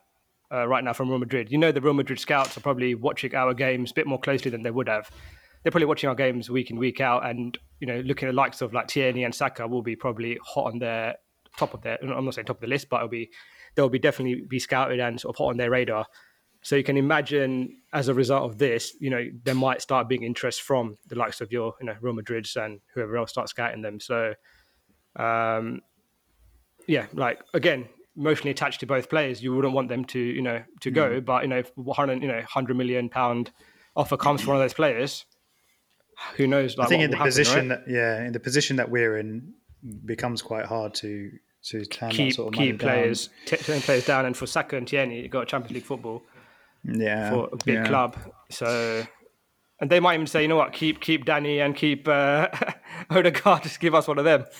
uh, 0.52 0.66
right 0.66 0.82
now 0.82 0.92
from 0.92 1.08
Real 1.08 1.18
Madrid. 1.18 1.50
You 1.50 1.58
know, 1.58 1.72
the 1.72 1.80
Real 1.80 1.94
Madrid 1.94 2.18
scouts 2.18 2.56
are 2.56 2.60
probably 2.60 2.94
watching 2.94 3.34
our 3.34 3.54
games 3.54 3.92
a 3.92 3.94
bit 3.94 4.06
more 4.06 4.20
closely 4.20 4.50
than 4.50 4.62
they 4.62 4.70
would 4.70 4.88
have. 4.88 5.10
They're 5.62 5.72
probably 5.72 5.86
watching 5.86 6.08
our 6.08 6.14
games 6.14 6.50
week 6.50 6.70
in 6.70 6.78
week 6.78 7.00
out, 7.00 7.24
and 7.24 7.56
you 7.80 7.86
know, 7.86 8.00
looking 8.00 8.28
at 8.28 8.32
the 8.32 8.36
likes 8.36 8.60
of 8.60 8.72
like 8.72 8.88
Tierney 8.88 9.24
and 9.24 9.34
Saka 9.34 9.66
will 9.66 9.82
be 9.82 9.96
probably 9.96 10.38
hot 10.44 10.72
on 10.72 10.78
their 10.78 11.16
top 11.56 11.74
of 11.74 11.82
their. 11.82 11.98
I'm 12.02 12.24
not 12.24 12.34
saying 12.34 12.46
top 12.46 12.56
of 12.56 12.60
the 12.60 12.66
list, 12.66 12.88
but 12.88 12.96
it'll 12.96 13.08
be 13.08 13.30
they'll 13.76 13.88
be 13.88 13.98
definitely 13.98 14.42
be 14.48 14.58
scouted 14.58 14.98
and 14.98 15.20
sort 15.20 15.34
of 15.34 15.38
hot 15.38 15.50
on 15.50 15.56
their 15.56 15.70
radar. 15.70 16.06
So 16.62 16.74
you 16.74 16.82
can 16.82 16.96
imagine, 16.96 17.76
as 17.92 18.08
a 18.08 18.14
result 18.14 18.50
of 18.50 18.58
this, 18.58 18.96
you 18.98 19.10
know, 19.10 19.24
there 19.44 19.54
might 19.54 19.80
start 19.80 20.08
being 20.08 20.24
interest 20.24 20.62
from 20.62 20.98
the 21.06 21.14
likes 21.14 21.40
of 21.40 21.52
your, 21.52 21.74
you 21.80 21.86
know, 21.86 21.94
Real 22.00 22.14
Madrid's 22.14 22.56
and 22.56 22.80
whoever 22.92 23.16
else 23.16 23.30
starts 23.30 23.50
scouting 23.52 23.82
them. 23.82 24.00
So, 24.00 24.34
um, 25.14 25.82
yeah, 26.88 27.06
like 27.12 27.40
again, 27.54 27.88
emotionally 28.16 28.50
attached 28.50 28.80
to 28.80 28.86
both 28.86 29.08
players, 29.08 29.42
you 29.42 29.54
wouldn't 29.54 29.74
want 29.74 29.88
them 29.88 30.04
to, 30.06 30.18
you 30.18 30.42
know, 30.42 30.62
to 30.80 30.90
go. 30.90 31.20
Mm. 31.20 31.24
But 31.24 31.42
you 31.42 31.48
know, 31.48 31.58
if 31.58 31.70
100, 31.76 32.22
you 32.22 32.28
know, 32.28 32.42
hundred 32.48 32.76
million 32.76 33.08
pound 33.10 33.52
offer 33.94 34.16
comes 34.16 34.40
from 34.40 34.54
one 34.54 34.56
of 34.56 34.64
those 34.64 34.74
players, 34.74 35.24
who 36.36 36.46
knows? 36.46 36.76
Like, 36.76 36.86
I 36.86 36.88
think 36.88 37.02
in 37.02 37.10
the 37.10 37.16
happen, 37.16 37.28
position 37.28 37.68
right? 37.68 37.84
that 37.86 37.92
yeah, 37.92 38.24
in 38.24 38.32
the 38.32 38.40
position 38.40 38.76
that 38.76 38.90
we're 38.90 39.18
in, 39.18 39.54
becomes 40.04 40.42
quite 40.42 40.64
hard 40.64 40.94
to 40.94 41.30
to 41.66 41.84
keep 42.10 42.34
sort 42.34 42.54
of 42.54 42.58
keep 42.58 42.78
players 42.78 43.28
t- 43.44 43.56
turn 43.56 43.80
players 43.80 44.06
down. 44.06 44.24
And 44.24 44.36
for 44.36 44.46
Saka 44.46 44.76
and 44.76 44.86
Tierney, 44.86 45.22
you 45.22 45.28
got 45.28 45.48
Champions 45.48 45.74
League 45.74 45.84
football. 45.84 46.22
Yeah, 46.84 47.30
for 47.30 47.48
a 47.52 47.56
big 47.56 47.74
yeah. 47.74 47.86
club. 47.86 48.16
So, 48.50 49.04
and 49.80 49.90
they 49.90 49.98
might 49.98 50.14
even 50.14 50.26
say, 50.26 50.42
you 50.42 50.48
know 50.48 50.56
what, 50.56 50.72
keep 50.72 51.00
keep 51.00 51.24
Danny 51.24 51.60
and 51.60 51.74
keep 51.74 52.06
uh, 52.06 52.48
Odegaard. 53.10 53.64
Just 53.64 53.80
give 53.80 53.94
us 53.94 54.08
one 54.08 54.18
of 54.18 54.24
them. 54.24 54.44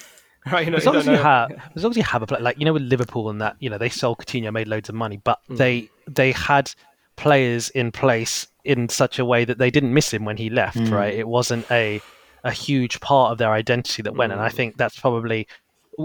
Right, 0.49 0.65
you 0.65 0.71
know, 0.71 0.77
as 0.77 0.87
long 0.87 0.95
as 0.95 1.07
you 1.07 1.17
have, 1.17 1.51
as 1.75 1.83
long 1.83 1.91
as 1.91 1.97
you 1.97 2.05
have 2.05 2.23
a 2.23 2.27
play, 2.29 2.39
like 2.39 2.57
you 2.57 2.65
know 2.65 2.73
with 2.73 2.83
Liverpool 2.83 3.31
and 3.31 3.41
that, 3.41 3.57
you 3.59 3.69
know 3.69 3.79
they 3.79 3.89
sold 3.89 4.19
Coutinho, 4.19 4.53
made 4.53 4.69
loads 4.69 4.89
of 4.89 4.95
money, 4.95 5.17
but 5.25 5.41
mm. 5.51 5.57
they 5.57 5.91
they 6.07 6.31
had 6.31 6.71
players 7.17 7.69
in 7.71 7.91
place 7.91 8.47
in 8.63 8.89
such 8.89 9.19
a 9.19 9.25
way 9.25 9.45
that 9.45 9.59
they 9.59 9.73
didn't 9.73 9.93
miss 9.93 10.15
him 10.15 10.25
when 10.25 10.37
he 10.37 10.49
left. 10.49 10.77
Mm. 10.77 10.93
Right, 10.93 11.15
it 11.15 11.27
wasn't 11.27 11.69
a 11.69 12.01
a 12.45 12.53
huge 12.53 13.01
part 13.01 13.33
of 13.33 13.39
their 13.39 13.51
identity 13.51 14.03
that 14.03 14.15
went, 14.15 14.31
mm. 14.31 14.35
and 14.35 14.41
I 14.41 14.51
mm. 14.51 14.53
think 14.53 14.77
that's 14.77 15.01
probably 15.01 15.49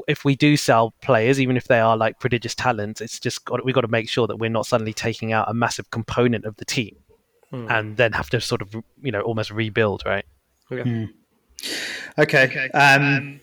if 0.08 0.26
we 0.26 0.36
do 0.36 0.58
sell 0.58 0.94
players, 1.02 1.40
even 1.40 1.58
if 1.58 1.68
they 1.68 1.80
are 1.80 1.98
like 1.98 2.20
prodigious 2.20 2.56
talents, 2.56 3.02
it's 3.02 3.20
just 3.20 3.46
got 3.46 3.64
we've 3.66 3.76
got 3.76 3.82
to 3.82 3.88
make 3.88 4.10
sure 4.10 4.28
that 4.28 4.38
we're 4.38 4.50
not 4.50 4.66
suddenly 4.66 4.94
taking 4.94 5.34
out 5.34 5.50
a 5.50 5.54
massive 5.54 5.90
component 5.92 6.46
of 6.46 6.56
the 6.58 6.66
team, 6.66 6.96
mm. 7.52 7.70
and 7.70 7.98
then 7.98 8.14
have 8.14 8.30
to 8.30 8.42
sort 8.42 8.62
of 8.62 8.76
you 9.02 9.12
know 9.12 9.22
almost 9.22 9.52
rebuild, 9.52 10.04
right? 10.06 10.26
Okay. 10.72 10.90
Mm. 10.90 11.10
Okay. 12.18 12.44
okay. 12.44 12.70
Um, 12.70 13.04
um 13.04 13.42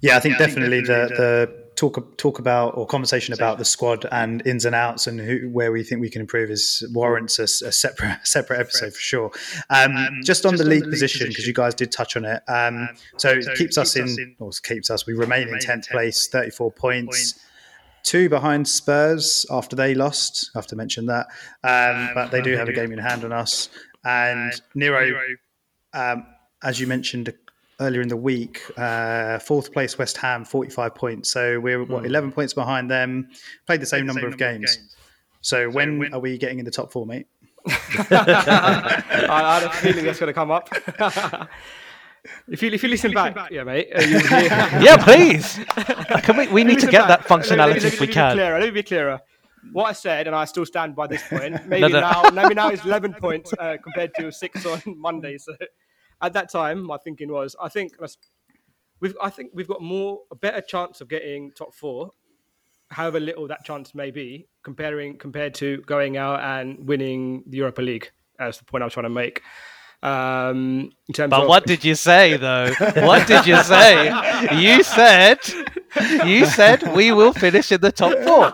yeah, 0.00 0.16
I 0.16 0.20
think 0.20 0.38
yeah, 0.38 0.46
definitely, 0.46 0.78
I 0.78 0.82
think 0.82 0.88
definitely 0.88 1.16
the, 1.16 1.46
the 1.48 1.65
talk 1.76 2.16
talk 2.16 2.38
about 2.38 2.76
or 2.76 2.86
conversation 2.86 3.34
about 3.34 3.58
the 3.58 3.64
squad 3.64 4.06
and 4.10 4.44
ins 4.46 4.64
and 4.64 4.74
outs 4.74 5.06
and 5.06 5.20
who, 5.20 5.48
where 5.50 5.70
we 5.70 5.82
think 5.82 6.00
we 6.00 6.10
can 6.10 6.22
improve 6.22 6.50
is 6.50 6.82
warrants 6.92 7.38
a, 7.38 7.44
a 7.44 7.72
separate 7.72 8.18
separate 8.24 8.58
episode 8.58 8.94
for 8.94 9.00
sure. 9.00 9.30
Um, 9.70 9.96
um, 9.96 10.20
just 10.24 10.44
on 10.46 10.52
just 10.52 10.64
the 10.64 10.68
league 10.68 10.84
position 10.84 11.28
because 11.28 11.46
you 11.46 11.52
guys 11.52 11.74
did 11.74 11.92
touch 11.92 12.16
on 12.16 12.24
it. 12.24 12.42
Um, 12.48 12.76
um 12.76 12.88
so, 13.18 13.40
so, 13.40 13.52
it 13.52 13.58
keeps, 13.58 13.78
us 13.78 13.94
in, 13.94 14.08
in, 14.08 14.36
or 14.38 14.50
keeps 14.62 14.90
us. 14.90 15.06
We 15.06 15.12
remain, 15.12 15.48
in 15.48 15.58
tenth 15.58 15.88
place, 15.88 16.26
thirty 16.26 16.50
four 16.50 16.72
points. 16.72 17.32
points. 17.32 17.46
Two 18.02 18.28
behind 18.28 18.68
Spurs 18.68 19.44
after 19.50 19.76
they 19.76 19.94
lost. 19.94 20.50
I 20.54 20.58
have 20.58 20.66
to 20.68 20.76
mention 20.76 21.06
that, 21.06 21.26
um, 21.64 22.10
but 22.14 22.30
they 22.30 22.40
do 22.40 22.56
have 22.56 22.68
a 22.68 22.72
game 22.72 22.92
in 22.92 22.98
hand 22.98 23.24
on 23.24 23.32
us. 23.32 23.68
And 24.04 24.52
Nero, 24.74 25.18
um, 25.92 26.24
as 26.62 26.78
you 26.80 26.86
mentioned 26.86 27.34
earlier 27.80 28.00
in 28.00 28.08
the 28.08 28.16
week. 28.16 28.62
Uh, 28.76 29.38
fourth 29.38 29.72
place 29.72 29.98
West 29.98 30.16
Ham, 30.18 30.44
45 30.44 30.94
points. 30.94 31.30
So 31.30 31.60
we're 31.60 31.84
what, 31.84 32.00
hmm. 32.00 32.06
11 32.06 32.32
points 32.32 32.54
behind 32.54 32.90
them. 32.90 33.28
Played 33.66 33.80
the 33.80 33.86
same, 33.86 34.06
number, 34.06 34.20
the 34.20 34.22
same 34.22 34.32
of 34.34 34.40
number, 34.40 34.44
of 34.44 34.58
games. 34.60 34.76
games. 34.76 34.96
So, 35.40 35.68
so 35.68 35.70
when, 35.70 35.98
when, 35.98 36.14
are 36.14 36.20
we 36.20 36.38
getting 36.38 36.58
in 36.58 36.64
the 36.64 36.70
top 36.70 36.92
four, 36.92 37.06
mate? 37.06 37.26
I, 37.68 39.26
I, 39.28 39.60
had 39.60 39.62
a 39.64 39.72
feeling 39.72 40.04
that's 40.04 40.20
going 40.20 40.28
to 40.28 40.32
come 40.32 40.50
up. 40.50 40.68
if 42.48 42.62
you 42.62 42.70
if 42.70 42.82
you 42.82 42.88
listen, 42.88 43.12
back, 43.12 43.34
back, 43.34 43.50
yeah, 43.50 43.64
mate. 43.64 43.88
Uh, 43.92 44.02
yeah, 44.80 44.96
please. 44.96 45.58
Can 46.22 46.36
we 46.36 46.46
we 46.48 46.62
need 46.62 46.78
to 46.78 46.86
get 46.86 47.08
back. 47.08 47.22
that 47.22 47.28
functionality 47.28 47.56
let 47.58 47.68
me, 47.68 47.72
let 47.74 47.82
me, 47.82 47.88
if 47.88 48.00
we 48.00 48.06
can. 48.06 48.34
Clearer, 48.34 48.60
let 48.60 48.66
me 48.66 48.70
be 48.70 48.82
clearer. 48.84 49.20
What 49.72 49.86
I 49.86 49.92
said, 49.92 50.28
and 50.28 50.36
I 50.36 50.44
still 50.44 50.64
stand 50.64 50.94
by 50.94 51.08
this 51.08 51.26
point. 51.28 51.66
Maybe 51.66 51.80
no, 51.80 51.88
no. 51.88 52.00
now, 52.00 52.30
maybe 52.30 52.54
now 52.54 52.68
it's 52.68 52.84
11 52.84 53.14
points 53.14 53.52
uh, 53.58 53.76
compared 53.82 54.14
to 54.14 54.30
six 54.30 54.64
on 54.64 54.80
Monday. 54.86 55.38
So 55.38 55.56
at 56.22 56.32
that 56.32 56.50
time, 56.50 56.82
my 56.82 56.96
thinking 56.98 57.30
was, 57.30 57.56
I 57.60 57.68
think 57.68 57.96
we've, 59.00 59.16
I 59.22 59.30
think 59.30 59.50
we've 59.54 59.68
got 59.68 59.82
more, 59.82 60.20
a 60.30 60.36
better 60.36 60.60
chance 60.60 61.00
of 61.00 61.08
getting 61.08 61.50
top 61.52 61.74
four, 61.74 62.10
however 62.90 63.20
little 63.20 63.48
that 63.48 63.64
chance 63.64 63.94
may 63.94 64.10
be, 64.10 64.46
comparing 64.62 65.18
compared 65.18 65.54
to 65.54 65.78
going 65.82 66.16
out 66.16 66.40
and 66.40 66.86
winning 66.86 67.44
the 67.46 67.58
Europa 67.58 67.82
League. 67.82 68.10
That's 68.38 68.58
the 68.58 68.64
point 68.64 68.82
I 68.82 68.86
was 68.86 68.94
trying 68.94 69.04
to 69.04 69.10
make. 69.10 69.42
Um, 70.02 70.92
but 71.16 71.32
of... 71.32 71.48
what 71.48 71.66
did 71.66 71.82
you 71.82 71.94
say 71.94 72.36
though? 72.36 72.70
what 72.96 73.26
did 73.26 73.46
you 73.46 73.62
say? 73.62 74.12
You 74.52 74.82
said 74.82 75.38
you 76.26 76.46
said 76.46 76.94
we 76.94 77.12
will 77.12 77.32
finish 77.32 77.72
in 77.72 77.80
the 77.80 77.92
top 77.92 78.12
four. 78.26 78.50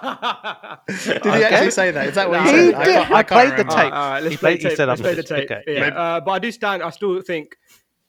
Did 1.05 1.27
okay. 1.27 1.39
he 1.39 1.45
actually 1.45 1.71
say 1.71 1.91
that? 1.91 2.09
Is 2.09 2.15
that 2.15 2.29
what 2.29 2.47
he, 2.47 2.51
he 2.51 2.71
said? 2.73 2.85
Did. 2.85 2.97
I, 2.97 3.11
I, 3.11 3.19
I 3.19 3.23
played 3.23 3.53
the 3.53 3.65
tape. 3.65 3.77
All 3.77 3.91
right, 3.91 4.21
let's 4.21 4.33
he 4.33 4.37
play, 4.37 4.59
played, 4.59 4.77
tape. 4.77 4.87
Let's 4.87 5.01
play 5.01 5.15
the 5.15 5.23
tape. 5.23 5.51
Okay. 5.51 5.63
Yeah. 5.67 5.87
Uh, 5.89 6.21
but 6.21 6.31
I 6.33 6.39
do 6.39 6.53
stand. 6.53 6.83
I 6.83 6.91
still 6.91 7.21
think 7.23 7.57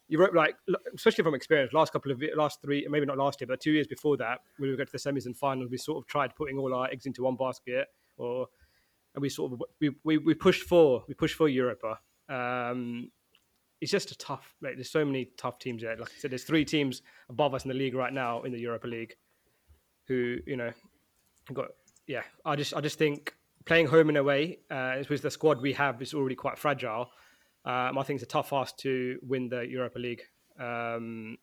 you 0.07 0.19
wrote 0.19 0.33
like, 0.33 0.55
especially 0.95 1.23
from 1.23 1.33
experience, 1.33 1.73
last 1.73 1.93
couple 1.93 2.11
of 2.11 2.21
last 2.35 2.61
three, 2.61 2.85
maybe 2.89 3.05
not 3.05 3.17
last 3.17 3.41
year, 3.41 3.47
but 3.47 3.59
two 3.59 3.71
years 3.71 3.87
before 3.87 4.17
that, 4.17 4.39
when 4.57 4.69
we 4.69 4.77
got 4.77 4.87
to 4.87 4.91
the 4.91 4.97
semis 4.97 5.25
and 5.25 5.35
finals, 5.35 5.69
we 5.71 5.77
sort 5.77 5.97
of 5.97 6.07
tried 6.07 6.35
putting 6.35 6.57
all 6.57 6.73
our 6.73 6.87
eggs 6.89 7.05
into 7.05 7.23
one 7.23 7.35
basket, 7.35 7.87
or 8.17 8.47
and 9.15 9.21
we 9.21 9.29
sort 9.29 9.53
of 9.53 9.63
we 9.79 9.91
we, 10.03 10.17
we 10.17 10.33
pushed 10.33 10.63
for 10.63 11.03
we 11.07 11.13
pushed 11.13 11.35
for 11.35 11.47
Europa. 11.47 11.99
Um, 12.29 13.11
it's 13.81 13.91
just 13.91 14.11
a 14.11 14.17
tough. 14.17 14.55
Like, 14.61 14.75
there's 14.75 14.89
so 14.89 15.03
many 15.03 15.31
tough 15.37 15.59
teams 15.59 15.81
there. 15.81 15.97
Like 15.97 16.09
I 16.09 16.19
said, 16.19 16.31
there's 16.31 16.45
three 16.45 16.63
teams 16.63 17.01
above 17.29 17.53
us 17.53 17.65
in 17.65 17.69
the 17.69 17.75
league 17.75 17.95
right 17.95 18.13
now 18.13 18.43
in 18.43 18.53
the 18.53 18.59
Europa 18.59 18.87
League, 18.87 19.13
who 20.07 20.37
you 20.45 20.57
know 20.57 20.71
got. 21.51 21.69
Yeah, 22.07 22.23
I 22.45 22.55
just 22.55 22.73
I 22.73 22.81
just 22.81 22.97
think 22.97 23.33
playing 23.65 23.87
home 23.87 24.09
and 24.09 24.17
away 24.17 24.59
uh, 24.69 25.03
with 25.09 25.21
the 25.21 25.31
squad 25.31 25.61
we 25.61 25.73
have 25.73 26.01
is 26.01 26.13
already 26.13 26.35
quite 26.35 26.57
fragile. 26.57 27.09
Um, 27.65 27.97
I 27.97 28.03
think 28.03 28.17
it's 28.17 28.23
a 28.23 28.27
tough 28.27 28.51
ask 28.51 28.75
to 28.77 29.19
win 29.21 29.47
the 29.47 29.61
Europa 29.61 29.99
League. 29.99 30.21
Um, 30.59 31.37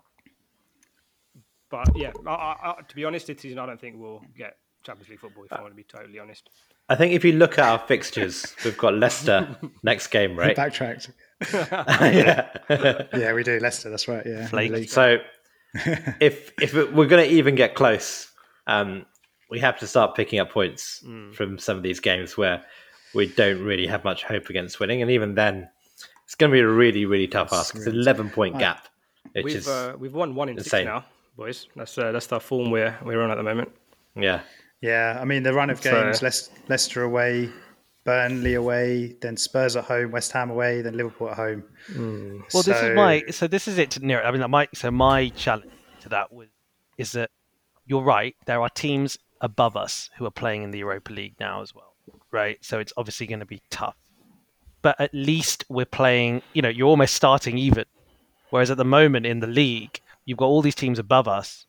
but 1.71 1.89
yeah, 1.97 2.13
I, 2.27 2.31
I, 2.33 2.75
to 2.87 2.95
be 2.95 3.05
honest, 3.05 3.29
this 3.29 3.41
season 3.41 3.59
I 3.59 3.67
don't 3.67 3.81
think 3.81 3.97
we'll 3.99 4.23
get 4.37 4.57
Champions 4.83 5.09
League 5.09 5.21
football. 5.21 5.45
If 5.45 5.53
I 5.53 5.61
want 5.61 5.73
to 5.73 5.77
be 5.77 5.85
totally 5.85 6.19
honest. 6.19 6.51
I 6.89 6.97
think 6.97 7.13
if 7.13 7.25
you 7.25 7.33
look 7.33 7.59
at 7.59 7.65
our 7.65 7.79
fixtures, 7.79 8.55
we've 8.65 8.77
got 8.77 8.95
Leicester 8.95 9.57
next 9.83 10.09
game, 10.09 10.37
right? 10.37 10.57
Backtracked. 10.57 11.11
yeah, 11.53 12.49
yeah, 13.15 13.33
we 13.33 13.45
do. 13.45 13.61
Leicester. 13.61 13.91
That's 13.91 14.09
right. 14.09 14.27
Yeah. 14.27 14.85
So 14.87 15.19
if 15.75 16.53
if 16.61 16.75
we're 16.75 17.07
going 17.07 17.29
to 17.29 17.31
even 17.31 17.55
get 17.55 17.77
close, 17.77 18.30
um, 18.67 19.07
we 19.51 19.59
have 19.61 19.79
to 19.81 19.87
start 19.87 20.15
picking 20.15 20.39
up 20.39 20.51
points 20.51 21.03
mm. 21.05 21.35
from 21.35 21.59
some 21.59 21.77
of 21.77 21.83
these 21.83 22.01
games 22.01 22.37
where 22.37 22.65
we 23.15 23.27
don't 23.27 23.63
really 23.63 23.87
have 23.87 24.05
much 24.05 24.25
hope 24.25 24.49
against 24.51 24.81
winning, 24.81 25.03
and 25.03 25.11
even 25.11 25.35
then, 25.35 25.69
it's 26.25 26.35
going 26.35 26.51
to 26.51 26.55
be 26.55 26.61
a 26.61 26.69
really 26.69 27.07
really 27.07 27.27
tough 27.27 27.53
ask. 27.53 27.75
It's 27.75 27.87
an 27.87 27.95
eleven 27.95 28.31
point 28.31 28.55
right. 28.55 28.61
gap. 28.61 28.89
we've 29.35 29.57
is 29.57 29.69
uh, 29.69 29.95
we've 29.99 30.15
won 30.15 30.35
one 30.35 30.49
in 30.49 30.59
insane. 30.59 30.71
six 30.71 30.85
now, 30.87 31.05
boys. 31.37 31.67
That's 31.77 31.97
uh, 31.99 32.13
that's 32.13 32.29
the 32.29 32.41
form 32.41 32.71
we're 32.71 32.97
we're 33.05 33.23
on 33.23 33.31
at 33.31 33.37
the 33.37 33.43
moment. 33.43 33.71
Yeah. 34.15 34.41
Yeah, 34.81 35.19
I 35.21 35.25
mean 35.27 35.43
the 35.43 35.53
run 35.53 35.69
of 35.69 35.83
games: 35.83 36.21
so, 36.21 36.51
Leicester 36.69 37.03
away, 37.03 37.51
Burnley 38.05 38.55
away, 38.55 39.15
then 39.21 39.37
Spurs 39.37 39.77
at 39.77 39.85
home, 39.85 40.11
West 40.11 40.33
Ham 40.33 40.51
away, 40.51 40.81
then 40.81 40.97
Liverpool 40.97 41.29
at 41.29 41.37
home. 41.37 41.65
Mm. 41.93 42.43
Well, 42.55 42.63
so... 42.63 42.73
this 42.73 42.83
is 42.83 42.97
my 42.97 43.23
so 43.31 43.47
this 43.47 43.69
is 43.69 43.77
it 43.77 44.01
near. 44.01 44.23
I 44.23 44.31
mean, 44.31 44.41
that 44.41 44.49
my 44.49 44.69
so 44.73 44.91
my 44.91 45.29
challenge 45.31 45.71
to 46.01 46.09
that 46.09 46.33
was 46.33 46.49
is 46.97 47.13
that 47.13 47.31
you're 47.91 48.03
right. 48.03 48.37
There 48.47 48.63
are 48.63 48.71
teams 48.71 49.19
above 49.41 49.77
us 49.77 50.11
who 50.17 50.25
are 50.25 50.31
playing 50.31 50.63
in 50.63 50.71
the 50.71 50.79
Europa 50.79 51.13
League 51.13 51.35
now 51.41 51.61
as 51.61 51.75
well, 51.75 51.95
right? 52.31 52.57
So 52.65 52.79
it's 52.79 52.93
obviously 52.97 53.27
going 53.27 53.41
to 53.41 53.47
be 53.47 53.61
tough, 53.69 53.97
but 54.81 54.99
at 55.01 55.13
least 55.13 55.65
we're 55.69 55.85
playing. 55.85 56.43
You 56.53 56.63
know, 56.63 56.69
you're 56.69 56.89
almost 56.89 57.15
starting 57.15 57.59
even. 57.59 57.85
Whereas 58.51 58.71
at 58.71 58.77
the 58.77 58.85
moment 58.85 59.27
in 59.27 59.41
the 59.41 59.49
league, 59.49 60.01
you've 60.25 60.39
got 60.39 60.47
all 60.47 60.63
these 60.63 60.75
teams 60.77 60.99
above 61.01 61.27
us 61.29 61.67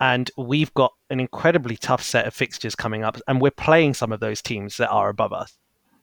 and 0.00 0.30
we've 0.38 0.72
got 0.72 0.94
an 1.10 1.20
incredibly 1.20 1.76
tough 1.76 2.02
set 2.02 2.26
of 2.26 2.32
fixtures 2.32 2.74
coming 2.74 3.04
up, 3.04 3.18
and 3.28 3.40
we're 3.40 3.50
playing 3.50 3.92
some 3.92 4.12
of 4.12 4.20
those 4.20 4.40
teams 4.40 4.78
that 4.78 4.88
are 4.88 5.10
above 5.10 5.32
us, 5.32 5.58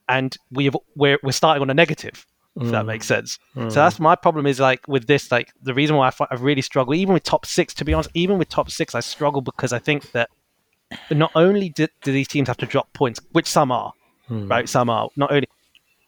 and 0.08 0.38
we 0.52 0.66
have 0.66 0.78
we're 0.96 1.18
we're 1.24 1.32
starting 1.32 1.64
on 1.64 1.70
a 1.72 1.74
negative. 1.74 2.26
If 2.58 2.64
mm. 2.64 2.72
that 2.72 2.86
makes 2.86 3.06
sense. 3.06 3.40
Mm. 3.56 3.72
So 3.72 3.76
that's 3.76 4.00
my 4.00 4.16
problem. 4.16 4.46
Is 4.48 4.60
like 4.60 4.88
with 4.88 5.08
this, 5.08 5.32
like 5.32 5.52
the 5.62 5.74
reason 5.74 5.96
why 5.96 6.10
I, 6.10 6.26
I 6.32 6.36
really 6.36 6.62
struggle, 6.62 6.94
even 6.94 7.14
with 7.14 7.24
top 7.24 7.46
six. 7.46 7.74
To 7.76 7.86
be 7.86 7.94
honest, 7.94 8.10
even 8.14 8.38
with 8.38 8.50
top 8.50 8.70
six, 8.72 8.96
I 8.96 9.00
struggle 9.00 9.42
because 9.42 9.74
I 9.74 9.80
think 9.80 10.12
that 10.12 10.30
not 11.12 11.32
only 11.36 11.70
do, 11.70 11.88
do 12.02 12.12
these 12.12 12.28
teams 12.28 12.48
have 12.48 12.58
to 12.58 12.66
drop 12.66 12.92
points, 12.94 13.20
which 13.32 13.48
some 13.48 13.72
are, 13.72 13.94
mm. 14.30 14.50
right? 14.50 14.68
Some 14.68 14.90
are 14.90 15.10
not 15.16 15.32
only, 15.32 15.48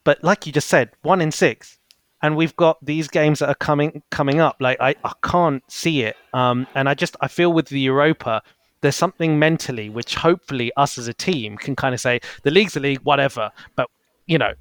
but 0.03 0.23
like 0.23 0.45
you 0.47 0.51
just 0.51 0.67
said, 0.67 0.91
one 1.01 1.21
in 1.21 1.31
six 1.31 1.79
and 2.21 2.35
we've 2.35 2.55
got 2.55 2.83
these 2.83 3.07
games 3.07 3.39
that 3.39 3.49
are 3.49 3.55
coming 3.55 4.01
coming 4.09 4.39
up. 4.39 4.57
Like 4.59 4.77
I, 4.79 4.95
I 5.03 5.13
can't 5.23 5.63
see 5.71 6.01
it. 6.01 6.15
Um, 6.33 6.67
and 6.75 6.89
I 6.89 6.93
just 6.93 7.15
I 7.21 7.27
feel 7.27 7.53
with 7.53 7.67
the 7.67 7.79
Europa, 7.79 8.41
there's 8.81 8.95
something 8.95 9.39
mentally 9.39 9.89
which 9.89 10.15
hopefully 10.15 10.71
us 10.77 10.97
as 10.97 11.07
a 11.07 11.13
team 11.13 11.57
can 11.57 11.75
kind 11.75 11.93
of 11.93 12.01
say 12.01 12.19
the 12.43 12.51
league's 12.51 12.75
a 12.75 12.79
league, 12.79 12.99
whatever. 12.99 13.51
But 13.75 13.87
you 14.25 14.37
know, 14.37 14.53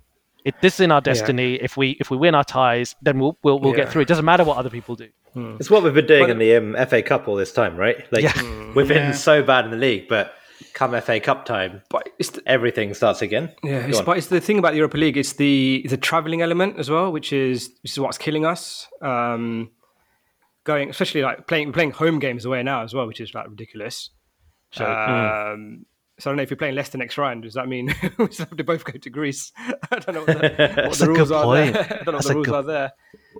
it, 0.49 0.55
this 0.61 0.75
is 0.75 0.81
in 0.81 0.93
our 0.93 1.01
destiny. 1.01 1.53
Yeah. 1.53 1.65
If 1.65 1.77
we 1.77 1.91
if 2.01 2.11
we 2.11 2.17
win 2.17 2.35
our 2.35 2.45
ties, 2.45 2.97
then 3.03 3.19
we'll 3.19 3.39
we'll, 3.43 3.59
we'll 3.59 3.77
yeah. 3.77 3.85
get 3.85 3.93
through. 3.93 4.03
It 4.03 4.09
doesn't 4.09 4.25
matter 4.25 4.45
what 4.45 4.57
other 4.57 4.71
people 4.71 4.95
do. 4.95 5.09
Hmm. 5.35 5.57
It's 5.61 5.71
what 5.71 5.83
we've 5.83 5.95
been 5.95 6.07
doing 6.07 6.25
but, 6.25 6.31
in 6.31 6.39
the 6.39 6.57
um, 6.57 6.87
FA 6.87 7.03
Cup 7.03 7.29
all 7.29 7.37
this 7.37 7.53
time, 7.53 7.77
right? 7.77 8.11
Like 8.13 8.25
yeah. 8.25 8.73
we've 8.75 8.89
been 8.89 9.15
so 9.15 9.43
bad 9.43 9.67
in 9.67 9.71
the 9.71 9.77
league, 9.77 10.09
but 10.09 10.35
come 10.73 10.99
FA 11.01 11.21
Cup 11.21 11.45
time, 11.45 11.83
but 11.91 12.09
the, 12.19 12.43
everything 12.47 12.95
starts 12.95 13.23
again. 13.23 13.53
Yeah, 13.63 13.87
it's, 13.87 14.01
but 14.01 14.17
it's 14.17 14.29
the 14.29 14.41
thing 14.41 14.59
about 14.59 14.71
the 14.71 14.79
Europa 14.79 14.97
League. 14.97 15.17
It's 15.17 15.35
the 15.35 15.87
the 15.89 15.97
traveling 15.97 16.43
element 16.43 16.79
as 16.79 16.91
well, 16.91 17.13
which 17.13 17.33
is 17.33 17.71
which 17.83 17.93
is 17.93 18.01
what's 18.01 18.19
killing 18.19 18.45
us. 18.45 18.89
Um, 19.03 19.71
going, 20.65 20.91
especially 20.91 21.23
like 21.23 21.47
playing 21.47 21.73
playing 21.73 21.93
home 21.93 22.19
games 22.19 22.45
away 22.45 22.63
now 22.63 22.83
as 22.83 22.95
well, 22.95 23.07
which 23.07 23.21
is 23.21 23.35
like 23.35 23.49
ridiculous. 23.49 24.11
So, 24.71 24.85
um, 24.85 25.87
so 26.19 26.29
I 26.29 26.33
don't 26.33 26.37
know 26.39 26.43
if 26.43 26.51
you're 26.51 26.57
playing 26.57 26.75
Leicester 26.75 26.99
next 26.99 27.17
round. 27.17 27.45
Does 27.45 27.55
that 27.55 27.69
mean 27.69 27.95
we 28.19 28.33
still 28.33 28.47
have 28.47 28.57
to 28.57 28.65
both 28.65 28.85
go 28.85 28.93
to 28.93 29.11
Greece? 29.11 29.53
I 29.59 29.99
don't 29.99 30.15
know 30.15 30.25
what 30.25 30.39
the, 30.39 30.83
what 30.89 30.99
the 30.99 31.07
rules 31.09 31.31
are 31.31 31.55
there. 31.55 32.01
I 32.01 32.05
don't 32.05 32.07
know 32.07 32.13
what 32.13 32.25
the 32.25 32.35
rules 32.35 32.47
good... 32.47 32.55
are 32.55 32.63
there. 32.63 32.93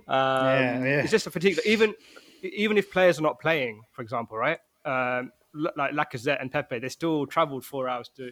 Um, 0.07 0.45
yeah, 0.45 0.83
yeah. 0.83 1.01
It's 1.01 1.11
just 1.11 1.27
a 1.27 1.31
fatigue. 1.31 1.59
Even 1.65 1.93
even 2.41 2.77
if 2.77 2.89
players 2.89 3.19
are 3.19 3.23
not 3.23 3.39
playing, 3.39 3.81
for 3.91 4.01
example, 4.01 4.37
right? 4.37 4.59
Um, 4.85 5.31
like 5.53 5.91
Lacazette 5.91 6.41
and 6.41 6.51
Pepe, 6.51 6.79
they 6.79 6.89
still 6.89 7.25
travelled 7.25 7.65
four 7.65 7.89
hours 7.89 8.09
to 8.15 8.31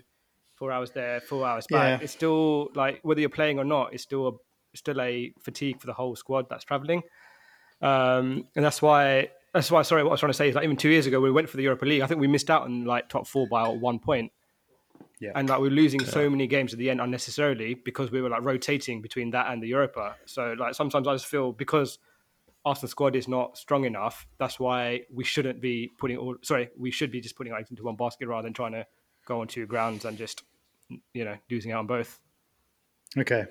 four 0.56 0.72
hours 0.72 0.92
there, 0.92 1.20
four 1.20 1.46
hours 1.46 1.66
back. 1.70 2.00
Yeah. 2.00 2.04
It's 2.04 2.14
still 2.14 2.70
like 2.74 3.00
whether 3.04 3.20
you're 3.20 3.30
playing 3.30 3.60
or 3.60 3.66
not, 3.66 3.94
it's 3.94 4.04
still 4.04 4.28
a 4.28 4.32
still 4.78 5.02
a 5.02 5.34
fatigue 5.42 5.82
for 5.82 5.88
the 5.88 5.94
whole 5.94 6.16
squad 6.16 6.48
that's 6.50 6.64
travelling. 6.64 7.04
Um, 7.82 8.48
and 8.56 8.64
that's 8.64 8.82
why 8.82 9.30
that's 9.54 9.72
why 9.72 9.82
sorry 9.82 10.04
what 10.04 10.10
I 10.10 10.14
was 10.14 10.20
trying 10.20 10.32
to 10.32 10.38
say 10.38 10.50
is 10.50 10.56
like 10.56 10.64
even 10.64 10.78
two 10.78 10.90
years 10.90 11.06
ago 11.06 11.20
we 11.20 11.32
went 11.32 11.50
for 11.50 11.58
the 11.58 11.64
Europa 11.64 11.86
League, 11.86 12.02
I 12.02 12.08
think 12.08 12.22
we 12.22 12.28
missed 12.28 12.50
out 12.50 12.64
on 12.64 12.86
like 12.86 13.10
top 13.10 13.28
four 13.28 13.48
by 13.48 13.68
one 13.68 14.00
point. 14.00 14.32
Yeah. 15.20 15.32
And 15.36 15.50
like 15.50 15.60
we 15.60 15.68
are 15.68 15.72
losing 15.72 16.00
yeah. 16.02 16.08
so 16.08 16.30
many 16.30 16.48
games 16.48 16.74
at 16.74 16.80
the 16.80 16.90
end 16.90 17.02
unnecessarily 17.02 17.74
because 17.74 18.12
we 18.12 18.22
were 18.22 18.30
like 18.30 18.44
rotating 18.44 19.02
between 19.02 19.32
that 19.32 19.52
and 19.52 19.62
the 19.62 19.68
Europa. 19.68 20.16
So 20.26 20.56
like 20.58 20.76
sometimes 20.76 21.08
I 21.08 21.14
just 21.16 21.26
feel 21.26 21.52
because 21.52 21.98
Arsenal 22.66 22.90
squad 22.90 23.16
is 23.16 23.28
not 23.28 23.58
strong 23.58 23.86
enough, 23.86 24.28
that's 24.38 24.60
why 24.60 25.02
we 25.12 25.24
shouldn't 25.24 25.62
be 25.62 25.92
putting 25.98 26.18
all 26.18 26.36
sorry, 26.44 26.70
we 26.78 26.92
should 26.92 27.12
be 27.12 27.22
just 27.22 27.36
putting 27.36 27.54
eggs 27.54 27.72
into 27.72 27.84
one 27.84 27.96
basket 27.96 28.28
rather 28.28 28.46
than 28.46 28.54
trying 28.54 28.74
to 28.74 28.86
go 29.26 29.42
on 29.42 29.48
two 29.48 29.66
grounds 29.66 30.06
and 30.06 30.18
just 30.18 30.44
you 31.14 31.26
know, 31.26 31.36
losing 31.50 31.72
out 31.72 31.80
on 31.80 31.88
both. 31.88 32.20
Okay. 33.18 33.46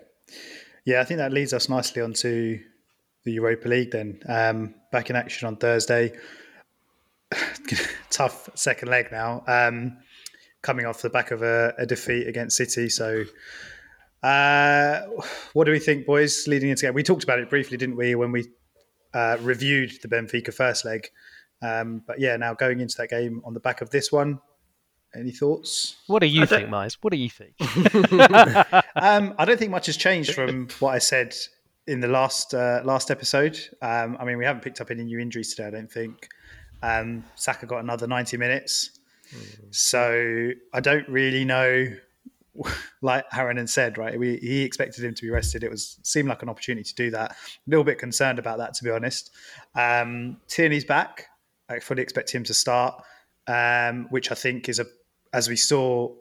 Yeah, 0.84 1.00
I 1.00 1.04
think 1.04 1.18
that 1.18 1.32
leads 1.32 1.52
us 1.52 1.68
nicely 1.68 2.02
onto 2.02 2.60
the 3.24 3.32
Europa 3.32 3.68
League 3.68 3.90
then. 3.90 4.20
Um, 4.28 4.74
back 4.92 5.10
in 5.10 5.16
action 5.16 5.48
on 5.48 5.56
Thursday. 5.56 6.12
Tough 8.10 8.48
second 8.54 8.88
leg 8.88 9.10
now. 9.10 9.42
Um, 9.46 9.98
coming 10.66 10.84
off 10.84 11.00
the 11.00 11.08
back 11.08 11.30
of 11.30 11.42
a, 11.42 11.72
a 11.78 11.86
defeat 11.86 12.26
against 12.26 12.56
City. 12.56 12.88
So, 12.88 13.24
uh, 14.22 15.02
what 15.52 15.64
do 15.64 15.70
we 15.70 15.78
think, 15.78 16.04
boys, 16.04 16.48
leading 16.48 16.70
into 16.70 16.82
game? 16.82 16.94
We 16.94 17.04
talked 17.04 17.22
about 17.22 17.38
it 17.38 17.48
briefly, 17.48 17.76
didn't 17.76 17.96
we, 17.96 18.16
when 18.16 18.32
we 18.32 18.48
uh, 19.14 19.36
reviewed 19.40 19.92
the 20.02 20.08
Benfica 20.08 20.52
first 20.52 20.84
leg? 20.84 21.08
Um, 21.62 22.02
but 22.04 22.18
yeah, 22.18 22.36
now 22.36 22.52
going 22.52 22.80
into 22.80 22.96
that 22.98 23.10
game 23.10 23.40
on 23.44 23.54
the 23.54 23.60
back 23.60 23.80
of 23.80 23.90
this 23.90 24.10
one, 24.10 24.40
any 25.14 25.30
thoughts? 25.30 25.96
What 26.08 26.18
do 26.18 26.26
you 26.26 26.42
I 26.42 26.46
think, 26.46 26.68
Miles? 26.68 26.98
What 27.00 27.12
do 27.12 27.16
you 27.16 27.30
think? 27.30 27.54
um, 28.96 29.34
I 29.38 29.44
don't 29.44 29.58
think 29.58 29.70
much 29.70 29.86
has 29.86 29.96
changed 29.96 30.34
from 30.34 30.68
what 30.80 30.94
I 30.94 30.98
said 30.98 31.34
in 31.86 32.00
the 32.00 32.08
last 32.08 32.54
uh, 32.54 32.80
last 32.84 33.12
episode. 33.12 33.58
Um, 33.80 34.16
I 34.18 34.24
mean, 34.24 34.36
we 34.36 34.44
haven't 34.44 34.62
picked 34.62 34.80
up 34.80 34.90
any 34.90 35.04
new 35.04 35.20
injuries 35.20 35.54
today. 35.54 35.68
I 35.68 35.70
don't 35.70 35.90
think. 35.90 36.28
Um, 36.82 37.24
Saka 37.36 37.66
got 37.66 37.78
another 37.78 38.06
ninety 38.06 38.36
minutes, 38.36 38.95
so 39.70 40.50
I 40.72 40.80
don't 40.80 41.08
really 41.08 41.44
know. 41.44 41.88
Like 43.02 43.26
Aaron 43.36 43.64
said, 43.66 43.98
right? 43.98 44.18
We, 44.18 44.38
he 44.38 44.62
expected 44.62 45.04
him 45.04 45.14
to 45.14 45.22
be 45.22 45.28
rested. 45.28 45.62
It 45.62 45.70
was 45.70 46.00
seemed 46.02 46.28
like 46.28 46.42
an 46.42 46.48
opportunity 46.48 46.84
to 46.84 46.94
do 46.94 47.10
that. 47.10 47.32
A 47.32 47.36
little 47.66 47.84
bit 47.84 47.98
concerned 47.98 48.38
about 48.38 48.56
that, 48.58 48.72
to 48.74 48.84
be 48.84 48.90
honest. 48.90 49.30
Um, 49.74 50.38
Tierney's 50.48 50.86
back. 50.86 51.26
I 51.68 51.78
fully 51.78 52.02
expect 52.02 52.34
him 52.34 52.42
to 52.44 52.54
start, 52.54 53.00
um, 53.46 54.06
which 54.08 54.32
I 54.32 54.34
think 54.34 54.70
is 54.70 54.80
a, 54.80 54.86
as 55.34 55.50
we 55.50 55.56
saw 55.56 56.14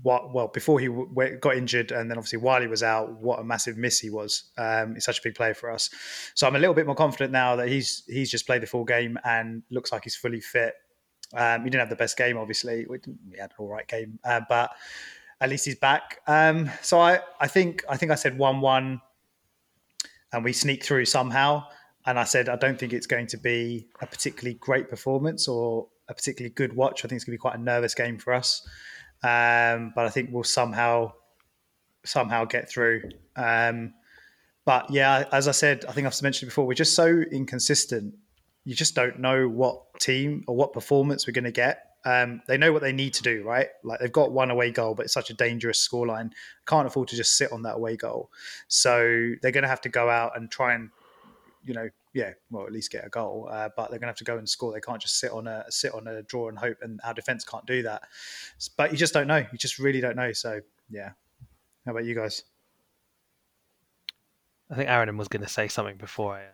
what 0.00 0.32
well 0.32 0.48
before 0.48 0.80
he 0.80 0.86
w- 0.86 1.36
got 1.36 1.54
injured 1.54 1.92
and 1.92 2.10
then 2.10 2.16
obviously 2.16 2.38
while 2.38 2.62
he 2.62 2.66
was 2.66 2.82
out 2.82 3.12
what 3.20 3.38
a 3.38 3.44
massive 3.44 3.76
miss 3.76 3.98
he 3.98 4.08
was 4.08 4.44
um, 4.56 4.94
he's 4.94 5.04
such 5.04 5.18
a 5.18 5.22
big 5.22 5.34
player 5.34 5.52
for 5.52 5.70
us 5.70 5.90
so 6.34 6.46
i'm 6.46 6.56
a 6.56 6.58
little 6.58 6.74
bit 6.74 6.86
more 6.86 6.94
confident 6.94 7.30
now 7.30 7.56
that 7.56 7.68
he's 7.68 8.02
he's 8.06 8.30
just 8.30 8.46
played 8.46 8.62
the 8.62 8.66
full 8.66 8.84
game 8.84 9.18
and 9.24 9.62
looks 9.70 9.92
like 9.92 10.02
he's 10.04 10.16
fully 10.16 10.40
fit 10.40 10.72
um, 11.34 11.64
he 11.64 11.70
didn't 11.70 11.80
have 11.80 11.90
the 11.90 11.96
best 11.96 12.16
game 12.16 12.36
obviously 12.36 12.86
we, 12.88 12.98
we 13.30 13.38
had 13.38 13.50
an 13.50 13.56
all 13.58 13.68
right 13.68 13.88
game 13.88 14.18
uh, 14.24 14.40
but 14.48 14.70
at 15.40 15.50
least 15.50 15.64
he's 15.64 15.78
back 15.78 16.20
um, 16.26 16.70
so 16.82 17.00
i 17.00 17.18
i 17.40 17.46
think 17.46 17.84
i 17.88 17.96
think 17.96 18.12
i 18.12 18.14
said 18.14 18.36
1-1 18.38 19.00
and 20.32 20.44
we 20.44 20.52
sneak 20.52 20.84
through 20.84 21.04
somehow 21.04 21.64
and 22.06 22.18
i 22.18 22.24
said 22.24 22.48
i 22.48 22.56
don't 22.56 22.78
think 22.78 22.92
it's 22.92 23.06
going 23.06 23.26
to 23.26 23.36
be 23.36 23.86
a 24.00 24.06
particularly 24.06 24.54
great 24.54 24.88
performance 24.88 25.48
or 25.48 25.88
a 26.08 26.14
particularly 26.14 26.52
good 26.54 26.74
watch 26.74 27.04
i 27.04 27.08
think 27.08 27.16
it's 27.16 27.24
going 27.24 27.32
to 27.32 27.38
be 27.38 27.40
quite 27.40 27.54
a 27.56 27.62
nervous 27.62 27.94
game 27.94 28.18
for 28.18 28.32
us 28.32 28.66
um, 29.22 29.92
but 29.94 30.04
I 30.04 30.10
think 30.10 30.30
we'll 30.32 30.42
somehow 30.42 31.12
somehow 32.04 32.44
get 32.44 32.68
through. 32.68 33.02
Um, 33.36 33.94
but 34.64 34.90
yeah, 34.90 35.24
as 35.32 35.46
I 35.46 35.52
said, 35.52 35.84
I 35.88 35.92
think 35.92 36.06
I've 36.06 36.22
mentioned 36.22 36.48
before, 36.48 36.66
we're 36.66 36.74
just 36.74 36.94
so 36.94 37.06
inconsistent. 37.06 38.14
You 38.64 38.74
just 38.74 38.94
don't 38.94 39.18
know 39.18 39.48
what 39.48 39.98
team 40.00 40.44
or 40.46 40.54
what 40.54 40.72
performance 40.72 41.26
we're 41.26 41.32
going 41.32 41.44
to 41.44 41.52
get. 41.52 41.86
Um, 42.04 42.42
they 42.48 42.58
know 42.58 42.72
what 42.72 42.82
they 42.82 42.92
need 42.92 43.14
to 43.14 43.22
do, 43.22 43.44
right? 43.44 43.68
Like 43.84 44.00
they've 44.00 44.12
got 44.12 44.32
one 44.32 44.50
away 44.50 44.70
goal, 44.70 44.94
but 44.94 45.04
it's 45.04 45.14
such 45.14 45.30
a 45.30 45.34
dangerous 45.34 45.86
scoreline. 45.86 46.32
Can't 46.66 46.86
afford 46.86 47.08
to 47.08 47.16
just 47.16 47.36
sit 47.36 47.52
on 47.52 47.62
that 47.62 47.76
away 47.76 47.96
goal. 47.96 48.30
So 48.68 49.34
they're 49.40 49.52
going 49.52 49.62
to 49.62 49.68
have 49.68 49.80
to 49.82 49.88
go 49.88 50.10
out 50.10 50.36
and 50.36 50.50
try 50.50 50.74
and, 50.74 50.90
you 51.64 51.74
know, 51.74 51.88
yeah, 52.12 52.32
well, 52.50 52.66
at 52.66 52.72
least 52.72 52.90
get 52.90 53.06
a 53.06 53.08
goal. 53.08 53.48
Uh, 53.50 53.70
but 53.76 53.90
they're 53.90 53.98
going 53.98 54.08
to 54.08 54.08
have 54.08 54.16
to 54.16 54.24
go 54.24 54.36
and 54.36 54.48
score. 54.48 54.72
They 54.72 54.80
can't 54.80 55.00
just 55.00 55.18
sit 55.18 55.30
on 55.30 55.46
a 55.46 55.64
sit 55.70 55.94
on 55.94 56.06
a 56.08 56.22
draw 56.22 56.48
and 56.48 56.58
hope. 56.58 56.78
And 56.82 57.00
our 57.04 57.14
defense 57.14 57.44
can't 57.44 57.66
do 57.66 57.82
that. 57.84 58.02
But 58.76 58.90
you 58.90 58.98
just 58.98 59.14
don't 59.14 59.28
know. 59.28 59.38
You 59.38 59.58
just 59.58 59.78
really 59.78 60.00
don't 60.00 60.16
know. 60.16 60.32
So 60.32 60.60
yeah. 60.90 61.10
How 61.86 61.92
about 61.92 62.04
you 62.04 62.14
guys? 62.14 62.42
I 64.70 64.76
think 64.76 64.88
Aaron 64.88 65.16
was 65.16 65.28
going 65.28 65.42
to 65.42 65.48
say 65.48 65.68
something 65.68 65.96
before 65.96 66.36
I. 66.36 66.44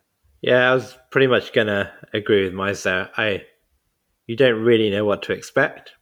Yeah, 0.41 0.70
I 0.70 0.74
was 0.74 0.97
pretty 1.11 1.26
much 1.26 1.53
going 1.53 1.66
to 1.66 1.91
agree 2.14 2.45
with 2.45 2.82
there. 2.84 3.11
I, 3.16 3.45
you 4.26 4.36
don't 4.36 4.62
really 4.62 4.91
know 4.91 5.05
what 5.05 5.22
to 5.24 5.32
expect, 5.32 5.93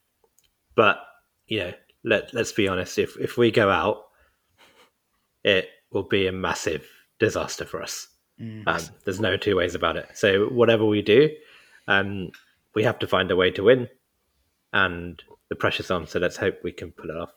but 0.74 0.99
you 1.47 1.61
know, 1.61 1.72
let 2.05 2.34
let's 2.34 2.53
be 2.53 2.68
honest. 2.68 2.99
If 2.99 3.16
if 3.18 3.37
we 3.39 3.51
go 3.51 3.70
out, 3.70 4.05
it 5.45 5.68
will 5.91 6.03
be 6.03 6.26
a 6.26 6.32
massive 6.32 6.87
disaster 7.18 7.64
for 7.64 7.82
us. 7.82 8.09
Mm. 8.41 8.64
Um, 8.66 8.82
there's 9.05 9.20
no 9.20 9.37
two 9.37 9.57
ways 9.57 9.74
about 9.74 9.97
it. 9.97 10.09
So 10.14 10.47
whatever 10.47 10.84
we 10.84 11.03
do, 11.03 11.30
um, 11.89 12.30
we 12.74 12.82
have 12.82 12.99
to 12.99 13.07
find 13.07 13.30
a 13.30 13.37
way 13.37 13.51
to 13.53 13.62
win, 13.62 13.89
and 14.72 15.22
the 15.49 15.57
pressure's 15.57 15.91
on. 15.91 16.07
So 16.07 16.18
let's 16.18 16.37
hope 16.37 16.57
we 16.62 16.72
can 16.72 16.93
pull 16.93 17.11
it 17.11 17.16
off. 17.16 17.32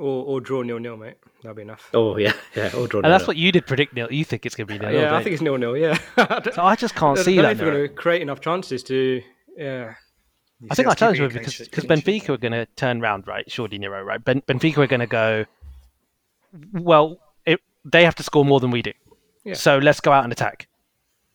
Or, 0.00 0.24
or 0.24 0.40
draw 0.40 0.62
nil 0.62 0.78
nil, 0.78 0.96
mate. 0.96 1.16
That'll 1.42 1.54
be 1.54 1.60
enough. 1.60 1.90
Oh 1.92 2.16
yeah, 2.16 2.32
yeah. 2.56 2.74
Or 2.74 2.88
draw. 2.88 3.02
And 3.02 3.12
that's 3.12 3.26
what 3.26 3.36
you 3.36 3.52
did 3.52 3.66
predict 3.66 3.92
nil. 3.92 4.10
You 4.10 4.24
think 4.24 4.46
it's 4.46 4.54
going 4.54 4.66
to 4.66 4.72
be 4.72 4.78
nil? 4.78 4.94
Yeah, 4.94 5.14
I 5.14 5.22
think 5.22 5.34
it's 5.34 5.42
nil 5.42 5.58
nil. 5.58 5.76
Yeah. 5.76 5.98
so 6.54 6.62
I 6.62 6.74
just 6.74 6.94
can't 6.94 7.18
I 7.18 7.22
see 7.22 7.36
that. 7.36 7.52
If 7.52 7.60
we're 7.60 7.70
going 7.70 7.88
to 7.88 7.94
create 7.94 8.22
enough 8.22 8.40
chances 8.40 8.82
to, 8.84 9.20
yeah. 9.58 9.94
You 10.58 10.68
I 10.70 10.74
think 10.74 10.88
I 10.88 10.94
told 10.94 11.18
you 11.18 11.28
because 11.28 11.58
because 11.58 11.84
Benfica 11.84 12.30
are 12.30 12.38
going 12.38 12.52
to 12.52 12.64
turn 12.76 13.02
round, 13.02 13.26
right? 13.26 13.44
Surely 13.50 13.76
Nero, 13.76 14.02
right? 14.02 14.24
Ben, 14.24 14.40
Benfica 14.40 14.78
are 14.78 14.86
going 14.86 15.00
to 15.00 15.06
go. 15.06 15.44
Well, 16.72 17.18
it, 17.44 17.60
they 17.84 18.04
have 18.04 18.14
to 18.14 18.22
score 18.22 18.46
more 18.46 18.58
than 18.58 18.70
we 18.70 18.80
do. 18.80 18.92
Yeah. 19.44 19.52
So 19.52 19.76
let's 19.76 20.00
go 20.00 20.12
out 20.12 20.24
and 20.24 20.32
attack. 20.32 20.66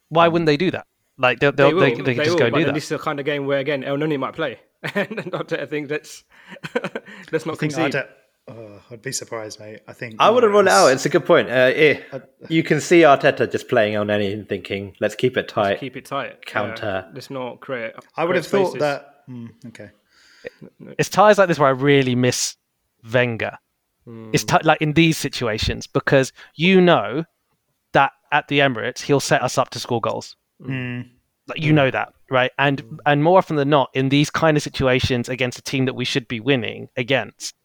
Why 0.10 0.28
wouldn't 0.28 0.48
they 0.48 0.58
do 0.58 0.72
that? 0.72 0.88
Like 1.20 1.40
they'll, 1.40 1.52
they'll, 1.52 1.80
they, 1.80 1.94
they, 1.94 2.02
they, 2.02 2.16
can 2.16 2.24
just 2.24 2.40
will, 2.40 2.50
go 2.50 2.58
do 2.58 2.66
that. 2.66 2.74
This 2.74 2.86
is 2.86 2.90
the 2.90 2.98
kind 2.98 3.20
of 3.20 3.28
game 3.28 3.46
where 3.46 3.60
again 3.60 3.84
Elneny 3.84 4.18
might 4.18 4.34
play, 4.34 4.60
and 4.96 5.36
I 5.52 5.66
think 5.68 5.92
let's 5.92 6.24
let's 7.32 7.46
not 7.46 7.60
concede. 7.60 7.96
I'd, 8.48 8.54
oh, 8.54 8.82
I'd 8.92 9.02
be 9.02 9.12
surprised, 9.12 9.60
mate. 9.60 9.82
I 9.88 9.94
think 9.94 10.16
I 10.20 10.30
would 10.30 10.44
have 10.44 10.52
ruled 10.52 10.68
it 10.68 10.72
out. 10.72 10.88
It's 10.88 11.06
a 11.06 11.10
good 11.10 11.26
point. 11.26 11.50
Uh, 11.50 11.72
eh, 11.74 12.02
you 12.50 12.64
can 12.64 12.80
see 12.80 13.02
Arteta 13.02 13.52
just 13.52 13.68
playing 13.68 13.96
Elneny 13.96 14.34
and 14.34 14.48
thinking, 14.48 14.96
"Let's 15.00 15.16
keep 15.16 15.38
it 15.38 15.48
tight. 15.48 15.70
Let's 15.70 15.80
keep 15.80 15.98
it 15.98 16.06
tight. 16.06 16.46
Counter. 16.46 17.06
Yeah, 17.08 17.14
let's 17.14 17.30
not 17.30 17.60
create." 17.60 17.94
I 18.16 18.26
would 18.26 18.36
have 18.36 18.46
spaces. 18.46 18.74
thought 18.74 18.80
that. 18.80 19.28
Mm, 19.28 19.50
okay. 19.68 19.90
It's 21.00 21.10
ties 21.10 21.38
like 21.38 21.48
this 21.48 21.58
where 21.58 21.70
I 21.70 21.72
really 21.72 22.16
miss 22.16 22.56
Wenger. 23.12 23.58
Mm. 24.08 24.30
It's 24.34 24.44
t- 24.44 24.58
like 24.64 24.82
in 24.82 24.94
these 24.94 25.18
situations 25.18 25.88
because 25.88 26.32
you 26.56 26.82
know 26.82 27.26
that 27.94 28.12
at 28.32 28.48
the 28.48 28.60
Emirates 28.60 29.02
he'll 29.02 29.20
set 29.20 29.42
us 29.42 29.58
up 29.58 29.70
to 29.72 29.80
score 29.80 30.02
goals. 30.02 30.36
Mm. 30.62 31.10
Like 31.48 31.62
you 31.62 31.74
know 31.74 31.92
that, 31.92 32.14
right? 32.30 32.52
And 32.58 32.84
mm. 32.84 32.98
and 33.06 33.24
more 33.24 33.38
often 33.38 33.56
than 33.56 33.70
not, 33.70 33.90
in 33.94 34.10
these 34.10 34.30
kind 34.30 34.58
of 34.58 34.64
situations 34.64 35.30
against 35.30 35.58
a 35.60 35.62
team 35.62 35.86
that 35.86 35.96
we 35.96 36.06
should 36.06 36.28
be 36.28 36.40
winning 36.40 36.90
against, 36.96 37.56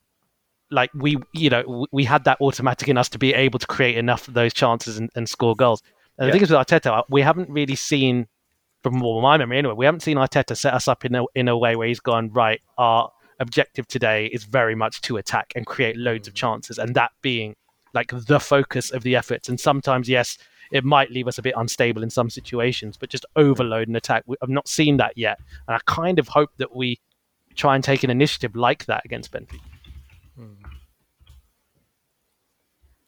like 0.70 0.90
we, 0.94 1.16
you 1.32 1.50
know, 1.50 1.86
we 1.92 2.04
had 2.04 2.24
that 2.24 2.40
automatic 2.40 2.88
in 2.88 2.96
us 2.96 3.08
to 3.10 3.18
be 3.18 3.34
able 3.34 3.58
to 3.58 3.66
create 3.66 3.96
enough 3.96 4.28
of 4.28 4.34
those 4.34 4.52
chances 4.52 4.98
and, 4.98 5.10
and 5.14 5.28
score 5.28 5.56
goals. 5.56 5.82
And 6.18 6.26
yeah. 6.26 6.26
the 6.26 6.32
thing 6.32 6.42
is 6.42 6.50
with 6.50 6.58
Arteta, 6.58 7.02
we 7.08 7.22
haven't 7.22 7.48
really 7.50 7.74
seen, 7.74 8.26
from 8.82 9.02
all 9.02 9.20
my 9.20 9.36
memory 9.36 9.58
anyway, 9.58 9.74
we 9.74 9.84
haven't 9.84 10.00
seen 10.00 10.16
Arteta 10.16 10.56
set 10.56 10.74
us 10.74 10.88
up 10.88 11.04
in 11.04 11.14
a 11.14 11.24
in 11.34 11.48
a 11.48 11.56
way 11.56 11.76
where 11.76 11.88
he's 11.88 12.00
gone 12.00 12.30
right. 12.32 12.60
Our 12.78 13.10
objective 13.40 13.88
today 13.88 14.26
is 14.26 14.44
very 14.44 14.74
much 14.74 15.00
to 15.02 15.16
attack 15.16 15.52
and 15.56 15.66
create 15.66 15.96
loads 15.96 16.28
of 16.28 16.34
mm. 16.34 16.38
chances, 16.38 16.78
and 16.78 16.94
that 16.94 17.10
being 17.22 17.56
like 17.94 18.12
the 18.12 18.38
focus 18.38 18.90
of 18.90 19.02
the 19.02 19.16
efforts. 19.16 19.48
And 19.48 19.58
sometimes, 19.58 20.08
yes, 20.08 20.38
it 20.70 20.84
might 20.84 21.10
leave 21.10 21.26
us 21.26 21.38
a 21.38 21.42
bit 21.42 21.54
unstable 21.56 22.02
in 22.02 22.10
some 22.10 22.30
situations, 22.30 22.96
but 22.96 23.10
just 23.10 23.26
overload 23.34 23.88
an 23.88 23.96
attack. 23.96 24.24
I've 24.42 24.48
not 24.48 24.68
seen 24.68 24.98
that 24.98 25.16
yet, 25.16 25.40
and 25.66 25.74
I 25.74 25.80
kind 25.86 26.18
of 26.18 26.28
hope 26.28 26.50
that 26.58 26.76
we 26.76 27.00
try 27.56 27.74
and 27.74 27.82
take 27.82 28.04
an 28.04 28.10
initiative 28.10 28.54
like 28.54 28.84
that 28.86 29.02
against 29.04 29.32
Benfica. 29.32 29.58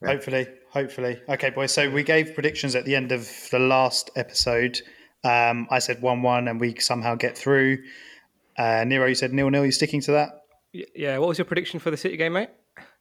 Hopefully, 0.05 0.47
hopefully. 0.71 1.21
Okay, 1.29 1.51
boys. 1.51 1.73
So 1.73 1.91
we 1.91 2.03
gave 2.03 2.35
predictions 2.35 2.75
at 2.75 2.85
the 2.85 2.95
end 2.97 3.13
of 3.13 3.29
the 3.51 3.59
last 3.59 4.11
episode. 4.17 4.81
Um, 5.25 5.69
I 5.71 5.79
said 5.79 6.03
one-one, 6.03 6.49
and 6.49 6.61
we 6.61 6.79
somehow 6.79 7.15
get 7.15 7.37
through. 7.37 7.79
Uh, 8.59 8.85
Nero, 8.85 9.07
you 9.07 9.15
said 9.15 9.33
nil-nil. 9.33 9.65
You 9.65 9.73
sticking 9.73 10.01
to 10.03 10.13
that? 10.13 10.43
Yeah, 10.73 11.19
what 11.19 11.29
was 11.29 11.39
your 11.39 11.45
prediction 11.45 11.81
for 11.81 11.91
the 11.91 11.97
City 11.97 12.17
game, 12.17 12.33
mate? 12.33 12.51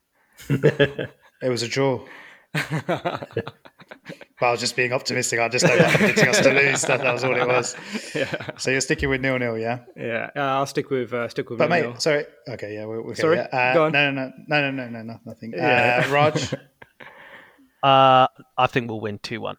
it 0.49 1.09
was 1.49 1.63
a 1.63 1.67
draw. 1.67 2.05
but 2.53 4.47
I 4.47 4.51
was 4.51 4.59
just 4.59 4.75
being 4.75 4.91
optimistic. 4.91 5.39
I 5.39 5.47
just 5.47 5.65
don't 5.65 5.79
like 5.79 5.97
predicting 5.97 6.27
us 6.27 6.39
to 6.41 6.53
lose. 6.53 6.81
That, 6.81 7.01
that 7.01 7.13
was 7.13 7.23
all 7.23 7.35
it 7.35 7.47
was. 7.47 7.75
Yeah. 8.13 8.33
So 8.57 8.71
you're 8.71 8.81
sticking 8.81 9.09
with 9.09 9.21
nil 9.21 9.37
nil, 9.39 9.57
yeah? 9.57 9.79
Yeah, 9.95 10.29
uh, 10.35 10.39
I'll 10.39 10.65
stick 10.65 10.89
with 10.89 11.13
uh, 11.13 11.29
stick 11.29 11.49
with. 11.49 11.59
But 11.59 11.69
nil-nil. 11.69 11.91
mate, 11.91 12.01
sorry. 12.01 12.25
Okay, 12.49 12.75
yeah. 12.75 12.85
We're, 12.85 13.01
we're 13.01 13.15
sorry. 13.15 13.37
Yeah. 13.37 13.43
Uh, 13.43 13.73
Go 13.73 13.85
on. 13.85 13.91
No, 13.93 14.11
no, 14.11 14.31
no, 14.47 14.61
no, 14.61 14.71
no, 14.71 14.89
no, 14.89 15.01
no, 15.03 15.19
nothing. 15.25 15.53
Yeah. 15.55 16.03
Uh, 16.05 16.11
Raj. 16.11 16.53
Uh, 17.83 18.27
I 18.57 18.67
think 18.67 18.89
we'll 18.89 18.99
win 19.01 19.19
two 19.19 19.41
one 19.41 19.57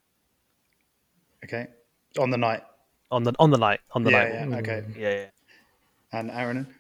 okay. 1.45 1.67
On 2.19 2.31
the 2.31 2.39
night. 2.39 2.63
on 3.11 3.25
the 3.25 3.33
on 3.39 3.51
the 3.51 3.59
night 3.59 3.81
on 3.93 4.05
the 4.05 4.11
Yeah, 4.11 4.19
night. 4.25 4.33
yeah. 4.51 4.57
Okay. 4.59 4.83
Yeah, 4.97 5.11
yeah. 5.11 5.27
And 6.13 6.31
Aaron. 6.31 6.75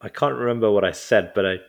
I 0.00 0.08
can't 0.08 0.34
remember 0.34 0.70
what 0.70 0.84
I 0.84 0.90
said, 0.90 1.32
but 1.34 1.46
I'm 1.46 1.60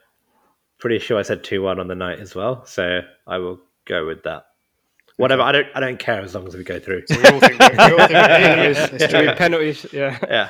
pretty 0.79 0.99
sure 0.99 1.17
I 1.19 1.21
said 1.21 1.43
two 1.43 1.61
one 1.61 1.79
on 1.79 1.87
the 1.87 1.95
night 1.95 2.19
as 2.19 2.33
well. 2.35 2.65
So 2.65 3.01
I 3.27 3.37
will 3.37 3.59
go 3.85 4.05
with 4.07 4.23
that. 4.23 4.47
Whatever. 5.17 5.43
I 5.43 5.51
don't. 5.51 5.67
I 5.75 5.79
don't 5.79 5.99
care 5.99 6.19
as 6.21 6.33
long 6.33 6.47
as 6.47 6.55
we 6.55 6.63
go 6.63 6.79
through. 6.79 7.03
We 7.09 7.17
all 7.25 7.39
think 7.39 7.59
we're, 7.59 7.69
we 7.71 7.77
all 8.01 8.07
think 8.07 8.11
we're 8.13 8.27
penalties. 8.27 8.77
It's 8.93 9.03
Should 9.11 9.13
we 9.21 9.27
true. 9.27 9.35
penalties? 9.35 9.85
Yeah. 9.93 10.17
yeah. 10.27 10.49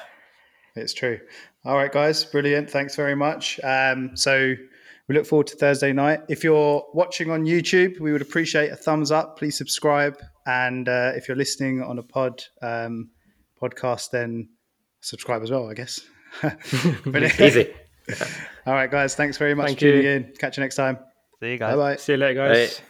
It's 0.76 0.94
true. 0.94 1.20
All 1.66 1.76
right, 1.76 1.92
guys, 1.92 2.24
brilliant. 2.26 2.70
Thanks 2.70 2.96
very 2.96 3.16
much. 3.16 3.60
Um, 3.64 4.16
so 4.16 4.56
we 5.14 5.20
look 5.20 5.28
forward 5.28 5.46
to 5.48 5.56
Thursday 5.56 5.94
night. 5.94 6.22
If 6.28 6.44
you're 6.44 6.84
watching 6.94 7.30
on 7.30 7.46
YouTube, 7.46 8.00
we 8.00 8.12
would 8.12 8.24
appreciate 8.24 8.72
a 8.72 8.76
thumbs 8.76 9.12
up. 9.12 9.38
Please 9.38 9.56
subscribe, 9.56 10.18
and 10.48 10.90
uh, 10.90 11.12
if 11.16 11.28
you're 11.28 11.38
listening 11.38 11.84
on 11.84 12.00
a 12.00 12.04
pod 12.04 12.44
um, 12.64 13.12
podcast, 13.62 14.10
then 14.10 14.50
subscribe 15.02 15.44
as 15.44 15.52
well. 15.52 15.70
I 15.70 15.76
guess. 15.76 16.02
Brilliant. 17.04 17.40
Easy. 17.40 17.72
All 18.66 18.74
right, 18.74 18.90
guys. 18.90 19.14
Thanks 19.14 19.38
very 19.38 19.54
much 19.54 19.68
Thank 19.68 19.80
for 19.80 19.86
tuning 19.86 20.04
you. 20.04 20.10
in. 20.10 20.34
Catch 20.40 20.58
you 20.58 20.62
next 20.62 20.76
time. 20.76 20.98
See 21.40 21.52
you 21.52 21.58
guys. 21.60 21.76
Bye 21.76 21.78
bye. 21.78 21.96
See 21.98 22.14
you 22.14 22.18
later, 22.18 22.48
guys. 22.48 22.58
Right. 22.58 22.84